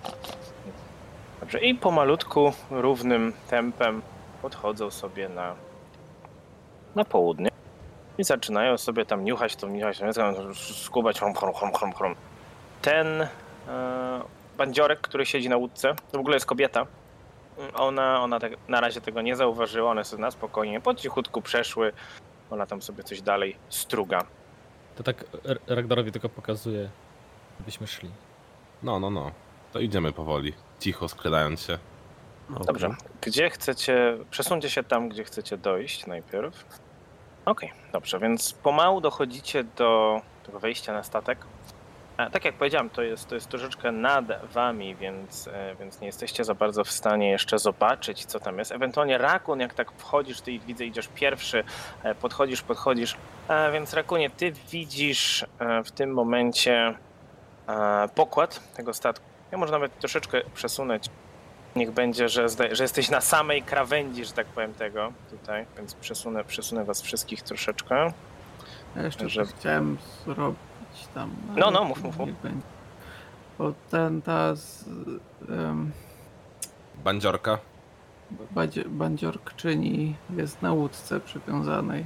Dobrze, 1.39 1.59
i 1.59 1.75
pomalutku, 1.75 2.53
równym 2.71 3.33
tempem 3.49 4.01
podchodzą 4.41 4.91
sobie 4.91 5.29
na, 5.29 5.55
na 6.95 7.05
południe. 7.05 7.49
I 8.17 8.23
zaczynają 8.23 8.77
sobie 8.77 9.05
tam 9.05 9.23
niuchać, 9.23 9.55
to 9.55 9.67
niuchać, 9.67 10.01
skubać, 10.83 11.19
chrom, 11.19 11.33
chrom, 11.33 11.53
chrom, 11.53 11.73
chrom, 11.73 11.93
chrom. 11.93 12.15
Ten 12.81 13.21
e, 13.21 13.27
bandziorek, 14.57 15.01
który 15.01 15.25
siedzi 15.25 15.49
na 15.49 15.57
łódce, 15.57 15.95
to 16.11 16.17
w 16.17 16.21
ogóle 16.21 16.35
jest 16.35 16.45
kobieta. 16.45 16.85
Ona, 17.73 18.21
ona 18.21 18.39
tak 18.39 18.51
na 18.67 18.81
razie 18.81 19.01
tego 19.01 19.21
nie 19.21 19.35
zauważyła, 19.35 19.91
one 19.91 20.05
sobie 20.05 20.21
na 20.21 20.31
spokojnie 20.31 20.81
po 20.81 20.95
cichutku 20.95 21.41
przeszły. 21.41 21.93
Ona 22.51 22.65
tam 22.65 22.81
sobie 22.81 23.03
coś 23.03 23.21
dalej 23.21 23.55
struga. 23.69 24.25
To 24.95 25.03
tak 25.03 25.25
Ragnarowi 25.67 26.11
tylko 26.11 26.29
pokazuje, 26.29 26.89
byśmy 27.65 27.87
szli. 27.87 28.09
No, 28.83 28.99
no, 28.99 29.09
no. 29.09 29.31
To 29.73 29.79
idziemy 29.79 30.11
powoli, 30.11 30.53
cicho 30.79 31.07
skradając 31.09 31.61
się. 31.61 31.77
No, 32.49 32.59
Dobrze. 32.59 32.95
Gdzie 33.21 33.49
chcecie. 33.49 34.17
Przesuńcie 34.31 34.69
się 34.69 34.83
tam, 34.83 35.09
gdzie 35.09 35.23
chcecie 35.23 35.57
dojść 35.57 36.07
najpierw. 36.07 36.65
Okej, 37.45 37.71
dobrze, 37.93 38.19
więc 38.19 38.53
pomału 38.53 39.01
dochodzicie 39.01 39.63
do 39.63 40.21
tego 40.45 40.59
wejścia 40.59 40.93
na 40.93 41.03
statek. 41.03 41.45
Tak 42.27 42.45
jak 42.45 42.55
powiedziałem, 42.55 42.89
to 42.89 43.01
jest, 43.01 43.27
to 43.27 43.35
jest 43.35 43.49
troszeczkę 43.49 43.91
nad 43.91 44.25
wami, 44.53 44.95
więc, 44.95 45.47
e, 45.47 45.75
więc 45.79 46.01
nie 46.01 46.07
jesteście 46.07 46.43
za 46.43 46.53
bardzo 46.53 46.83
w 46.83 46.91
stanie 46.91 47.29
jeszcze 47.29 47.59
zobaczyć, 47.59 48.25
co 48.25 48.39
tam 48.39 48.59
jest. 48.59 48.71
Ewentualnie 48.71 49.17
Rakun, 49.17 49.59
jak 49.59 49.73
tak 49.73 49.91
wchodzisz, 49.91 50.41
ty 50.41 50.59
widzę, 50.59 50.85
idziesz 50.85 51.07
pierwszy, 51.15 51.63
e, 52.03 52.15
podchodzisz, 52.15 52.61
podchodzisz. 52.61 53.17
E, 53.47 53.71
Więc 53.71 53.93
Rakunie, 53.93 54.29
ty 54.29 54.51
widzisz 54.71 55.45
w 55.85 55.91
tym 55.91 56.13
momencie 56.13 56.93
pokład 58.15 58.73
tego 58.73 58.93
statku. 58.93 59.25
Ja 59.51 59.57
może 59.57 59.71
nawet 59.71 59.99
troszeczkę 59.99 60.41
przesunąć 60.53 61.05
Niech 61.75 61.91
będzie, 61.91 62.29
że, 62.29 62.49
że 62.71 62.83
jesteś 62.83 63.09
na 63.09 63.21
samej 63.21 63.63
krawędzi, 63.63 64.25
że 64.25 64.31
tak 64.33 64.47
powiem, 64.47 64.73
tego 64.73 65.13
tutaj, 65.29 65.65
więc 65.77 65.93
przesunę, 65.95 66.43
przesunę 66.43 66.85
was 66.85 67.01
wszystkich 67.01 67.41
troszeczkę. 67.41 68.13
Ja 68.95 69.01
jeszcze 69.01 69.29
Że- 69.29 69.45
coś 69.45 69.53
chciałem 69.55 69.97
zrobić 70.25 70.68
tam. 71.13 71.31
No, 71.57 71.71
no, 71.71 71.83
mów, 71.83 72.03
mów, 72.03 72.17
mów. 72.17 72.29
Bo 73.57 73.73
ten 73.91 74.21
ta 74.21 74.55
z, 74.55 74.85
um, 75.49 75.91
Bandziorka. 77.03 77.57
badzie, 78.51 78.83
bandziorkczyni 78.85 80.15
jest 80.37 80.61
na 80.61 80.73
łódce 80.73 81.19
przywiązanej. 81.19 82.05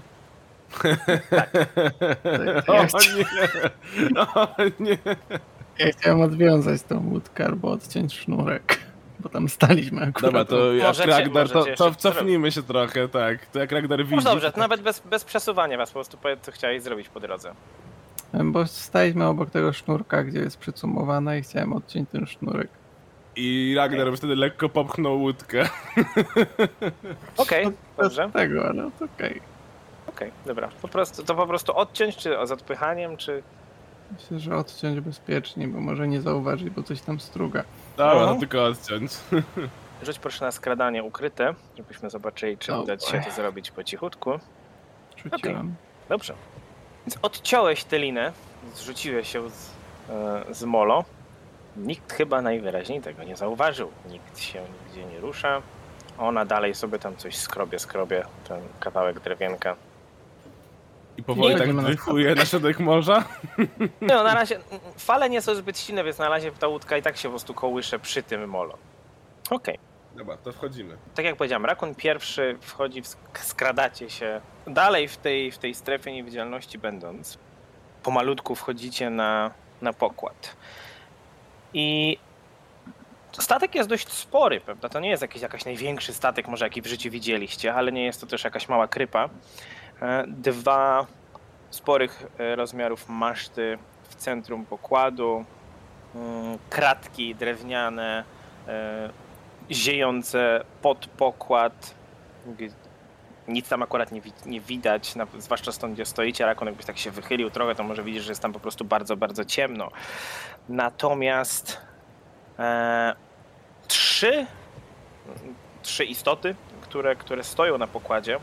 Tak. 1.29 1.49
ja 2.67 2.87
o 2.93 2.99
nie! 3.17 4.21
O 4.35 4.47
nie! 4.79 4.97
Ja 5.79 5.91
chciałem 5.91 6.21
odwiązać 6.21 6.81
tą 6.81 7.09
łódkę 7.09 7.45
albo 7.45 7.71
odciąć 7.71 8.13
sznurek, 8.13 8.79
bo 9.19 9.29
tam 9.29 9.49
staliśmy 9.49 10.01
akurat. 10.01 10.21
Dobra, 10.21 10.45
to 10.45 10.73
jak 10.73 10.87
Możecie- 10.87 11.09
Ragnar, 11.11 11.49
to, 11.49 11.65
to 11.77 11.95
cofnijmy 11.95 12.51
się 12.51 12.63
trochę, 12.63 13.07
tak. 13.07 13.45
To 13.45 13.59
jak 13.59 13.71
Ragnar 13.71 14.03
widzi... 14.05 14.15
No 14.15 14.21
dobrze, 14.21 14.51
to- 14.51 14.59
nawet 14.59 14.81
bez, 14.81 14.99
bez 14.99 15.23
przesuwania 15.23 15.77
was, 15.77 15.89
po 15.89 15.93
prostu 15.93 16.17
powiedz, 16.17 16.39
co 16.41 16.51
chciałeś 16.51 16.81
zrobić 16.83 17.09
po 17.09 17.19
drodze. 17.19 17.53
Bo 18.43 18.65
staliśmy 18.67 19.25
obok 19.25 19.49
tego 19.49 19.73
sznurka, 19.73 20.23
gdzie 20.23 20.39
jest 20.39 20.57
przycumowana 20.57 21.35
i 21.35 21.41
chciałem 21.41 21.73
odciąć 21.73 22.09
ten 22.09 22.25
sznurek. 22.25 22.67
I 23.35 23.73
Ragnar 23.77 24.17
wtedy 24.17 24.35
lekko 24.35 24.69
popchnął 24.69 25.19
łódkę. 25.19 25.69
Okej, 27.37 27.67
dobrze, 27.97 28.23
Bez 28.23 28.33
tego, 28.33 28.65
ale 28.65 28.91
to 28.99 29.05
okej. 29.05 29.41
okej, 30.07 30.31
dobra. 30.45 30.69
Po 30.81 30.87
prostu, 30.87 31.23
to 31.23 31.35
po 31.35 31.47
prostu 31.47 31.77
odciąć, 31.77 32.17
czy 32.17 32.35
z 32.43 32.51
odpychaniem, 32.51 33.17
czy... 33.17 33.43
Myślę, 34.11 34.39
że 34.39 34.55
odciąć 34.55 34.99
bezpiecznie, 34.99 35.67
bo 35.67 35.79
może 35.79 36.07
nie 36.07 36.21
zauważyć, 36.21 36.69
bo 36.69 36.83
coś 36.83 37.01
tam 37.01 37.19
struga. 37.19 37.63
Dobra, 37.97 38.27
to 38.27 38.35
tylko 38.35 38.65
odciąć. 38.65 39.11
Rzuć 40.03 40.19
proszę 40.19 40.45
na 40.45 40.51
skradanie 40.51 41.03
ukryte, 41.03 41.53
żebyśmy 41.77 42.09
zobaczyli, 42.09 42.57
czy 42.57 42.73
uda 42.77 42.97
ci 42.97 43.11
się 43.11 43.21
to 43.21 43.31
zrobić 43.31 43.71
po 43.71 43.83
cichutku. 43.83 44.31
Rzuciłem. 45.17 45.75
Dobrze. 46.09 46.33
Więc 47.07 47.17
odciąłeś 47.21 47.83
tę 47.83 47.99
linę, 47.99 48.31
zrzuciłeś 48.75 49.31
się 49.31 49.49
z, 49.49 49.69
e, 50.09 50.43
z 50.53 50.63
molo. 50.63 51.03
Nikt 51.77 52.13
chyba 52.13 52.41
najwyraźniej 52.41 53.01
tego 53.01 53.23
nie 53.23 53.35
zauważył. 53.35 53.91
Nikt 54.09 54.39
się 54.39 54.61
nigdzie 54.85 55.05
nie 55.05 55.19
rusza. 55.19 55.61
Ona 56.17 56.45
dalej 56.45 56.75
sobie 56.75 56.99
tam 56.99 57.17
coś 57.17 57.35
skrobie, 57.37 57.79
skrobie, 57.79 58.25
ten 58.47 58.61
kawałek 58.79 59.19
drewienka. 59.19 59.75
I 61.17 61.23
powoli 61.23 61.49
Nie 61.49 61.59
tak 61.59 61.75
dryfuje 61.75 62.35
na 62.35 62.45
środek 62.45 62.79
morza. 62.79 63.23
No, 64.01 64.23
na 64.23 64.33
razie 64.33 64.59
fale 64.97 65.29
nie 65.29 65.41
są 65.41 65.55
zbyt 65.55 65.79
silne, 65.79 66.03
więc 66.03 66.17
na 66.17 66.29
razie 66.29 66.51
ta 66.51 66.67
łódka 66.67 66.97
i 66.97 67.01
tak 67.01 67.17
się 67.17 67.23
po 67.23 67.31
prostu 67.31 67.53
kołysze 67.53 67.99
przy 67.99 68.23
tym 68.23 68.49
molo. 68.49 68.77
Okej. 69.49 69.79
Dobra, 70.15 70.37
to 70.37 70.51
wchodzimy. 70.51 70.97
Tak 71.15 71.25
jak 71.25 71.35
powiedziałem, 71.35 71.65
Rakun 71.65 71.95
pierwszy 71.95 72.57
wchodzi, 72.61 73.01
w 73.01 73.05
sk- 73.05 73.39
skradacie 73.39 74.09
się 74.09 74.41
dalej 74.67 75.07
w 75.07 75.17
tej, 75.17 75.51
w 75.51 75.57
tej 75.57 75.73
strefie 75.75 76.11
niewidzialności 76.13 76.77
będąc. 76.77 77.37
Pomalutku 78.03 78.55
wchodzicie 78.55 79.09
na, 79.09 79.51
na 79.81 79.93
pokład. 79.93 80.55
I 81.73 82.17
statek 83.39 83.75
jest 83.75 83.89
dość 83.89 84.11
spory, 84.11 84.61
prawda? 84.61 84.89
To 84.89 84.99
nie 84.99 85.09
jest 85.09 85.21
jakiś 85.21 85.41
jakaś 85.41 85.65
największy 85.65 86.13
statek, 86.13 86.47
może 86.47 86.65
jaki 86.65 86.81
w 86.81 86.87
życiu 86.87 87.09
widzieliście, 87.11 87.73
ale 87.73 87.91
nie 87.91 88.05
jest 88.05 88.21
to 88.21 88.27
też 88.27 88.43
jakaś 88.43 88.69
mała 88.69 88.87
krypa. 88.87 89.29
E, 90.01 90.23
Dwa 90.27 91.07
sporych 91.69 92.23
e, 92.39 92.55
rozmiarów 92.55 93.09
maszty 93.09 93.77
w 94.09 94.15
centrum 94.15 94.65
pokładu, 94.65 95.45
mm, 96.15 96.57
kratki 96.69 97.35
drewniane, 97.35 98.23
e, 98.67 99.09
ziejące 99.71 100.63
pod 100.81 101.07
pokład. 101.07 101.95
Nic 103.47 103.69
tam 103.69 103.83
akurat 103.83 104.11
nie, 104.11 104.21
nie 104.45 104.61
widać, 104.61 105.13
zwłaszcza 105.37 105.71
stąd, 105.71 105.93
gdzie 105.93 106.05
stoicie. 106.05 106.45
Rakon 106.45 106.67
jakbyś 106.67 106.85
tak 106.85 106.97
się 106.97 107.11
wychylił 107.11 107.49
trochę, 107.49 107.75
to 107.75 107.83
może 107.83 108.03
widzisz, 108.03 108.23
że 108.23 108.31
jest 108.31 108.41
tam 108.41 108.53
po 108.53 108.59
prostu 108.59 108.85
bardzo, 108.85 109.17
bardzo 109.17 109.45
ciemno. 109.45 109.91
Natomiast 110.69 111.81
e, 112.59 113.15
trzy, 113.87 114.45
trzy 115.81 116.05
istoty, 116.05 116.55
które, 116.81 117.15
które 117.15 117.43
stoją 117.43 117.77
na 117.77 117.87
pokładzie. 117.87 118.39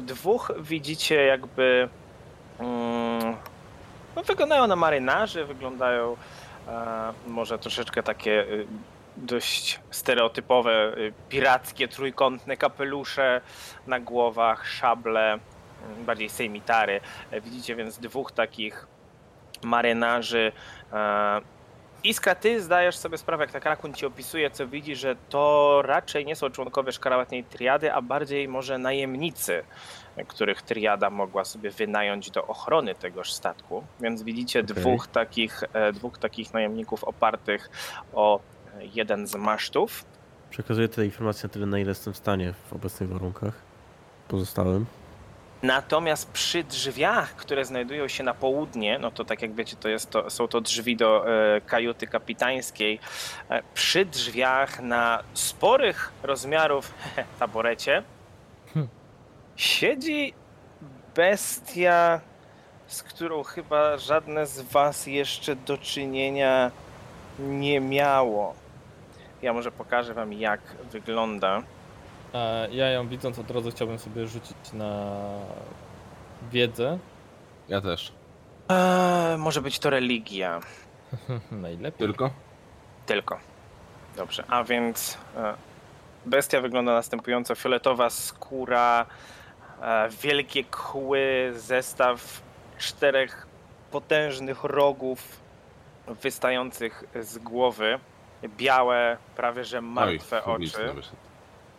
Dwóch 0.00 0.52
widzicie 0.60 1.24
jakby 1.24 1.88
mm, 2.58 3.36
no, 4.16 4.22
wyglądają 4.22 4.66
na 4.66 4.76
marynarzy, 4.76 5.44
wyglądają 5.44 6.16
e, 6.68 7.12
może 7.26 7.58
troszeczkę 7.58 8.02
takie 8.02 8.42
y, 8.42 8.66
dość 9.16 9.80
stereotypowe, 9.90 10.98
y, 10.98 11.12
pirackie, 11.28 11.88
trójkątne 11.88 12.56
kapelusze 12.56 13.40
na 13.86 14.00
głowach, 14.00 14.66
szable, 14.68 15.34
y, 15.36 16.04
bardziej 16.04 16.28
sejmitary. 16.28 17.00
E, 17.30 17.40
Widzicie 17.40 17.76
więc 17.76 17.98
dwóch 17.98 18.32
takich 18.32 18.86
marynarzy. 19.62 20.52
e, 20.92 21.40
Iskra, 22.04 22.34
ty 22.34 22.62
zdajesz 22.62 22.96
sobie 22.96 23.18
sprawę, 23.18 23.44
jak 23.44 23.52
tak 23.52 23.64
Rakun 23.64 23.94
ci 23.94 24.06
opisuje, 24.06 24.50
co 24.50 24.66
widzi, 24.66 24.96
że 24.96 25.16
to 25.28 25.82
raczej 25.84 26.24
nie 26.26 26.36
są 26.36 26.50
członkowie 26.50 26.92
szkarłatnej 26.92 27.44
triady, 27.44 27.92
a 27.92 28.02
bardziej 28.02 28.48
może 28.48 28.78
najemnicy, 28.78 29.64
których 30.28 30.62
triada 30.62 31.10
mogła 31.10 31.44
sobie 31.44 31.70
wynająć 31.70 32.30
do 32.30 32.46
ochrony 32.46 32.94
tegoż 32.94 33.32
statku. 33.32 33.84
Więc 34.00 34.22
widzicie 34.22 34.60
Okej. 34.60 34.74
dwóch, 34.74 35.06
takich, 35.06 35.62
e, 35.72 35.92
dwóch 35.92 36.18
takich 36.18 36.52
najemników 36.54 37.04
opartych 37.04 37.70
o 38.12 38.40
jeden 38.94 39.26
z 39.26 39.34
masztów. 39.34 40.04
Przekazuję 40.50 40.88
te 40.88 41.04
informacje 41.04 41.48
na 41.48 41.52
tyle, 41.52 41.66
na 41.66 41.78
ile 41.78 41.88
jestem 41.88 42.12
w 42.12 42.16
stanie 42.16 42.54
w 42.70 42.72
obecnych 42.72 43.08
warunkach. 43.08 43.54
Pozostałym. 44.28 44.86
Natomiast 45.62 46.30
przy 46.30 46.64
drzwiach, 46.64 47.36
które 47.36 47.64
znajdują 47.64 48.08
się 48.08 48.24
na 48.24 48.34
południe, 48.34 48.98
no 48.98 49.10
to 49.10 49.24
tak 49.24 49.42
jak 49.42 49.54
wiecie, 49.54 49.76
to, 49.76 49.88
jest 49.88 50.10
to 50.10 50.30
są 50.30 50.48
to 50.48 50.60
drzwi 50.60 50.96
do 50.96 51.24
e, 51.28 51.60
kajuty 51.60 52.06
kapitańskiej. 52.06 53.00
E, 53.50 53.62
przy 53.74 54.04
drzwiach 54.04 54.80
na 54.80 55.22
sporych 55.34 56.12
rozmiarów 56.22 56.94
taborecie 57.38 58.02
Hmm. 58.74 58.88
siedzi 59.56 60.34
bestia, 61.16 62.20
z 62.86 63.02
którą 63.02 63.42
chyba 63.42 63.98
żadne 63.98 64.46
z 64.46 64.60
was 64.60 65.06
jeszcze 65.06 65.56
do 65.56 65.78
czynienia 65.78 66.70
nie 67.38 67.80
miało. 67.80 68.54
Ja 69.44 69.52
może 69.52 69.72
pokażę 69.72 70.14
wam 70.14 70.32
jak 70.32 70.60
wygląda. 70.92 71.62
A 72.32 72.38
ja 72.70 72.90
ją 72.90 73.08
widząc 73.08 73.38
od 73.38 73.50
razu 73.50 73.70
chciałbym 73.70 73.98
sobie 73.98 74.26
rzucić 74.26 74.72
na 74.72 75.12
wiedzę. 76.52 76.98
Ja 77.68 77.80
też. 77.80 78.12
Eee, 78.68 79.38
może 79.38 79.60
być 79.62 79.78
to 79.78 79.90
religia. 79.90 80.60
Najlepiej. 81.50 81.98
Tylko? 82.06 82.30
Tylko. 83.06 83.38
Dobrze, 84.16 84.44
a 84.48 84.64
więc 84.64 85.18
e, 85.36 85.54
bestia 86.26 86.60
wygląda 86.60 86.92
następująco. 86.92 87.54
Fioletowa 87.54 88.10
skóra, 88.10 89.06
e, 89.82 90.08
wielkie 90.22 90.64
kły, 90.64 91.52
zestaw 91.56 92.42
czterech 92.78 93.46
potężnych 93.90 94.64
rogów 94.64 95.40
wystających 96.22 97.04
z 97.20 97.38
głowy. 97.38 97.98
Białe, 98.48 99.16
prawie 99.36 99.64
że 99.64 99.80
martwe 99.80 100.44
Oj, 100.44 100.66
oczy. 100.66 100.92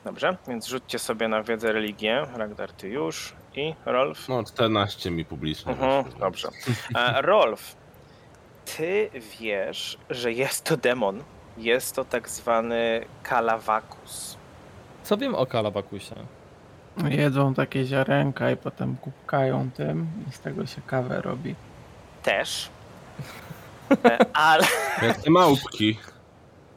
Dobrze, 0.05 0.38
więc 0.47 0.68
rzućcie 0.68 0.99
sobie 0.99 1.28
na 1.28 1.43
wiedzę 1.43 1.72
religię. 1.72 2.26
Ragdar, 2.36 2.72
ty 2.74 2.89
już. 2.89 3.34
I 3.55 3.74
Rolf? 3.86 4.30
No, 4.30 4.43
14 4.43 5.11
mi 5.11 5.26
publicznie 5.26 5.72
Mhm, 5.72 6.05
dobrze. 6.20 6.47
E, 6.95 7.22
Rolf, 7.22 7.76
ty 8.78 9.09
wiesz, 9.39 9.97
że 10.09 10.32
jest 10.32 10.63
to 10.63 10.78
demon. 10.78 11.24
Jest 11.57 11.95
to 11.95 12.05
tak 12.05 12.30
zwany 12.30 13.05
Kalawakus. 13.24 14.38
Co 15.03 15.18
wiem 15.18 15.36
o 15.36 15.45
Kalabakusie? 15.45 16.16
Jedzą 17.09 17.53
takie 17.53 17.86
ziarenka 17.86 18.51
i 18.51 18.57
potem 18.57 18.95
kupkają 18.97 19.70
tym 19.72 20.07
i 20.30 20.32
z 20.34 20.39
tego 20.39 20.66
się 20.66 20.82
kawę 20.88 21.22
robi. 21.22 21.55
Też. 22.24 22.70
E, 24.05 24.18
Ale 24.34 24.63
Jak 25.01 25.22
te 25.22 25.30
małpki. 25.32 25.99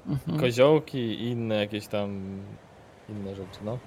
Mhm. 0.09 0.41
Koziołki 0.41 0.99
i 0.99 1.29
inne 1.29 1.55
jakieś 1.55 1.87
tam 1.87 2.21
inne 3.09 3.35
rzeczy, 3.35 3.59
no. 3.65 3.79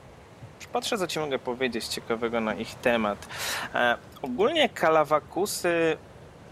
patrzę, 0.73 0.97
co 0.97 1.07
ci 1.07 1.19
mogę 1.19 1.39
powiedzieć 1.39 1.85
ciekawego 1.85 2.41
na 2.41 2.53
ich 2.53 2.75
temat. 2.75 3.27
E, 3.75 3.97
ogólnie 4.21 4.69
Kalawakusy 4.69 5.97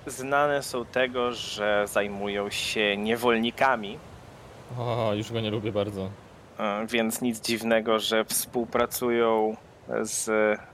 znane 0.08 0.64
są 0.64 0.86
tego, 0.86 1.32
że 1.32 1.86
zajmują 1.88 2.50
się 2.50 2.98
niewolnikami. 2.98 3.98
O, 4.80 5.14
już 5.14 5.32
go 5.32 5.42
nie 5.42 5.52
lubię 5.52 5.72
bardzo. 5.72 6.10
E, 6.60 6.88
Więc 6.88 7.22
nic 7.22 7.42
dziwnego, 7.42 8.00
że 8.00 8.26
współpracują 8.26 9.56
z, 10.02 10.26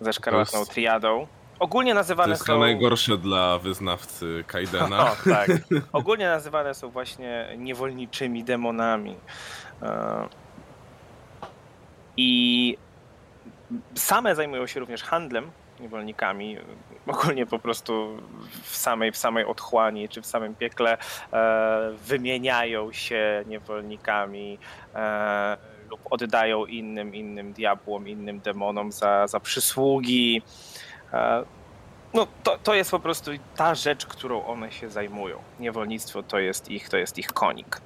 ze 0.02 0.14
szkarłatną 0.14 0.66
triadą. 0.66 1.28
Ogólnie 1.60 1.92
To 1.92 1.96
nazywane 1.96 2.30
jest 2.30 2.46
chyba 2.46 2.56
są. 2.56 2.60
najgorsze 2.60 3.18
dla 3.18 3.60
wyznawcy 3.60 4.44
Kaidena. 4.48 5.04
O, 5.12 5.16
tak. 5.30 5.50
Ogólnie 5.94 6.28
nazywane 6.28 6.74
są 6.74 6.90
właśnie 6.90 7.48
niewolniczymi 7.58 8.44
demonami. 8.44 9.16
E, 9.82 10.28
I 12.18 12.78
same 13.96 14.36
zajmują 14.36 14.68
się 14.68 14.80
również 14.80 15.04
handlem 15.04 15.52
niewolnikami. 15.80 16.58
Ogólnie 17.08 17.46
po 17.46 17.60
prostu 17.60 18.18
w 18.64 18.76
samej, 18.76 19.12
w 19.12 19.18
samej 19.18 19.46
otchłani 19.46 20.10
czy 20.10 20.22
w 20.22 20.26
samym 20.26 20.56
piekle 20.56 20.98
e, 21.34 21.92
wymieniają 22.08 22.92
się 22.92 23.44
niewolnikami 23.48 24.58
e, 24.96 25.58
lub 25.90 26.00
oddają 26.10 26.66
innym, 26.66 27.16
innym 27.16 27.54
diabłom, 27.54 28.08
innym 28.08 28.40
demonom 28.40 28.92
za, 28.92 29.28
za 29.28 29.40
przysługi. 29.40 30.42
E, 31.14 31.44
no, 32.14 32.28
to, 32.44 32.58
to 32.64 32.74
jest 32.74 32.92
po 32.92 33.00
prostu 33.00 33.32
ta 33.56 33.76
rzecz, 33.76 34.06
którą 34.06 34.46
one 34.46 34.72
się 34.72 34.90
zajmują. 34.90 35.38
Niewolnictwo 35.60 36.24
to 36.24 36.40
jest 36.40 36.70
ich, 36.72 36.90
to 36.90 36.98
jest 36.98 37.18
ich 37.18 37.28
konik. 37.28 37.82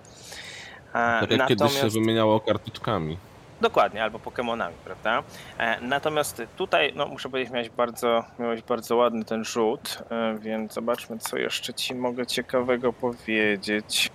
E, 0.90 0.94
Tak 0.94 1.32
jak 1.32 1.48
kiedyś 1.48 1.72
się 1.72 1.78
natomiast- 1.78 1.94
wymieniało 1.94 2.40
karteczkami. 2.40 3.18
Dokładnie, 3.62 4.04
albo 4.04 4.20
Pokemonami, 4.20 4.76
prawda? 4.86 5.24
E, 5.58 5.82
Natomiast 5.82 6.42
tutaj, 6.58 6.94
no 6.96 7.06
muszę 7.08 7.30
powiedzieć, 7.30 7.54
miałeś 7.54 7.70
bardzo, 7.70 8.24
miałeś 8.40 8.62
bardzo 8.62 8.96
ładny 8.96 9.26
ten 9.26 9.46
rzut, 9.46 10.04
więc 10.40 10.74
zobaczmy, 10.74 11.18
co 11.18 11.38
jeszcze 11.38 11.74
ci 11.74 11.96
mogę 11.96 12.26
ciekawego 12.28 12.94
powiedzieć. 12.94 14.10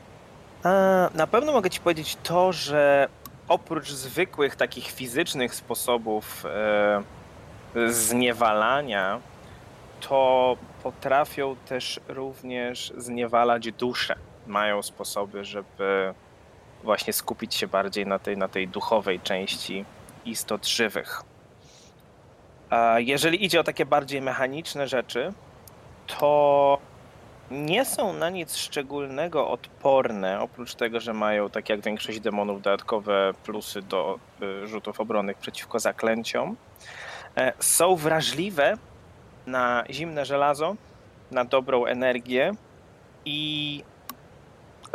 Na 1.15 1.27
pewno 1.31 1.53
mogę 1.53 1.71
ci 1.71 1.81
powiedzieć 1.81 2.17
to, 2.23 2.53
że 2.53 3.09
oprócz 3.49 3.91
zwykłych 3.93 4.57
takich 4.57 4.87
fizycznych 4.91 5.55
sposobów 5.55 6.45
zniewalania, 7.89 9.21
to 10.01 10.57
potrafią 10.83 11.57
też 11.57 12.01
również 12.09 12.93
zniewalać 12.97 13.73
duszę. 13.73 14.17
Mają 14.47 14.83
sposoby, 14.83 15.45
żeby 15.45 16.15
właśnie 16.83 17.13
skupić 17.13 17.55
się 17.55 17.67
bardziej 17.67 18.07
na 18.07 18.19
tej, 18.19 18.37
na 18.37 18.49
tej 18.49 18.69
duchowej 18.69 19.21
części 19.21 19.85
istot 20.25 20.69
żywych. 20.69 21.23
Jeżeli 22.97 23.45
idzie 23.45 23.61
o 23.61 23.65
takie 23.65 23.87
bardziej 23.87 24.23
mechaniczne 24.23 24.89
rzeczy, 24.89 25.33
to 26.07 26.79
nie 27.51 27.85
są 27.85 28.13
na 28.13 28.31
nic 28.31 28.57
szczególnego 28.57 29.51
odporne, 29.51 30.41
oprócz 30.41 30.75
tego, 30.75 31.01
że 31.01 31.13
mają, 31.13 31.51
tak 31.51 31.69
jak 31.69 31.81
większość 31.81 32.21
demonów, 32.21 32.63
dodatkowe 32.63 33.33
plusy 33.45 33.83
do 33.83 34.19
y, 34.43 34.67
rzutów 34.67 35.01
obronnych 35.01 35.39
przeciwko 35.39 35.79
zaklęciom. 35.79 36.57
E, 37.37 37.53
Są 37.59 37.97
wrażliwe 37.97 38.77
na 39.47 39.85
zimne 39.91 40.25
żelazo, 40.25 40.77
na 41.31 41.45
dobrą 41.45 41.85
energię 41.85 42.53
i 43.25 43.83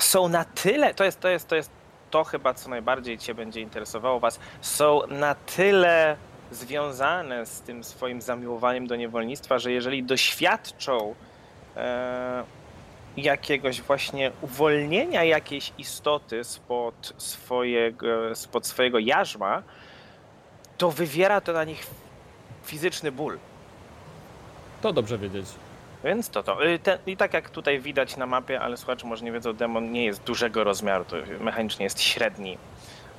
są 0.02 0.28
na 0.28 0.46
tyle, 0.46 0.94
to 0.94 1.04
jest, 1.04 1.20
to 1.20 1.30
jest, 1.30 1.48
to 1.48 1.56
jest 1.56 1.72
to 2.12 2.24
chyba, 2.24 2.54
co 2.54 2.70
najbardziej 2.70 3.18
Cię 3.18 3.34
będzie 3.36 3.62
interesowało 3.62 4.20
Was, 4.20 4.40
są 4.62 5.02
na 5.08 5.36
tyle 5.36 6.18
związane 6.52 7.46
z 7.46 7.62
tym 7.62 7.84
swoim 7.84 8.22
zamiłowaniem 8.22 8.88
do 8.88 8.96
niewolnictwa, 8.96 9.60
że 9.60 9.72
jeżeli 9.72 10.04
doświadczą 10.04 11.16
e, 11.78 12.44
jakiegoś 13.18 13.82
właśnie 13.82 14.32
uwolnienia 14.42 15.24
jakiejś 15.24 15.74
istoty 15.78 16.44
spod 16.44 17.14
swojego, 17.18 18.36
spod 18.36 18.68
swojego 18.68 19.00
jarzma, 19.00 19.64
to 20.78 20.92
wywiera 20.92 21.42
to 21.42 21.54
na 21.54 21.64
nich 21.64 21.88
fizyczny 22.70 23.12
ból. 23.12 23.38
To 24.82 24.94
dobrze 24.94 25.18
wiedzieć. 25.18 25.46
Więc 26.04 26.30
to 26.30 26.44
to. 26.44 26.66
Y, 26.66 26.80
Ten, 26.80 27.00
I 27.06 27.18
tak 27.18 27.34
jak 27.34 27.50
tutaj 27.50 27.80
widać 27.80 28.18
na 28.18 28.26
mapie, 28.26 28.62
ale 28.62 28.78
słuchacze 28.78 29.08
może 29.08 29.26
nie 29.26 29.32
wiedzą, 29.32 29.54
demon 29.54 29.92
nie 29.92 30.06
jest 30.06 30.24
dużego 30.24 30.64
rozmiaru, 30.64 31.06
to 31.06 31.16
mechanicznie 31.40 31.84
jest 31.84 32.02
średni. 32.02 32.58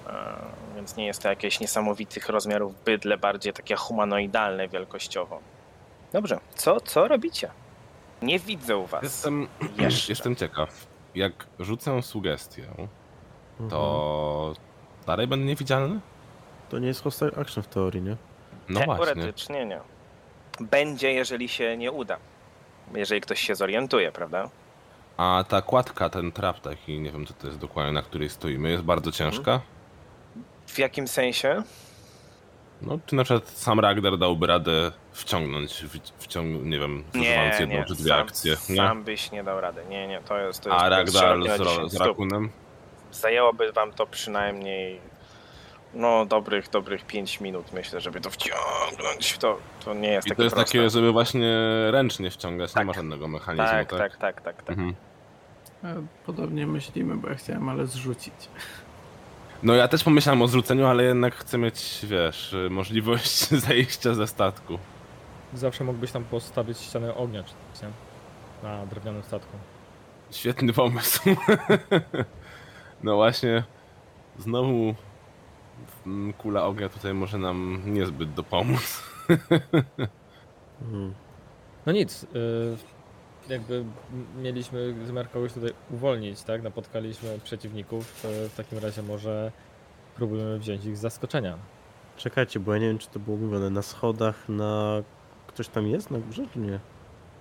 E, 0.07 0.37
Więc 0.77 0.97
nie 0.97 1.07
jest 1.07 1.23
to 1.23 1.29
jakieś 1.29 1.61
niesamowitych 1.61 2.29
rozmiarów 2.29 2.85
bydle, 2.85 3.19
bardziej 3.19 3.53
takie 3.53 3.77
humanoidalne 3.77 4.69
wielkościowo. 4.69 5.41
Dobrze, 6.13 6.41
co, 6.55 6.81
co 6.81 7.09
robicie? 7.09 7.51
Nie 8.23 8.39
widzę 8.39 8.77
u 8.77 8.87
was. 8.87 9.03
Jestem, 9.03 9.49
Jeszcze. 9.79 10.13
jestem 10.13 10.37
ciekaw. 10.37 10.87
Jak 11.15 11.33
rzucę 11.61 12.03
sugestię, 12.03 12.63
Mhm. 12.63 13.71
to 13.71 14.55
dalej 15.07 15.27
będę 15.27 15.47
niewidzialny? 15.47 16.01
To 16.69 16.79
nie 16.79 16.87
jest 16.87 17.03
hostile 17.03 17.31
action 17.37 17.63
w 17.63 17.67
teorii, 17.67 18.03
nie? 18.03 18.17
No. 18.71 18.81
Teoretycznie 18.97 19.67
nie. 19.67 19.81
Będzie, 20.61 21.13
jeżeli 21.13 21.49
się 21.49 21.77
nie 21.77 21.93
uda. 21.93 22.17
Jeżeli 22.95 23.21
ktoś 23.21 23.41
się 23.41 23.55
zorientuje, 23.55 24.13
prawda? 24.13 24.51
A 25.17 25.45
ta 25.49 25.63
kładka, 25.63 26.11
ten 26.11 26.33
trap 26.33 26.61
taki, 26.61 27.01
nie 27.01 27.13
wiem 27.13 27.27
co 27.27 27.35
to 27.35 27.47
jest 27.47 27.59
dokładnie, 27.59 27.93
na 27.93 28.03
której 28.03 28.29
stoimy, 28.31 28.71
jest 28.71 28.83
bardzo 28.83 29.13
ciężka? 29.13 29.61
W 30.67 30.79
jakim 30.79 31.09
sensie? 31.09 31.63
No, 32.83 32.99
czy 33.07 33.15
na 33.15 33.25
przykład 33.25 33.49
sam 33.49 33.81
Ragnar 33.81 34.19
dałby 34.19 34.47
radę 34.47 34.93
wciągnąć, 35.13 35.73
wci- 35.73 36.13
wciąg, 36.19 36.65
nie 36.65 36.79
wiem, 36.79 37.05
zużywając 37.15 37.61
jedną 37.61 37.85
czy 37.85 37.95
dwie 37.95 38.09
sam, 38.09 38.21
akcje, 38.21 38.57
nie? 38.69 38.77
Sam 38.77 39.05
byś 39.05 39.31
nie 39.33 39.45
dał 39.45 39.61
rady. 39.61 39.85
Nie, 39.89 40.09
nie, 40.09 40.21
to 40.21 40.39
jest. 40.39 40.61
To 40.63 40.69
jest 40.71 40.83
A 40.83 40.89
Ragnar 40.89 41.13
z, 41.57 41.61
ro- 41.61 41.79
10 41.79 41.93
z. 41.93 41.97
Rakunem? 41.97 42.51
Zajęłoby 43.13 43.73
wam 43.73 43.93
to 43.93 44.07
przynajmniej 44.07 45.01
no 45.95 46.27
dobrych, 46.27 46.69
dobrych 46.71 47.05
5 47.07 47.41
minut, 47.41 47.73
myślę, 47.73 48.01
żeby 48.01 48.21
to 48.21 48.31
wciągnąć. 48.31 49.39
To, 49.39 49.59
to 49.85 49.95
nie 49.95 50.09
jest 50.09 50.27
I 50.27 50.31
takie 50.31 50.37
to 50.37 50.43
jest 50.43 50.57
proste. 50.57 50.73
takie, 50.79 50.91
żeby 50.91 51.13
właśnie 51.13 51.57
ręcznie 51.91 52.31
wciągać, 52.31 52.73
Tak. 52.73 52.81
nie 52.83 52.87
ma 52.87 52.93
żadnego 52.93 53.29
mechanizmu, 53.29 53.67
tak, 53.67 53.91
tak? 53.91 53.99
tak, 53.99 54.17
tak, 54.17 54.41
tak, 54.43 54.63
tak. 54.63 54.79
Mhm. 54.79 54.95
E, 55.85 56.07
Podobnie 56.27 56.67
myślimy, 56.67 57.17
bo 57.17 57.29
ja 57.29 57.35
chciałem 57.35 57.69
ale 57.69 57.87
zrzucić. 57.87 58.35
No 59.63 59.75
ja 59.75 59.89
też 59.89 60.05
pomyślałem 60.05 60.43
o 60.43 60.49
zrzuceniu, 60.49 60.87
ale 60.87 61.03
jednak 61.05 61.35
chcę 61.35 61.59
mieć, 61.59 61.99
wiesz, 62.03 62.55
możliwość 62.71 63.49
zejścia 63.67 64.15
ze 64.15 64.27
statku. 64.27 64.79
Zawsze 65.55 65.85
mógłbyś 65.85 66.13
tam 66.13 66.25
postawić 66.25 66.79
ścianę 66.79 67.15
ognia, 67.15 67.43
czy 67.43 67.53
coś, 67.73 67.83
nie? 67.83 67.89
Na 68.69 68.87
drewnianym 68.87 69.23
statku. 69.23 69.57
Świetny 70.31 70.73
pomysł. 70.73 71.21
No 73.03 73.15
właśnie, 73.17 73.65
znowu 74.39 74.95
kula 76.39 76.65
ognia 76.65 76.89
tutaj 76.89 77.15
może 77.15 77.39
nam 77.39 77.83
niezbyt 77.87 78.33
dopomóc. 78.33 79.03
Mhm. 80.83 81.15
No 81.87 81.93
nic, 81.93 82.25
y, 82.25 82.77
jakby 83.49 83.85
mieliśmy 84.43 85.07
zamiar 85.07 85.31
kogoś 85.31 85.53
tutaj 85.53 85.71
uwolnić, 85.91 86.43
tak? 86.43 86.63
Napotkaliśmy 86.63 87.39
przeciwników, 87.45 88.25
y, 88.25 88.49
w 88.49 88.55
takim 88.57 88.79
razie 88.79 89.03
może 89.03 89.53
próbujemy 90.17 90.59
wziąć 90.59 90.85
ich 90.85 90.97
z 90.97 91.01
zaskoczenia. 91.01 91.59
Czekajcie, 92.17 92.61
bo 92.61 92.73
ja 92.73 92.79
nie 92.79 92.87
wiem, 92.87 92.99
czy 92.99 93.09
to 93.09 93.19
było 93.19 93.37
mówione. 93.37 93.71
Na 93.71 93.83
schodach, 93.83 94.49
na... 94.49 95.03
Ktoś 95.47 95.69
tam 95.69 95.87
jest 95.87 96.11
na 96.11 96.19
górze, 96.19 96.47
czy 96.53 96.59
nie? 96.59 96.81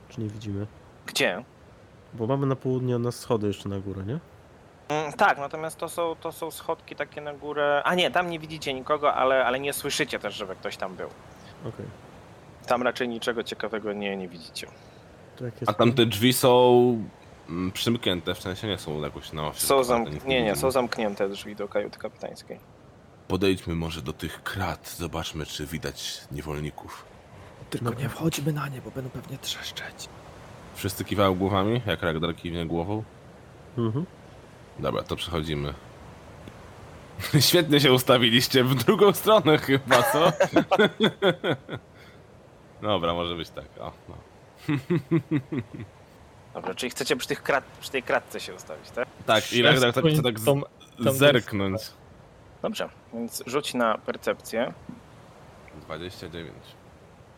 Czy 0.10 0.22
nie 0.22 0.28
widzimy? 0.28 0.68
Gdzie? 1.06 1.44
Bo 2.14 2.28
mamy 2.28 2.46
na 2.46 2.56
południe 2.56 3.00
na 3.00 3.12
schody 3.12 3.48
jeszcze 3.48 3.70
na 3.70 3.80
górę, 3.80 4.04
nie? 4.06 4.20
Mm, 4.90 5.14
tak, 5.14 5.38
natomiast 5.38 5.78
to 5.78 5.90
są, 5.90 6.16
to 6.22 6.32
są 6.32 6.52
schodki 6.52 6.96
takie 6.96 7.22
na 7.22 7.34
górę. 7.34 7.82
A 7.86 7.96
nie, 7.96 8.12
tam 8.12 8.30
nie 8.30 8.40
widzicie 8.40 8.74
nikogo, 8.74 9.14
ale, 9.14 9.46
ale 9.46 9.60
nie 9.60 9.74
słyszycie 9.74 10.20
też, 10.20 10.36
żeby 10.36 10.56
ktoś 10.56 10.78
tam 10.78 10.96
był. 10.96 11.10
Okej. 11.66 11.86
Tam 12.68 12.84
raczej 12.84 13.10
niczego 13.10 13.44
ciekawego 13.44 13.94
nie, 13.94 14.18
nie 14.18 14.28
widzicie. 14.28 14.68
A 15.68 15.74
tam 15.74 15.94
te 15.94 16.06
drzwi 16.06 16.34
są 16.34 17.04
mm, 17.50 17.72
przymknięte, 17.72 18.36
w 18.36 18.40
sensie 18.42 18.68
nie 18.68 18.78
są 18.78 19.02
jakoś 19.02 19.34
na 19.34 19.48
osi. 19.48 19.60
Są 19.68 19.82
zamk- 19.82 20.26
nie, 20.26 20.44
nie, 20.44 20.56
są 20.56 20.72
zamknięte 20.72 21.30
drzwi 21.30 21.56
do 21.56 21.68
kajuty 21.68 22.00
kapitańskiej. 22.00 22.60
Podejdźmy 23.28 23.76
może 23.76 24.02
do 24.02 24.14
tych 24.14 24.44
krat, 24.44 24.90
zobaczmy 24.98 25.46
czy 25.46 25.66
widać 25.66 26.22
niewolników. 26.32 27.06
Tylko 27.70 27.94
nie 27.94 28.10
wchodźmy 28.10 28.54
na 28.54 28.68
nie, 28.68 28.82
bo 28.82 28.92
będą 28.92 29.10
pewnie 29.10 29.38
trzeszczeć. 29.38 30.10
Wszyscy 30.76 31.06
kiwają 31.06 31.36
głowami, 31.36 31.82
jak 31.86 32.04
Ragnar 32.04 32.36
kiwnie 32.36 32.66
głową? 32.66 33.04
Mhm. 33.78 34.06
Dobra, 34.80 35.04
to 35.04 35.16
przechodzimy. 35.16 35.74
Świetnie 37.50 37.80
się 37.80 37.94
ustawiliście 37.94 38.64
w 38.64 38.76
drugą 38.76 39.14
stronę 39.14 39.58
chyba, 39.58 40.04
co? 40.04 40.32
Dobra, 42.82 43.14
może 43.14 43.36
być 43.36 43.50
tak. 43.50 43.66
O, 43.80 43.92
no. 44.10 44.16
Dobra, 46.54 46.76
czyli 46.76 46.90
chcecie 46.90 47.16
przy, 47.16 47.28
tych 47.28 47.44
krat, 47.44 47.64
przy 47.82 47.92
tej 47.92 48.04
kratce 48.04 48.40
się 48.40 48.54
ustawić, 48.54 48.92
tak? 48.92 49.08
Tak, 49.26 49.54
i 49.54 49.62
Ragnar 49.62 49.94
tak 49.94 50.06
chce 50.06 50.24
tak 50.24 50.40
z, 50.40 50.46
Tą- 50.46 50.62
tam 51.04 51.14
zerknąć. 51.14 51.82
Dobrze, 52.62 52.90
więc 53.14 53.44
rzuć 53.46 53.74
na 53.74 53.98
percepcję. 53.98 54.74
29. 55.82 56.54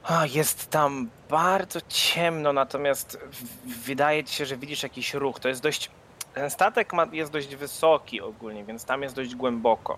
A, 0.03 0.25
jest 0.25 0.69
tam 0.69 1.09
bardzo 1.29 1.79
ciemno, 1.89 2.53
natomiast 2.53 3.19
w- 3.31 3.85
wydaje 3.85 4.23
ci 4.23 4.35
się, 4.35 4.45
że 4.45 4.57
widzisz 4.57 4.83
jakiś 4.83 5.13
ruch. 5.13 5.39
To 5.39 5.49
jest 5.49 5.61
dość. 5.63 5.91
Ten 6.33 6.49
statek 6.49 6.93
ma, 6.93 7.07
jest 7.11 7.31
dość 7.31 7.55
wysoki 7.55 8.21
ogólnie, 8.21 8.65
więc 8.65 8.85
tam 8.85 9.03
jest 9.03 9.15
dość 9.15 9.35
głęboko. 9.35 9.97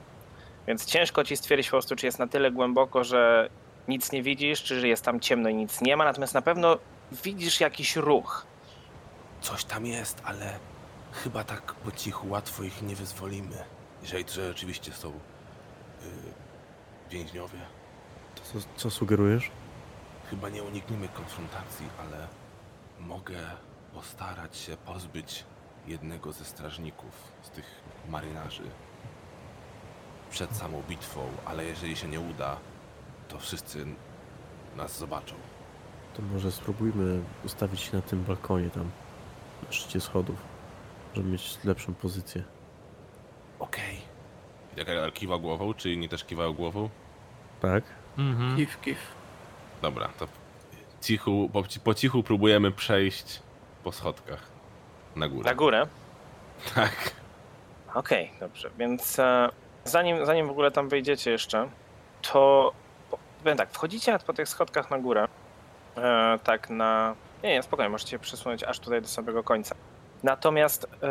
Więc 0.68 0.86
ciężko 0.86 1.24
ci 1.24 1.38
stwierdzić 1.38 1.68
po 1.68 1.72
prostu, 1.72 1.96
czy 1.96 2.06
jest 2.06 2.20
na 2.20 2.28
tyle 2.28 2.52
głęboko, 2.52 3.04
że 3.04 3.50
nic 3.88 4.12
nie 4.12 4.24
widzisz, 4.24 4.64
czy 4.64 4.80
że 4.80 4.88
jest 4.88 5.04
tam 5.06 5.20
ciemno 5.20 5.50
i 5.50 5.56
nic 5.56 5.82
nie 5.82 5.98
ma. 5.98 6.06
Natomiast 6.06 6.34
na 6.34 6.42
pewno 6.42 6.78
widzisz 7.12 7.60
jakiś 7.60 7.96
ruch. 7.96 8.46
Coś 9.42 9.64
tam 9.64 9.86
jest, 9.86 10.22
ale 10.26 10.60
chyba 11.12 11.44
tak 11.44 11.74
po 11.74 11.92
cichu 11.92 12.30
łatwo 12.30 12.64
ich 12.64 12.82
nie 12.82 12.96
wyzwolimy. 12.96 13.64
Jeżeli 14.02 14.26
to 14.26 14.34
rzeczywiście 14.34 14.92
są 14.92 15.10
y, 15.10 15.14
więźniowie. 17.10 17.60
To 18.36 18.42
co, 18.42 18.68
co 18.76 18.90
sugerujesz? 18.90 19.52
Chyba 20.30 20.50
nie 20.50 20.64
unikniemy 20.64 21.08
konfrontacji, 21.08 21.86
ale 22.00 22.28
mogę 23.00 23.40
postarać 23.94 24.58
się 24.58 24.78
pozbyć 24.78 25.46
jednego 25.88 26.32
ze 26.32 26.46
strażników, 26.46 27.32
z 27.42 27.50
tych 27.50 27.66
marynarzy 28.10 28.64
przed 30.32 30.56
samą 30.56 30.84
bitwą, 30.90 31.28
ale 31.46 31.66
jeżeli 31.66 31.96
się 31.96 32.08
nie 32.08 32.20
uda, 32.20 32.58
to 33.28 33.40
wszyscy 33.40 33.86
nas 34.76 34.98
zobaczą. 34.98 35.36
To 36.14 36.22
może 36.22 36.52
spróbujmy 36.52 37.22
ustawić 37.46 37.82
się 37.82 37.96
na 37.96 38.02
tym 38.02 38.24
balkonie 38.24 38.70
tam, 38.70 38.92
na 39.66 39.72
szczycie 39.72 40.02
schodów, 40.02 40.36
żeby 41.14 41.30
mieć 41.30 41.58
lepszą 41.64 41.94
pozycję. 41.94 42.44
Okej. 43.60 44.02
Jak 44.78 44.88
Ragnar 44.88 45.14
kiwa 45.14 45.38
głową, 45.38 45.74
czy 45.74 45.92
inni 45.92 46.10
też 46.10 46.24
kiwają 46.24 46.54
głową? 46.54 46.90
Tak? 47.62 47.84
Mhm. 48.18 48.58
Kif, 48.58 48.82
kif. 48.82 48.98
Dobra, 49.82 50.08
to 50.08 50.28
cichu, 51.02 51.50
po, 51.54 51.64
po 51.84 51.94
cichu 51.94 52.24
próbujemy 52.24 52.72
przejść 52.72 53.42
po 53.84 53.92
schodkach 53.92 54.53
na 55.16 55.28
górę. 55.28 55.50
Na 55.50 55.56
górę. 55.56 55.88
Tak. 56.76 57.12
Okej, 57.94 58.32
dobrze. 58.40 58.70
Więc 58.78 59.20
e, 59.20 59.50
zanim, 59.86 60.26
zanim 60.26 60.48
w 60.48 60.52
ogóle 60.52 60.72
tam 60.72 60.90
wejdziecie 60.90 61.32
jeszcze, 61.32 61.70
to 62.32 62.72
po- 63.12 63.18
powiem 63.44 63.58
tak, 63.58 63.70
wchodzicie 63.72 64.20
po 64.28 64.34
tych 64.34 64.50
schodkach 64.50 64.92
na 64.92 65.00
górę. 65.00 65.28
E, 65.98 66.40
tak 66.44 66.70
na. 66.70 67.16
Nie, 67.44 67.50
nie, 67.50 67.64
spokojnie, 67.64 67.90
możecie 67.90 68.12
się 68.12 68.20
przesunąć 68.20 68.64
aż 68.64 68.80
tutaj 68.80 69.02
do 69.02 69.08
samego 69.08 69.44
końca. 69.44 69.76
Natomiast 70.24 70.86
e, 71.04 71.08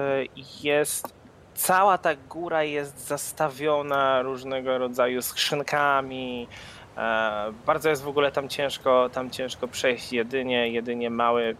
jest. 0.62 1.14
Cała 1.55 1.98
ta 1.98 2.11
góra 2.16 2.62
jest 2.62 3.07
zastawiona 3.07 4.22
różnego 4.22 4.78
rodzaju 4.78 5.22
skrzynkami. 5.22 6.48
E, 6.96 7.53
bardzo 7.66 7.88
jest 7.88 8.03
w 8.03 8.09
ogóle 8.09 8.32
tam 8.32 8.48
ciężko, 8.48 9.09
tam 9.12 9.30
ciężko 9.30 9.68
przejść. 9.68 10.12
Jedynie, 10.12 10.68
jedynie 10.68 11.11
mały, 11.11 11.57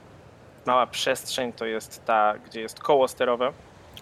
mała 0.67 0.87
przestrzeń 0.87 1.53
to 1.53 1.67
jest 1.67 2.05
ta, 2.05 2.35
gdzie 2.47 2.61
jest 2.61 2.81
koło 2.81 3.09
sterowe. 3.09 3.53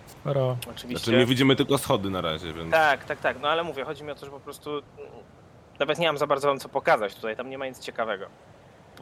Sporo. 0.06 0.56
Oczywiście. 0.70 1.04
Znaczy 1.04 1.18
my 1.18 1.26
widzimy 1.26 1.56
tylko 1.56 1.78
schody 1.78 2.10
na 2.10 2.20
razie, 2.20 2.52
więc... 2.52 2.70
Tak, 2.70 3.04
tak, 3.04 3.20
tak. 3.20 3.40
No 3.40 3.48
ale 3.48 3.62
mówię, 3.62 3.84
chodzi 3.84 4.04
mi 4.04 4.10
o 4.10 4.14
to, 4.14 4.26
że 4.26 4.32
po 4.32 4.40
prostu 4.40 4.70
nawet 5.78 5.98
nie 5.98 6.06
mam 6.06 6.18
za 6.18 6.26
bardzo 6.26 6.48
wam 6.48 6.58
co 6.58 6.68
pokazać 6.68 7.14
tutaj, 7.14 7.36
tam 7.36 7.50
nie 7.50 7.58
ma 7.58 7.66
nic 7.66 7.78
ciekawego. 7.78 8.26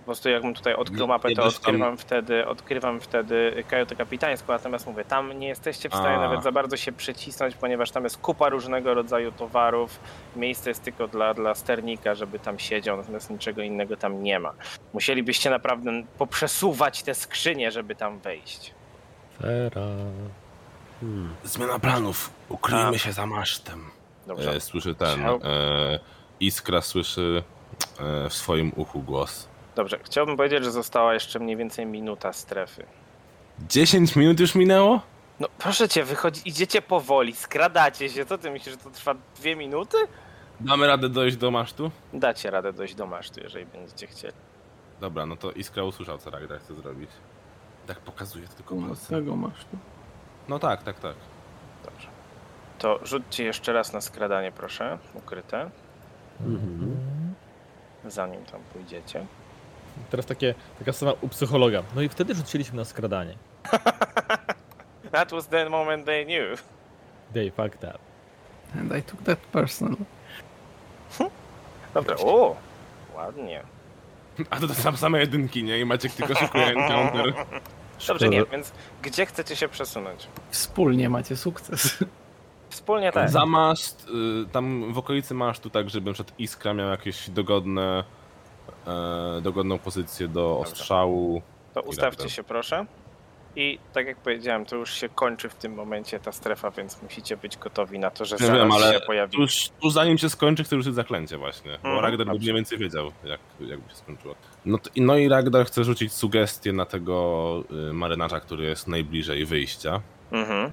Po 0.08 0.10
prostu 0.10 0.28
jakbym 0.28 0.54
tutaj 0.54 0.74
odkrył 0.74 1.00
Nie- 1.00 1.06
mapę, 1.06 1.34
to 1.34 1.44
odkrywam 1.44 1.98
wtedy, 1.98 2.46
odkrywam 2.46 3.00
wtedy 3.00 3.64
kajutę 3.68 3.96
kapitańską, 3.96 4.52
natomiast 4.52 4.86
mówię, 4.86 5.04
tam 5.04 5.38
nie 5.38 5.48
jesteście 5.48 5.88
w 5.88 5.94
stanie 5.94 6.16
A. 6.16 6.20
nawet 6.20 6.42
za 6.42 6.52
bardzo 6.52 6.76
się 6.76 6.92
przycisnąć, 6.92 7.54
ponieważ 7.54 7.90
tam 7.90 8.04
jest 8.04 8.18
kupa 8.18 8.48
różnego 8.48 8.94
rodzaju 8.94 9.32
towarów, 9.32 10.00
miejsce 10.36 10.70
jest 10.70 10.82
tylko 10.82 11.08
dla, 11.08 11.34
dla 11.34 11.54
sternika, 11.54 12.14
żeby 12.14 12.38
tam 12.38 12.58
siedział, 12.58 12.96
natomiast 12.96 13.30
niczego 13.30 13.62
innego 13.62 13.96
tam 13.96 14.22
nie 14.22 14.40
ma. 14.40 14.52
Musielibyście 14.92 15.50
naprawdę 15.50 16.02
poprzesuwać 16.18 17.02
te 17.02 17.14
skrzynie, 17.14 17.70
żeby 17.70 17.94
tam 17.94 18.18
wejść. 18.18 18.74
Fera. 19.42 19.86
Hmm. 21.00 21.34
Zmiana 21.44 21.78
planów. 21.78 22.30
Ukryjmy 22.48 22.88
A. 22.88 22.98
się 22.98 23.12
za 23.12 23.26
masztem. 23.26 23.84
Dobrze. 24.26 24.50
E, 24.50 24.60
słyszy 24.60 24.94
ten. 24.94 25.24
E, 25.24 25.98
Iskra 26.40 26.80
słyszy 26.80 27.42
e, 28.00 28.28
w 28.28 28.34
swoim 28.34 28.72
uchu 28.76 29.00
głos. 29.02 29.48
Dobrze. 29.78 29.98
Chciałbym 30.04 30.36
powiedzieć, 30.36 30.64
że 30.64 30.70
została 30.70 31.14
jeszcze 31.14 31.38
mniej 31.38 31.56
więcej 31.56 31.86
minuta 31.86 32.32
strefy. 32.32 32.86
10 33.68 34.16
minut 34.16 34.40
już 34.40 34.54
minęło? 34.54 35.00
No 35.40 35.48
proszę 35.58 35.88
cię, 35.88 36.04
wychodzi, 36.04 36.40
idziecie 36.48 36.82
powoli, 36.82 37.34
skradacie 37.34 38.08
się. 38.08 38.26
Co 38.26 38.38
ty 38.38 38.50
myślisz, 38.50 38.74
że 38.74 38.80
to 38.80 38.90
trwa 38.90 39.14
dwie 39.36 39.56
minuty? 39.56 39.96
Damy 40.60 40.86
radę 40.86 41.08
dojść 41.08 41.36
do 41.36 41.50
masztu? 41.50 41.90
Dacie 42.12 42.50
radę 42.50 42.72
dojść 42.72 42.94
do 42.94 43.06
masztu, 43.06 43.40
jeżeli 43.40 43.66
będziecie 43.66 44.06
chcieli. 44.06 44.34
Dobra, 45.00 45.26
no 45.26 45.36
to 45.36 45.52
Iskra 45.52 45.84
usłyszał, 45.84 46.18
co 46.18 46.30
Ragnar 46.30 46.60
chce 46.60 46.74
zrobić. 46.74 47.10
Tak 47.86 47.98
pokazuje 47.98 48.48
to 48.48 48.54
tylko 48.54 48.74
U 48.74 48.80
nas 48.80 48.88
palcem. 48.88 49.18
tego 49.18 49.36
masz 49.36 49.64
tu. 49.64 49.76
No 50.48 50.58
tak, 50.58 50.82
tak, 50.82 51.00
tak. 51.00 51.14
Dobrze. 51.84 52.06
To 52.78 52.98
rzućcie 53.06 53.44
jeszcze 53.44 53.72
raz 53.72 53.92
na 53.92 54.00
skradanie, 54.00 54.52
proszę. 54.52 54.98
Ukryte. 55.14 55.70
Mhm. 56.40 56.96
Zanim 58.06 58.44
tam 58.44 58.60
pójdziecie. 58.72 59.26
Teraz 60.10 60.26
takie, 60.26 60.54
taka 60.78 60.92
sama 60.92 61.12
u 61.20 61.28
psychologa. 61.28 61.82
No 61.94 62.02
i 62.02 62.08
wtedy 62.08 62.34
rzuciliśmy 62.34 62.76
na 62.76 62.84
skradanie. 62.84 63.34
That 65.12 65.30
was 65.30 65.46
the 65.46 65.70
moment 65.70 66.06
they 66.06 66.24
knew. 66.24 66.62
They 67.34 67.50
fucked 67.50 67.84
up. 67.84 67.98
And 68.78 68.92
I 68.92 69.02
took 69.02 69.22
that 69.22 69.38
personal. 69.38 69.96
Dobra, 71.94 72.16
o! 72.16 72.56
Ładnie. 73.14 73.62
A 74.50 74.60
to 74.60 74.68
te 74.68 74.74
sam, 74.74 74.96
same 74.96 75.20
jedynki, 75.20 75.64
nie? 75.64 75.78
I 75.78 75.84
Maciek 75.84 76.12
tylko 76.12 76.34
szykuje 76.34 76.66
encounter. 76.76 77.34
Dobrze, 78.06 78.28
nie, 78.28 78.44
więc 78.44 78.72
gdzie 79.02 79.26
chcecie 79.26 79.56
się 79.56 79.68
przesunąć? 79.68 80.26
Wspólnie 80.50 81.08
macie 81.08 81.36
sukces. 81.36 82.04
Wspólnie 82.70 83.12
tak. 83.12 83.30
Za 83.30 83.46
maszt, 83.46 84.06
y, 84.08 84.52
tam 84.52 84.92
w 84.92 84.98
okolicy 84.98 85.34
masztu, 85.34 85.70
tak 85.70 85.90
żeby 85.90 86.12
przed 86.12 86.40
Iskra 86.40 86.74
miał 86.74 86.88
jakieś 86.88 87.30
dogodne, 87.30 88.04
e, 88.86 89.40
dogodną 89.40 89.78
pozycję 89.78 90.28
do 90.28 90.58
ostrzału. 90.58 91.42
To 91.74 91.80
ustawcie 91.82 92.16
Dobra. 92.16 92.30
się 92.32 92.44
proszę. 92.44 92.86
I 93.56 93.78
tak 93.92 94.06
jak 94.06 94.16
powiedziałem, 94.16 94.66
to 94.66 94.76
już 94.76 94.92
się 94.92 95.08
kończy 95.08 95.48
w 95.48 95.54
tym 95.54 95.74
momencie 95.74 96.20
ta 96.20 96.32
strefa, 96.32 96.70
więc 96.70 97.02
musicie 97.02 97.36
być 97.36 97.56
gotowi 97.56 97.98
na 97.98 98.10
to, 98.10 98.24
że 98.24 98.36
zaraz 98.38 98.56
wiem, 98.58 98.72
ale 98.72 98.92
się 98.94 99.00
pojawi. 99.00 99.36
Tuż, 99.36 99.68
tuż 99.80 99.92
zanim 99.92 100.18
się 100.18 100.28
skończy, 100.30 100.64
chcę 100.64 100.76
rzucić 100.76 100.94
zaklęcie 100.94 101.38
właśnie. 101.38 101.70
Bo 101.70 101.76
Mhm, 101.88 101.94
Ragnar 102.04 102.18
by 102.18 102.24
dobrze. 102.24 102.38
mniej 102.40 102.54
więcej 102.54 102.78
wiedział, 102.78 103.12
jak, 103.24 103.40
jakby 103.60 103.90
się 103.90 103.96
skończyło. 103.96 104.34
No, 104.64 104.78
to, 104.78 104.90
no 104.96 105.16
i 105.16 105.28
Ragnar 105.28 105.66
chce 105.66 105.84
rzucić 105.84 106.12
sugestię 106.12 106.72
na 106.72 106.84
tego 106.86 107.64
y, 107.90 107.92
marynarza, 107.92 108.40
który 108.40 108.64
jest 108.64 108.88
najbliżej 108.88 109.44
wyjścia. 109.46 110.00
Mhm. 110.32 110.72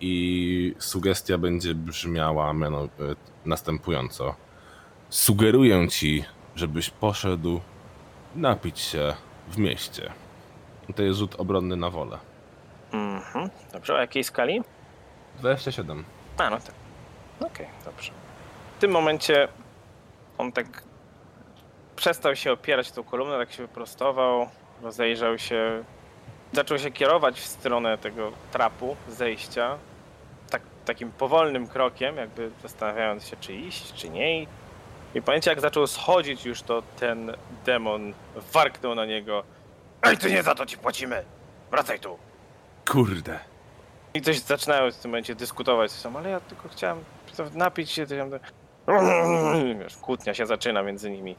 I 0.00 0.74
sugestia 0.78 1.38
będzie 1.38 1.74
brzmiała 1.74 2.52
miano, 2.52 2.84
y, 2.84 2.88
następująco. 3.44 4.34
Sugeruję 5.10 5.88
ci, 5.88 6.24
żebyś 6.56 6.90
poszedł 6.90 7.60
napić 8.34 8.80
się 8.80 9.14
w 9.48 9.58
mieście. 9.58 10.12
To 10.96 11.02
jest 11.02 11.18
rzut 11.18 11.34
obronny 11.40 11.76
na 11.76 11.90
wolę. 11.90 12.18
Mhm. 12.92 13.50
Dobrze, 13.72 13.94
o 13.94 13.98
jakiej 13.98 14.24
skali? 14.24 14.62
27. 15.38 16.04
A, 16.38 16.50
no 16.50 16.56
tak. 16.60 16.74
Okej, 17.40 17.66
dobrze. 17.84 18.12
W 18.76 18.80
tym 18.80 18.90
momencie 18.90 19.48
on 20.38 20.52
tak 20.52 20.82
przestał 21.96 22.36
się 22.36 22.52
opierać 22.52 22.92
tą 22.92 23.04
kolumnę, 23.04 23.38
tak 23.38 23.52
się 23.52 23.62
wyprostował, 23.62 24.48
rozejrzał 24.82 25.38
się, 25.38 25.84
zaczął 26.52 26.78
się 26.78 26.90
kierować 26.90 27.40
w 27.40 27.46
stronę 27.46 27.98
tego 27.98 28.32
trapu 28.52 28.96
zejścia, 29.08 29.78
tak, 30.50 30.62
takim 30.84 31.12
powolnym 31.12 31.66
krokiem, 31.66 32.16
jakby 32.16 32.50
zastanawiając 32.62 33.26
się, 33.26 33.36
czy 33.40 33.52
iść, 33.52 33.92
czy 33.92 34.08
nie. 34.08 34.46
I 35.14 35.22
pamiętacie, 35.22 35.50
jak 35.50 35.60
zaczął 35.60 35.86
schodzić 35.86 36.44
już, 36.44 36.62
to 36.62 36.82
ten 37.00 37.32
demon 37.66 38.14
warknął 38.52 38.94
na 38.94 39.06
niego. 39.06 39.44
Ej, 40.02 40.18
ty 40.18 40.30
nie 40.30 40.42
za 40.42 40.54
to 40.54 40.66
ci 40.66 40.78
płacimy! 40.78 41.24
Wracaj 41.70 42.00
tu! 42.00 42.18
Kurde. 42.90 43.38
I 44.14 44.20
coś 44.22 44.38
zaczynają 44.38 44.92
w 44.92 44.96
tym 44.96 45.10
momencie 45.10 45.34
dyskutować 45.34 45.90
ze 45.90 45.96
sobą, 45.96 46.18
ale 46.18 46.30
ja 46.30 46.40
tylko 46.40 46.68
chciałem 46.68 47.04
napić 47.54 47.90
się. 47.90 48.06
to 48.06 48.14
ja- 48.14 48.26
Wiesz, 49.80 49.96
kłótnia 49.96 50.34
się 50.34 50.46
zaczyna 50.46 50.82
między 50.82 51.10
nimi. 51.10 51.36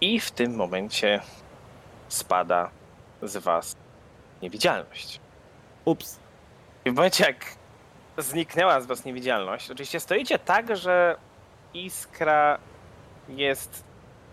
I 0.00 0.20
w 0.20 0.30
tym 0.30 0.54
momencie 0.56 1.20
spada 2.08 2.70
z 3.22 3.36
was 3.36 3.76
niewidzialność. 4.42 5.20
Ups. 5.84 6.20
I 6.84 6.90
w 6.90 6.94
momencie 6.94 7.24
jak 7.24 7.44
zniknęła 8.18 8.80
z 8.80 8.86
was 8.86 9.04
niewidzialność, 9.04 9.70
oczywiście 9.70 10.00
stoicie 10.00 10.38
tak, 10.38 10.76
że 10.76 11.16
iskra 11.74 12.58
jest 13.28 13.84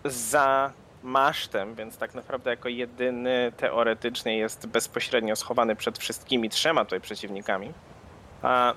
za 0.04 0.72
masztem, 1.02 1.74
więc 1.74 1.96
tak 1.96 2.14
naprawdę 2.14 2.50
jako 2.50 2.68
jedyny 2.68 3.52
teoretycznie 3.56 4.38
jest 4.38 4.66
bezpośrednio 4.66 5.36
schowany 5.36 5.76
przed 5.76 5.98
wszystkimi 5.98 6.50
trzema 6.50 6.84
tutaj 6.84 7.00
przeciwnikami. 7.00 7.72
A 8.42 8.74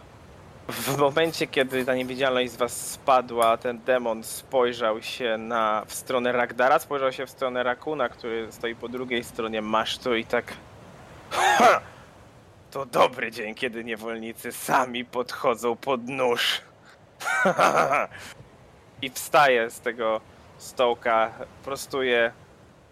w 0.69 0.97
momencie, 0.97 1.47
kiedy 1.47 1.85
ta 1.85 1.95
niewidzialność 1.95 2.51
z 2.51 2.55
was 2.55 2.91
spadła, 2.91 3.57
ten 3.57 3.79
demon 3.79 4.23
spojrzał 4.23 5.01
się 5.01 5.37
na, 5.37 5.85
w 5.87 5.93
stronę 5.93 6.31
Ragdara, 6.31 6.79
spojrzał 6.79 7.11
się 7.11 7.25
w 7.25 7.29
stronę 7.29 7.63
Rakuna, 7.63 8.09
który 8.09 8.51
stoi 8.51 8.75
po 8.75 8.89
drugiej 8.89 9.23
stronie 9.23 9.61
masztu 9.61 10.15
i 10.15 10.25
tak... 10.25 10.53
Ha! 11.29 11.81
To 12.71 12.85
dobry 12.85 13.31
dzień, 13.31 13.55
kiedy 13.55 13.83
niewolnicy 13.83 14.51
sami 14.51 15.05
podchodzą 15.05 15.75
pod 15.75 16.07
nóż. 16.07 16.61
I 19.05 19.09
wstaje 19.09 19.69
z 19.69 19.79
tego 19.79 20.21
stołka, 20.57 21.31
prostuje 21.63 22.31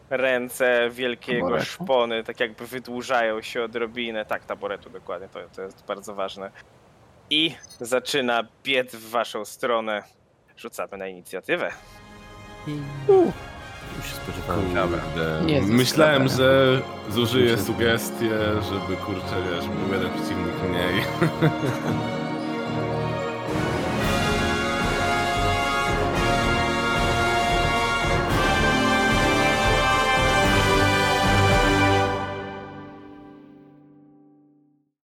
ręce, 0.10 0.90
wielkie 0.92 1.34
jego 1.34 1.46
Taboretu? 1.48 1.66
szpony, 1.72 2.24
tak 2.24 2.40
jakby 2.40 2.68
wydłużają 2.68 3.42
się 3.42 3.64
odrobinę. 3.64 4.26
Tak, 4.26 4.46
taboretu 4.46 4.90
dokładnie, 4.90 5.28
to, 5.30 5.40
to 5.56 5.62
jest 5.62 5.86
bardzo 5.86 6.16
ważne. 6.16 6.52
I 7.30 7.56
zaczyna 7.80 8.44
biec 8.64 8.96
w 8.96 9.10
waszą 9.10 9.46
stronę. 9.46 10.04
Rzucamy 10.58 10.98
na 10.98 11.08
inicjatywę. 11.08 11.72
Już 13.98 14.06
się 14.10 14.16
spodziewałem. 14.16 14.92
Nie, 15.46 15.62
Myślałem, 15.62 16.30
zostawiam. 16.30 16.78
że 16.78 16.82
zużyję 17.14 17.58
sugestię, 17.58 18.30
żeby 18.72 18.98
kurczę, 18.98 19.36
wiesz, 19.52 19.68
był 19.68 19.94
jeden 19.94 20.12
przeciwnik 20.14 20.56
mniej. 20.70 21.04